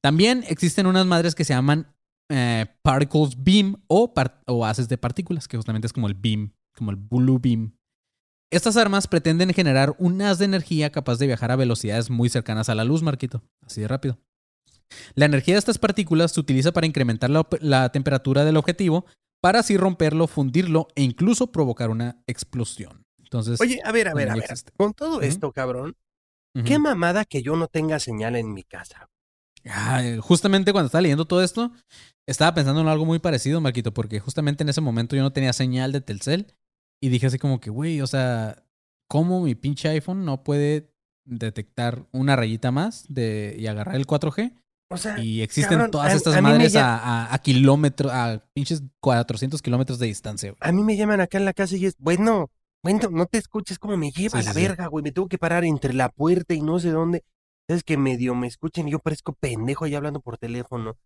[0.00, 1.92] También existen unas madres que se llaman
[2.30, 6.90] eh, particles beam o, par- haces de partículas, que justamente es como el beam, como
[6.92, 7.76] el blue beam.
[8.52, 12.68] Estas armas pretenden generar un haz de energía capaz de viajar a velocidades muy cercanas
[12.68, 13.42] a la luz, Marquito.
[13.66, 14.18] Así de rápido.
[15.14, 19.04] La energía de estas partículas se utiliza para incrementar la temperatura del objetivo,
[19.40, 23.04] para así romperlo, fundirlo e incluso provocar una explosión.
[23.18, 24.44] Entonces, Oye, a ver, a ver, a ver.
[24.44, 24.72] existe.
[24.76, 25.96] Con todo esto, cabrón,
[26.64, 29.08] qué mamada que yo no tenga señal en mi casa.
[29.66, 31.72] Ah, eh, justamente cuando estaba leyendo todo esto,
[32.26, 35.52] estaba pensando en algo muy parecido, Marquito, porque justamente en ese momento yo no tenía
[35.52, 36.46] señal de Telcel
[37.00, 38.64] y dije así como que, güey, o sea,
[39.08, 40.90] ¿cómo mi pinche iPhone no puede
[41.24, 44.54] detectar una rayita más de, y agarrar el 4G?
[44.90, 49.98] O sea, Y existen cabrón, todas estas a madres a, kilómetros, a pinches 400 kilómetros
[49.98, 50.58] de distancia, güey.
[50.60, 52.50] A mí me llaman acá en la casa y es, bueno,
[52.82, 54.66] bueno, no te escuches cómo me lleva Sí, la sí, sí.
[54.66, 55.02] verga, güey.
[55.02, 57.24] Me tengo que parar entre la puerta y no sé dónde.
[57.68, 60.96] Sabes que medio me escuchen y yo parezco pendejo ahí hablando por teléfono.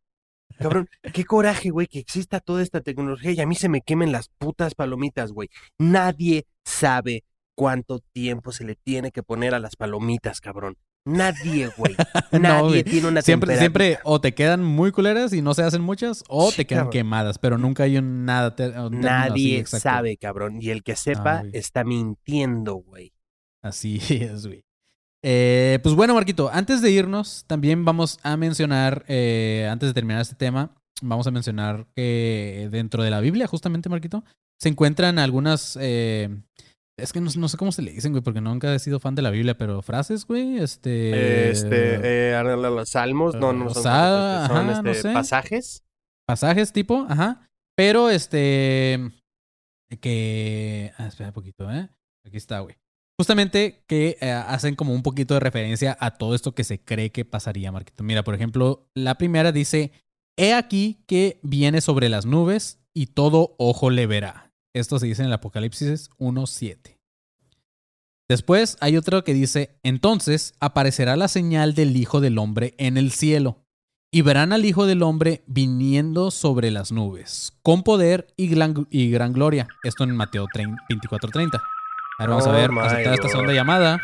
[0.58, 4.12] Cabrón, qué coraje, güey, que exista toda esta tecnología y a mí se me quemen
[4.12, 5.48] las putas palomitas, güey.
[5.78, 7.24] Nadie sabe
[7.56, 10.76] cuánto tiempo se le tiene que poner a las palomitas, cabrón.
[11.04, 11.96] Nadie, güey.
[12.32, 13.58] Nadie tiene una Siempre, temperatura.
[13.58, 16.84] siempre o te quedan muy culeras y no se hacen muchas, o Sí, te quedan
[16.84, 16.92] cabrón.
[16.92, 18.54] quemadas, pero nunca hay un nada.
[18.86, 20.58] un así Nadie sabe, cabrón.
[20.62, 23.12] Y el que sepa está mintiendo, güey.
[23.62, 24.62] Así es, güey.
[25.24, 30.20] Eh, pues bueno, Marquito, antes de irnos, también vamos a mencionar, eh, antes de terminar
[30.22, 34.24] este tema, vamos a mencionar que dentro de la Biblia, justamente, Marquito,
[34.60, 35.76] se encuentran algunas.
[35.80, 36.28] eh,
[36.98, 39.14] es que no, no sé cómo se le dicen, güey, porque nunca he sido fan
[39.14, 41.50] de la Biblia, pero frases, güey, este.
[41.50, 45.12] Este, eh, los salmos, no, no son, este, son, no este, sé.
[45.12, 45.84] pasajes.
[46.26, 47.48] pasajes tipo, ajá.
[47.76, 49.10] Pero este.
[50.00, 50.92] Que.
[50.98, 51.88] Ah, espera un poquito, ¿eh?
[52.26, 52.76] Aquí está, güey.
[53.18, 57.10] Justamente que eh, hacen como un poquito de referencia a todo esto que se cree
[57.10, 58.02] que pasaría, Marquito.
[58.04, 59.92] Mira, por ejemplo, la primera dice:
[60.36, 64.51] He aquí que viene sobre las nubes y todo ojo le verá.
[64.74, 66.98] Esto se dice en el Apocalipsis 1.7.
[68.28, 73.10] Después hay otro que dice: Entonces aparecerá la señal del Hijo del Hombre en el
[73.10, 73.58] cielo.
[74.10, 79.10] Y verán al Hijo del Hombre viniendo sobre las nubes, con poder y gran, y
[79.10, 79.68] gran gloria.
[79.82, 81.60] Esto en Mateo 24:30.
[82.18, 84.00] Ahora vamos a Oh ver, aceptar esta segunda llamada.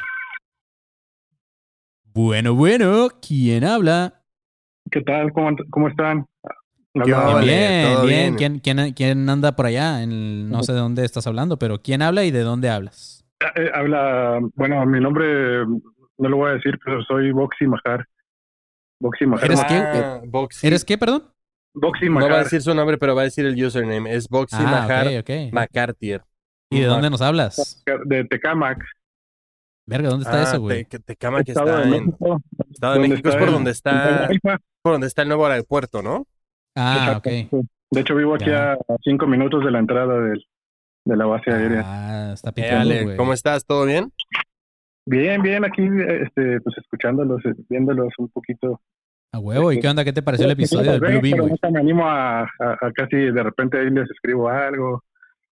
[2.04, 4.22] Bueno, bueno, ¿quién habla?
[4.90, 5.32] ¿Qué tal?
[5.32, 6.26] ¿Cómo, cómo están?
[7.04, 8.06] ¿Qué bien, bien.
[8.06, 8.34] bien.
[8.36, 10.02] ¿Quién, quién, quién anda por allá?
[10.02, 13.24] En- no sé de dónde estás hablando, pero ¿quién habla y de dónde hablas?
[13.54, 15.64] eh, habla, bueno, mi nombre
[16.18, 18.04] no lo voy a decir, pero soy Boxy Majar.
[19.00, 19.44] Boxy Majar.
[19.46, 19.74] ¿Eres qué?
[19.76, 20.66] Ah, Boxy.
[20.66, 21.24] ¿Eres qué, perdón?
[21.74, 22.44] Boxy No va a Majar.
[22.44, 24.12] decir su nombre, pero va a decir el username.
[24.12, 25.52] Es Boxy ah, Majar ok, ok.
[25.52, 26.16] McCarthy.
[26.70, 27.82] ¿Y de dónde nos hablas?
[28.06, 28.84] de Tecamac,
[29.86, 30.84] Verga, ¿dónde está Ah, eso, güey?
[30.84, 32.40] Te, Tecama que Estado está de en México.
[32.70, 33.28] Estado de México.
[33.30, 34.28] Es por donde está,
[34.82, 36.26] por donde está el nuevo aeropuerto, ¿no?
[36.78, 37.26] Ah, ok.
[37.90, 38.72] De hecho, vivo aquí Ya.
[38.74, 40.44] a cinco minutos de la entrada del,
[41.04, 41.82] de la base aérea.
[41.84, 43.16] Ah, está picando, Ale, güey.
[43.16, 43.64] ¿Cómo estás?
[43.64, 44.12] ¿Todo bien?
[45.06, 48.80] Bien, bien, aquí, este, pues escuchándolos, eh, viéndolos un poquito.
[49.32, 49.72] A huevo.
[49.72, 50.04] ¿Y qué onda?
[50.04, 51.50] ¿Qué te pareció el episodio de Pero Blue Beam, güey?
[51.50, 52.46] nunca me animo a, a-
[52.80, 55.02] a casi de repente ahí les escribo algo,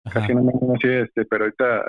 [0.06, 0.22] Ajá.
[0.22, 1.84] casi no me animo así, este, pero ahorita,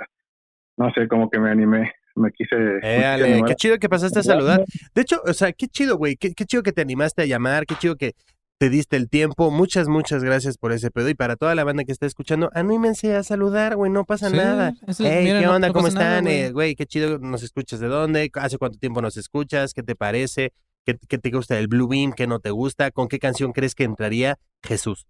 [0.77, 2.55] no sé, como que me animé, me quise...
[2.81, 4.63] Eh, Ale, qué chido que pasaste a saludar.
[4.93, 6.15] De hecho, o sea, qué chido, güey.
[6.17, 7.65] Qué, qué chido que te animaste a llamar.
[7.65, 8.13] Qué chido que
[8.59, 9.51] te diste el tiempo.
[9.51, 11.09] Muchas, muchas gracias por ese pedo.
[11.09, 13.91] Y para toda la banda que está escuchando, anímense a saludar, güey.
[13.91, 14.73] No pasa Sí, nada.
[14.87, 15.67] es- Hey, mira, ¿qué no- onda?
[15.67, 16.23] no ¿Cómo nada, están?
[16.23, 16.35] güey.
[16.39, 19.95] Eh, Güey, qué chido nos escuchas de dónde, hace cuánto tiempo nos escuchas, qué te
[19.95, 20.53] parece,
[20.85, 23.75] qué, qué te gusta del Blue Beam, qué no te gusta, con qué canción crees
[23.75, 25.05] que entraría Jesús.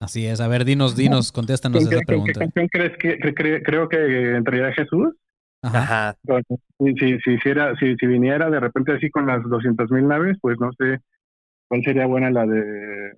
[0.00, 0.40] Así es.
[0.40, 2.40] A ver, dinos, dinos, contéstanos ¿Con qué, esa con qué pregunta.
[2.40, 5.08] canción crees que, que cre- creo que entraría Jesús?
[5.62, 6.16] Ajá.
[6.78, 10.38] Si, si, si, hiciera- si, si viniera de repente así con las 200 mil naves,
[10.40, 11.00] pues no sé
[11.70, 13.12] ¿Cuál sería buena la de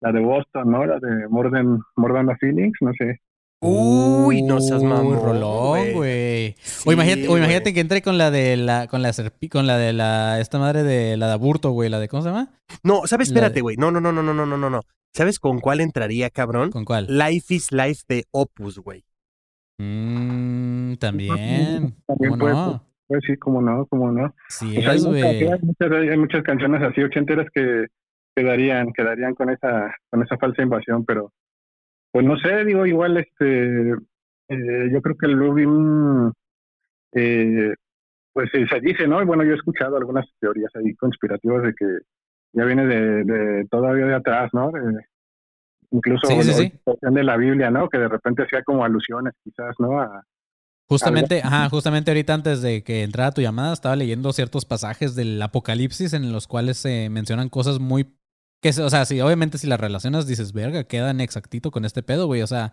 [0.00, 0.86] la de Boston, no?
[0.86, 3.20] La de Morden, Mordan Phoenix, no sé.
[3.60, 6.54] Uy, no seas mamón, rolón, güey.
[6.86, 10.40] O imagínate, que entré con la de la con la serpi, con la de la
[10.40, 12.48] esta madre de la de Aburto, güey, la de ¿cómo se llama?
[12.82, 13.76] No, sabes, espérate, güey.
[13.76, 13.82] De...
[13.82, 14.80] No, no, no, no, no, no, no, no.
[15.12, 16.70] ¿Sabes con cuál entraría, cabrón?
[16.70, 17.06] ¿Con cuál?
[17.10, 19.04] Life is Life de Opus, güey.
[19.76, 21.96] Mmm, también.
[22.06, 22.87] ¿También ¿Cómo?
[23.08, 24.34] Pues sí, cómo no, cómo no.
[24.48, 27.86] Sí Pues hay, muchas, hay muchas- hay muchas canciones así ochenteras que
[28.36, 31.32] quedarían, quedarían con esa, con esa falsa invasión, pero
[32.12, 33.90] pues no sé, digo, igual este
[34.50, 36.32] eh, yo creo que el Beam,
[37.12, 37.74] eh,
[38.32, 39.20] pues se dice, ¿no?
[39.22, 41.86] Y bueno, yo he escuchado algunas teorías ahí conspirativas de que
[42.52, 44.70] ya viene de, de todavía de atrás, ¿no?
[44.70, 45.04] De-
[45.90, 46.98] incluso Sí, sí, la sí.
[47.14, 47.88] de la Biblia, ¿no?
[47.88, 50.00] Que de repente hacía como alusiones quizás, ¿no?
[50.00, 50.22] A,
[50.90, 55.40] Justamente, ajá, justamente ahorita antes de que entrara tu llamada, estaba leyendo ciertos pasajes del
[55.42, 58.06] Apocalipsis en los cuales se mencionan cosas muy.
[58.62, 62.02] Que, se- o sea, sí, obviamente si las relacionas dices, verga, quedan exactito con este
[62.02, 62.40] pedo, güey.
[62.42, 62.72] O sea,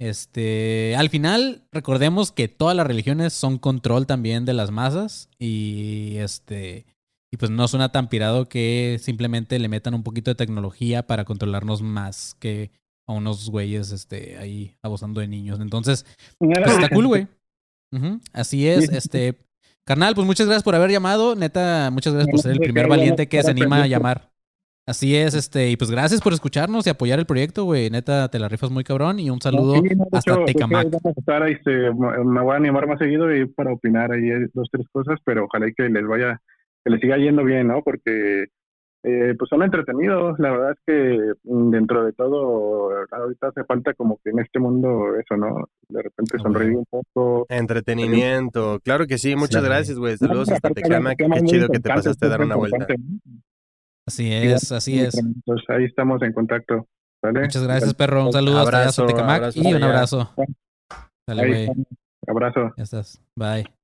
[0.00, 0.94] este.
[0.96, 5.28] Al final, recordemos que todas las religiones son control también de las masas.
[5.38, 6.86] Y este.
[7.32, 11.24] Y pues no suena tan pirado que simplemente le metan un poquito de tecnología para
[11.24, 12.70] controlarnos más que
[13.08, 15.58] a unos güeyes este, ahí abusando de niños.
[15.60, 16.06] Entonces,
[16.64, 17.26] pues está cool, güey.
[17.94, 19.36] Ujú, Así es, este.
[19.84, 21.36] Carnal, pues muchas gracias por haber llamado.
[21.36, 24.30] Neta, muchas gracias por ser el primer valiente que se anima a llamar.
[24.86, 27.88] Así es, este, y pues gracias por escucharnos y apoyar el proyecto, güey.
[27.88, 29.18] Neta, te la rifas muy cabrón.
[29.18, 30.84] Y un saludo Sí, no, hasta hecho, Tecamac.
[30.90, 34.12] vamos a estar ahí, este, me me voy a animar más seguido y para opinar
[34.12, 36.38] ahí eh, dos, tres cosas, pero ojalá y que les vaya,
[36.84, 37.82] que les siga yendo bien, ¿no?
[37.82, 38.46] Porque
[39.04, 43.92] eh, pues son entretenidos, la verdad es que mm, dentro de todo ahorita hace falta
[43.94, 45.68] como que en este mundo eso, ¿no?
[45.88, 47.46] De repente sonreír un poco.
[47.50, 48.80] Entretenimiento.
[48.82, 49.68] Claro que sí, muchas Sí.
[49.68, 50.16] gracias, güey.
[50.16, 51.14] Saludos hasta Tecama.
[51.14, 52.86] Qué chido que te pasaste a dar una vuelta.
[54.06, 55.16] Así es, así es.
[55.16, 56.86] Entonces ahí estamos en contacto.
[57.22, 57.40] ¿vale?
[57.42, 58.26] Muchas gracias, perro.
[58.26, 59.56] Un saludo hasta allá, Abrazo, hasta Tecamac.
[59.56, 60.30] Y un abrazo.
[61.26, 61.68] Dale, güey.
[62.26, 62.72] Abrazo.
[62.76, 63.20] Ya estás.
[63.36, 63.83] Bye.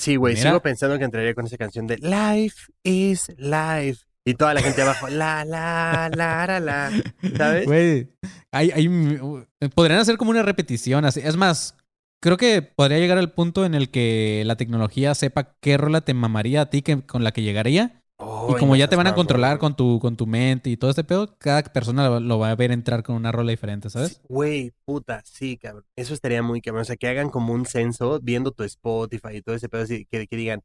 [0.00, 4.00] Sí, güey, sigo pensando que entraría con esa canción de Life is Life.
[4.24, 6.90] Y toda la gente abajo, la, la, la, la, la.
[7.36, 7.66] ¿Sabes?
[7.66, 8.08] Güey,
[8.50, 9.44] hay, hay, uh,
[9.74, 11.20] podrían hacer como una repetición así.
[11.22, 11.76] Es más,
[12.22, 16.14] creo que podría llegar al punto en el que la tecnología sepa qué rola te
[16.14, 17.99] mamaría a ti que, con la que llegaría.
[18.22, 20.90] Oh, y como ya te van a controlar con tu, con tu mente y todo
[20.90, 24.12] este pedo, cada persona lo, lo va a ver entrar con una rola diferente, ¿sabes?
[24.12, 25.84] Sí, Güey, puta, sí, cabrón.
[25.96, 26.82] Eso estaría muy cabrón.
[26.82, 30.06] O sea, que hagan como un censo viendo tu Spotify y todo ese pedo así,
[30.10, 30.62] que, que digan,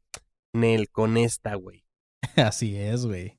[0.52, 1.84] Nel, con esta, güey.
[2.36, 3.38] Así es, güey.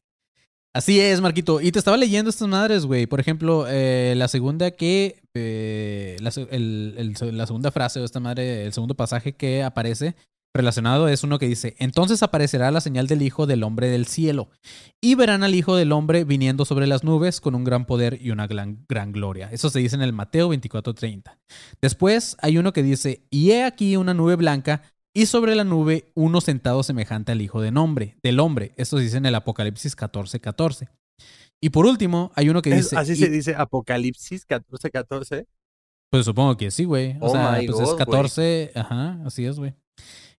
[0.73, 1.60] Así es, Marquito.
[1.61, 3.07] Y te estaba leyendo estas madres, güey.
[3.07, 5.22] Por ejemplo, eh, la segunda que.
[5.34, 10.15] eh, la, el- la segunda frase o esta madre, el segundo pasaje que aparece
[10.58, 14.50] relacionado es uno que dice: Entonces aparecerá la señal del Hijo del Hombre del cielo.
[15.02, 18.32] Y verán al Hijo del Hombre viniendo sobre las nubes con un gran poder y
[18.32, 19.50] una gran, gran gloria.
[19.52, 21.38] Eso se dice en el Mateo 24:30.
[21.82, 24.82] Después hay uno que dice: Y he aquí una nube blanca
[25.14, 28.74] y sobre la nube uno sentado semejante al Hijo de nombre, del hombre.
[28.78, 30.90] Esto se dice en el Apocalipsis 14, 14.
[31.60, 32.96] Y por último, hay uno que dice...
[32.98, 35.48] así y- se dice Apocalipsis 14, 14.
[36.12, 37.18] Pues supongo que sí, güey.
[37.20, 39.74] O Oh sea, pues God, es 14, ajá, así es, güey.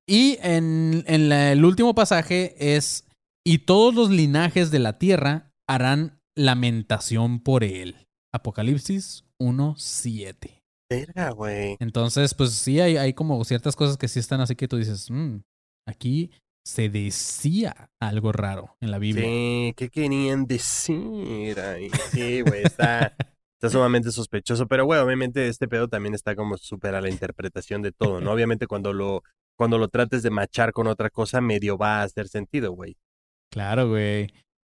[0.09, 3.07] Y en, en la- el último pasaje es,
[3.47, 8.09] y todos los linajes de la tierra harán lamentación por él.
[8.33, 10.63] Apocalipsis 1, 7.
[10.91, 11.77] Verga, güey.
[11.81, 15.11] Entonces, pues sí, hay, hay como ciertas cosas que sí están así que tú dices,
[15.11, 15.41] "Mm,
[15.87, 16.31] aquí
[16.67, 19.25] se decía algo raro en la Biblia.
[19.25, 21.91] Sí, ¿qué querían decir ahí?
[22.11, 23.15] Sí, güey, está,
[23.61, 24.67] está sumamente sospechoso.
[24.67, 28.33] Pero, güey, obviamente este pedo también está como súper a la interpretación de todo, ¿no?
[28.33, 29.23] Obviamente cuando lo,
[29.59, 32.97] cuando lo trates de machar con otra cosa, medio va a hacer sentido, güey.
[33.53, 34.29] Claro, güey.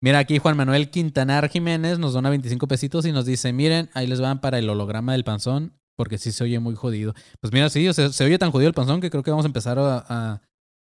[0.02, 4.06] Mira, aquí Juan Manuel Quintanar Jiménez nos dona 25 pesitos y nos dice, miren, ahí
[4.08, 7.14] les van para el holograma del panzón, porque sí se oye muy jodido.
[7.40, 9.44] Pues mira, sí, o sea, se oye tan jodido el panzón que creo que vamos
[9.44, 10.42] a empezar a, a,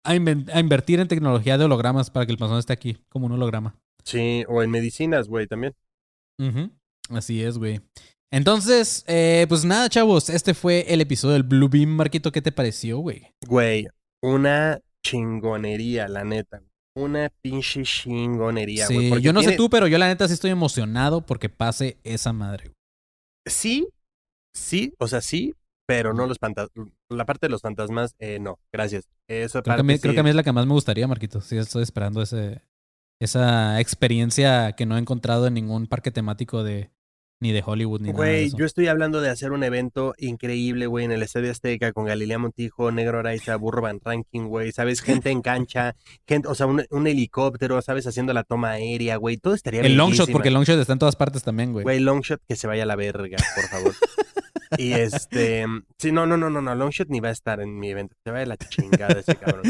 [0.04, 3.26] a inven- a invertir en tecnología de hologramas para que el panzón esté aquí, como
[3.26, 3.76] un holograma.
[4.04, 5.74] Sí, o en medicinas, güey, también.
[7.10, 7.80] Así es, güey.
[8.34, 11.90] Entonces, eh, pues nada, chavos, este fue el episodio del Blue Beam.
[11.90, 13.30] Marquito, ¿qué te pareció, güey?
[13.46, 13.86] Güey,
[14.24, 16.60] una chingonería, la neta.
[16.96, 19.02] Una pinche chingonería, güey.
[19.02, 21.96] Sí, porque yo no sé tú, pero yo la neta sí estoy emocionado porque pase
[22.02, 22.64] esa madre.
[22.64, 22.74] güey.
[23.46, 23.86] Sí,
[24.52, 25.54] sí, o sea, sí,
[25.86, 26.88] pero no los fantasmas.
[27.08, 29.04] La parte de los fantasmas, eh, no, gracias.
[29.28, 30.72] Esa Creo que, a parte mí, creo que a mí es la que más me
[30.72, 31.40] gustaría, Marquito.
[31.40, 32.62] Sí, estoy esperando ese,
[33.22, 36.90] esa experiencia que no he encontrado en ningún parque temático de
[37.40, 38.56] ni de Hollywood ni nada de eso.
[38.56, 42.38] yo estoy hablando de hacer un evento increíble, güey, en el Estadio Azteca con Galilea
[42.38, 45.00] Montijo, Negro Araiza, Burro Van Ranking, güey, ¿sabes?
[45.00, 45.94] Gente en cancha,
[46.26, 48.06] gente, o sea, un, un helicóptero, ¿sabes?
[48.06, 50.92] Haciendo la toma aérea, güey, todo estaría el long shot, porque el long shot está
[50.94, 51.82] en todas partes también, güey.
[51.82, 53.94] Güey, Longshot que se vaya a la verga, por favor.
[54.78, 55.64] Y este,
[55.98, 58.30] sí, no, no, no, no, no, Longshot ni va a estar en mi evento, se
[58.30, 59.64] vaya a la chingada ese cabrón.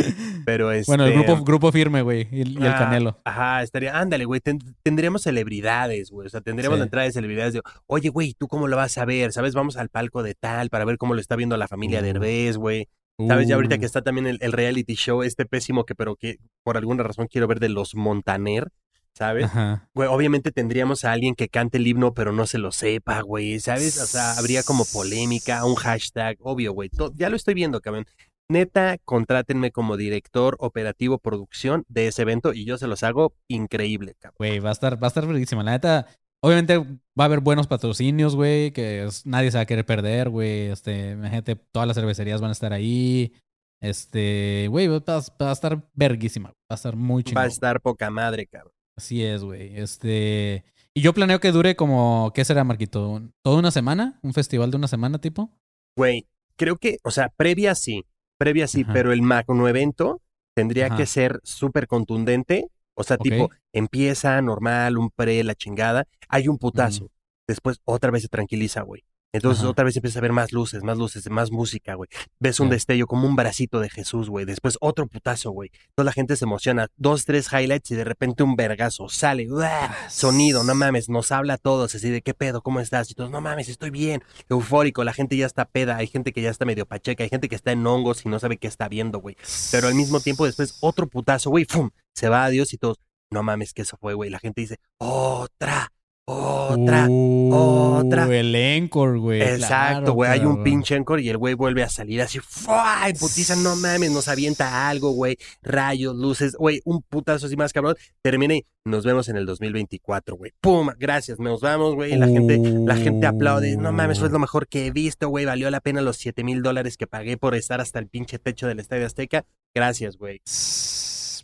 [0.45, 0.91] Pero este...
[0.91, 3.21] Bueno, el grupo, grupo firme, güey, y, y el Ah, Canelo.
[3.25, 6.81] Ajá, estaría, ándale, güey, ten- tendríamos celebridades, güey, o sea, tendríamos Sí.
[6.81, 9.33] la entrada de celebridades de, oye, güey, ¿tú cómo lo vas a ver?
[9.33, 9.55] ¿Sabes?
[9.55, 12.03] Vamos al palco de tal para ver cómo lo está viendo la familia Uh.
[12.03, 12.89] Derbez, güey.
[13.29, 13.47] ¿Sabes?
[13.47, 16.39] Ya ahorita Uh, que está también el, el reality show, este pésimo que, pero que
[16.65, 18.71] por alguna razón quiero ver de los Montaner,
[19.17, 19.45] ¿sabes?
[19.47, 19.89] Ajá.
[19.95, 23.61] Güey, obviamente tendríamos a alguien que cante el himno, pero no se lo sepa, güey,
[23.61, 24.01] ¿sabes?
[24.01, 26.91] O sea, habría como polémica, un hashtag, obvio, güey.
[27.15, 28.07] Ya lo estoy viendo, cabrón.
[28.51, 34.15] Neta, contrátenme como director operativo producción de ese evento y yo se los hago increíble,
[34.19, 34.37] cabrón.
[34.39, 35.63] Güey, va a estar, va a estar verguísima.
[35.63, 36.07] La neta,
[36.43, 36.85] obviamente va
[37.17, 40.67] a haber buenos patrocinios, güey, que es- nadie se va a querer perder, güey.
[40.67, 43.33] Este, imagínate, todas las cervecerías van a estar ahí.
[43.81, 46.51] Este, güey, va, a- va a estar verguísima.
[46.51, 47.45] Va a estar muy Va chingón.
[47.45, 48.74] a estar poca madre, cabrón.
[48.97, 49.79] Así es, güey.
[49.79, 50.65] Este.
[50.95, 53.21] Y yo planeo que dure como, ¿qué será, Marquito?
[53.43, 54.21] ¿Toda una semana?
[54.23, 55.51] ¿Un festival de una semana, tipo?
[55.97, 58.05] Güey, creo que, o sea, previa sí,
[58.39, 58.93] previa sí, Ajá.
[58.93, 60.21] pero el magno evento
[60.55, 60.97] tendría Ajá.
[60.97, 62.69] que ser súper contundente.
[62.97, 67.11] O sea, tipo, empieza normal, un pre, la chingada, hay un putazo.
[67.49, 69.03] Después otra vez se tranquiliza, güey.
[69.35, 69.71] Entonces Ajá.
[69.71, 72.09] otra vez empiezas a ver más luces, más luces, más música, güey.
[72.39, 74.45] Ves un destello como un bracito de Jesús, güey.
[74.45, 75.73] Después otro putazo, güey.
[75.97, 76.87] Toda la gente se emociona.
[76.97, 79.09] Dos, tres highlights y de repente un vergazo.
[79.09, 79.93] Sale, ¡uah!
[80.09, 83.11] sonido, no mames, nos habla a todos así de qué pedo, cómo estás.
[83.11, 84.23] Y todos, no mames, estoy bien.
[84.49, 87.49] Eufórico, la gente ya está peda, hay gente que ya está medio pacheca, hay gente
[87.49, 89.37] que está en hongos y no sabe qué está viendo, güey.
[89.73, 91.91] Pero al mismo tiempo después otro putazo, güey, ¡fum!
[92.15, 93.01] Se va a Dios y todos,
[93.31, 94.31] no mames, que eso fue, güey.
[94.31, 95.91] La gente dice, otra,
[96.27, 97.09] otra.
[97.09, 98.27] otra.
[98.27, 99.43] Uh, El encore, güey.
[99.43, 100.31] Exacto, claro, güey.
[100.31, 102.39] Hay un pinche encore y el güey vuelve a salir así.
[102.39, 103.03] ¡fua!
[103.19, 105.37] Putiza, no mames, nos avienta algo, güey.
[105.63, 106.81] Rayos, luces, güey.
[106.85, 107.97] Un putazo así más cabrón.
[108.23, 110.53] Termina y nos vemos en el 2024, güey.
[110.61, 110.89] ¡Pum!
[110.99, 112.17] Gracias, nos vamos, güey.
[112.17, 113.77] La gente, la gente aplaude.
[113.77, 115.45] No mames, fue lo mejor que he visto, güey.
[115.45, 118.67] Valió la pena los 7 mil dólares que pagué por estar hasta el pinche techo
[118.67, 119.45] del Estadio Azteca.
[119.75, 120.41] Gracias, güey.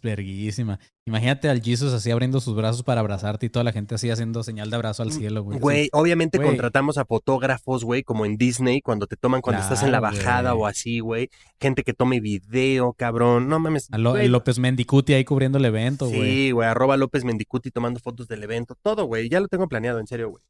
[0.02, 0.78] Verguísima.
[1.06, 4.43] Imagínate al Jesus así abriendo sus brazos para abrazarte y toda la gente así haciendo
[4.43, 5.56] señal de abrazo al cielo, güey.
[5.56, 5.62] así.
[5.62, 6.48] Güey, obviamente Güey.
[6.48, 10.52] contratamos a fotógrafos, güey, como en Disney, cuando te toman cuando estás en la bajada
[10.52, 10.62] güey.
[10.62, 11.28] o así, güey.
[11.60, 13.48] Gente que tome video, cabrón.
[13.48, 13.89] No mames.
[13.93, 16.20] A Lo- güey, López Mendicuti ahí cubriendo el evento, güey.
[16.22, 18.74] Sí, güey, arroba López Mendicuti tomando fotos del evento.
[18.81, 19.28] Todo, güey.
[19.28, 20.43] Ya lo tengo planeado, en serio, güey.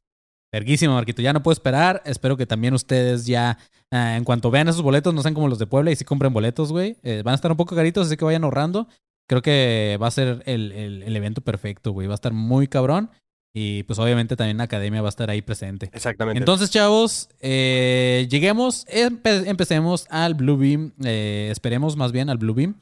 [0.53, 1.21] Verguísima, Marquito.
[1.21, 2.01] Ya no puedo esperar.
[2.05, 3.57] Espero que también ustedes ya,
[3.89, 6.33] ah, en cuanto vean esos boletos, no sean como los de Puebla y sí compren
[6.33, 6.97] boletos, güey.
[7.03, 8.87] Eh, van a estar un poco caritos, así que vayan ahorrando.
[9.27, 12.07] Creo que va a ser el, el- el evento perfecto, güey.
[12.07, 13.09] Va a estar muy cabrón.
[13.53, 15.89] Y pues obviamente también la academia va a estar ahí presente.
[15.93, 16.39] Exactamente.
[16.39, 20.93] Entonces, chavos, eh, lleguemos, empe- empecemos al Blue Beam.
[21.03, 22.75] eh, esperemos más bien al Blue Beam.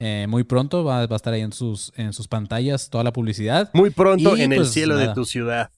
[0.00, 3.12] Eh, muy pronto va, va a estar ahí en sus, en sus pantallas toda la
[3.12, 3.70] publicidad.
[3.74, 5.70] Muy pronto Y, en el pues, cielo de tu ciudad.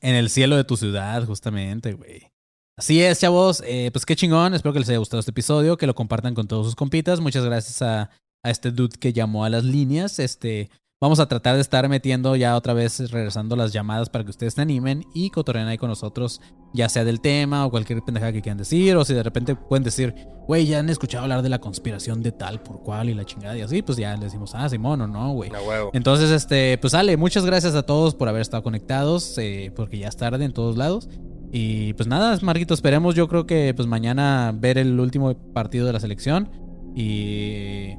[0.00, 2.28] En el cielo de tu ciudad, justamente, güey.
[2.76, 3.62] Así es, chavos.
[3.64, 4.54] Eh, pues qué chingón.
[4.54, 7.20] Espero que les haya gustado este episodio, que lo compartan con todos sus compitas.
[7.20, 8.10] Muchas gracias a,
[8.44, 10.20] a este dude que llamó a las líneas.
[10.20, 14.30] Este, vamos a tratar de estar metiendo ya otra vez, regresando las llamadas para que
[14.30, 16.40] ustedes se animen y cotorren ahí con nosotros,
[16.72, 19.82] ya sea del tema o cualquier pendejada que quieran decir, o si de repente pueden
[19.82, 20.14] decir,
[20.46, 23.56] güey, ya han escuchado hablar de la conspiración de tal por cual y la chingada
[23.56, 25.50] y así, pues ya les decimos, ah, Simón o no, güey.
[25.92, 30.08] Entonces, este, pues Ale, muchas gracias a todos por haber estado conectados, eh, porque ya
[30.08, 31.08] es tarde en todos lados.
[31.52, 35.92] Y pues nada, Marquito, esperemos yo creo que pues mañana ver el último partido de
[35.92, 36.50] la selección.
[36.96, 37.94] Y,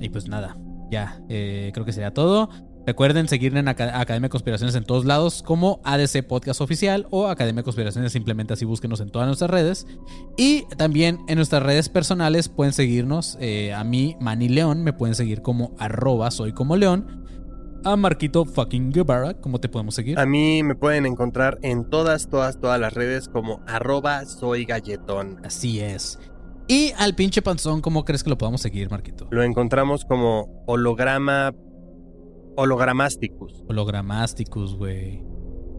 [0.00, 0.56] y pues nada,
[0.90, 2.48] ya, eh, creo que sería todo.
[2.86, 7.26] Recuerden seguir en Aca- Academia de Conspiraciones en todos lados como ADC Podcast Oficial o
[7.28, 9.86] Academia de Conspiraciones, simplemente así búsquenos en todas nuestras redes.
[10.38, 13.36] Y también en nuestras redes personales pueden seguirnos.
[13.38, 17.22] eh, a mí, Manny León, me pueden seguir como arroba soy como León.
[17.84, 20.18] A Marquito fucking Guevara, ¿cómo te podemos seguir?
[20.18, 25.38] A mí me pueden encontrar en todas, todas, todas las redes como arroba soy galletón.
[25.44, 26.18] Así es.
[26.70, 29.26] Y al pinche panzón, ¿cómo crees que lo podamos seguir, Marquito?
[29.32, 31.52] Lo encontramos como holograma
[32.54, 33.64] hologramasticus.
[33.68, 35.20] Hologramasticus, güey.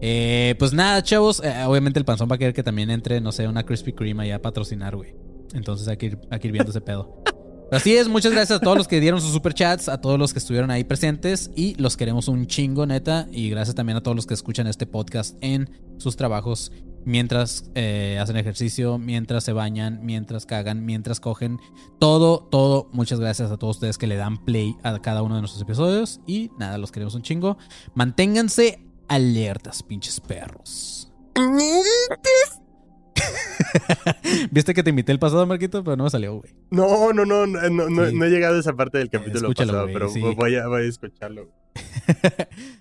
[0.01, 1.41] Eh, pues nada, chavos.
[1.45, 4.23] eh, obviamente el panzón va a querer que también entre, no sé, una Krispy Kreme
[4.23, 5.15] allá a patrocinar, güey.
[5.53, 7.23] Entonces hay que ir, hay que ir viendo ese pedo.
[7.71, 10.39] Así es, muchas gracias a todos los que dieron sus superchats, a todos los que
[10.39, 13.29] estuvieron ahí presentes y los queremos un chingo, neta.
[13.31, 15.69] Y gracias también a todos los que escuchan este podcast en
[15.99, 16.73] sus trabajos
[17.05, 21.59] mientras eh, hacen ejercicio, mientras se bañan, mientras cagan, mientras cogen.
[21.99, 22.89] Todo, todo.
[22.93, 26.19] Muchas gracias a todos ustedes que le dan play a cada uno de nuestros episodios.
[26.27, 27.57] Y nada, los queremos un chingo.
[27.95, 31.11] Manténganse alertas, pinches perros.
[34.51, 36.53] Viste que te invité el pasado, Marquito, pero no me salió, güey.
[36.71, 38.15] No, no, no, no, no, no- Sí.
[38.15, 40.19] no he llegado a esa parte del capítulo Escúchalo, pasado, pero sí.
[40.21, 41.49] voy, a, voy a escucharlo.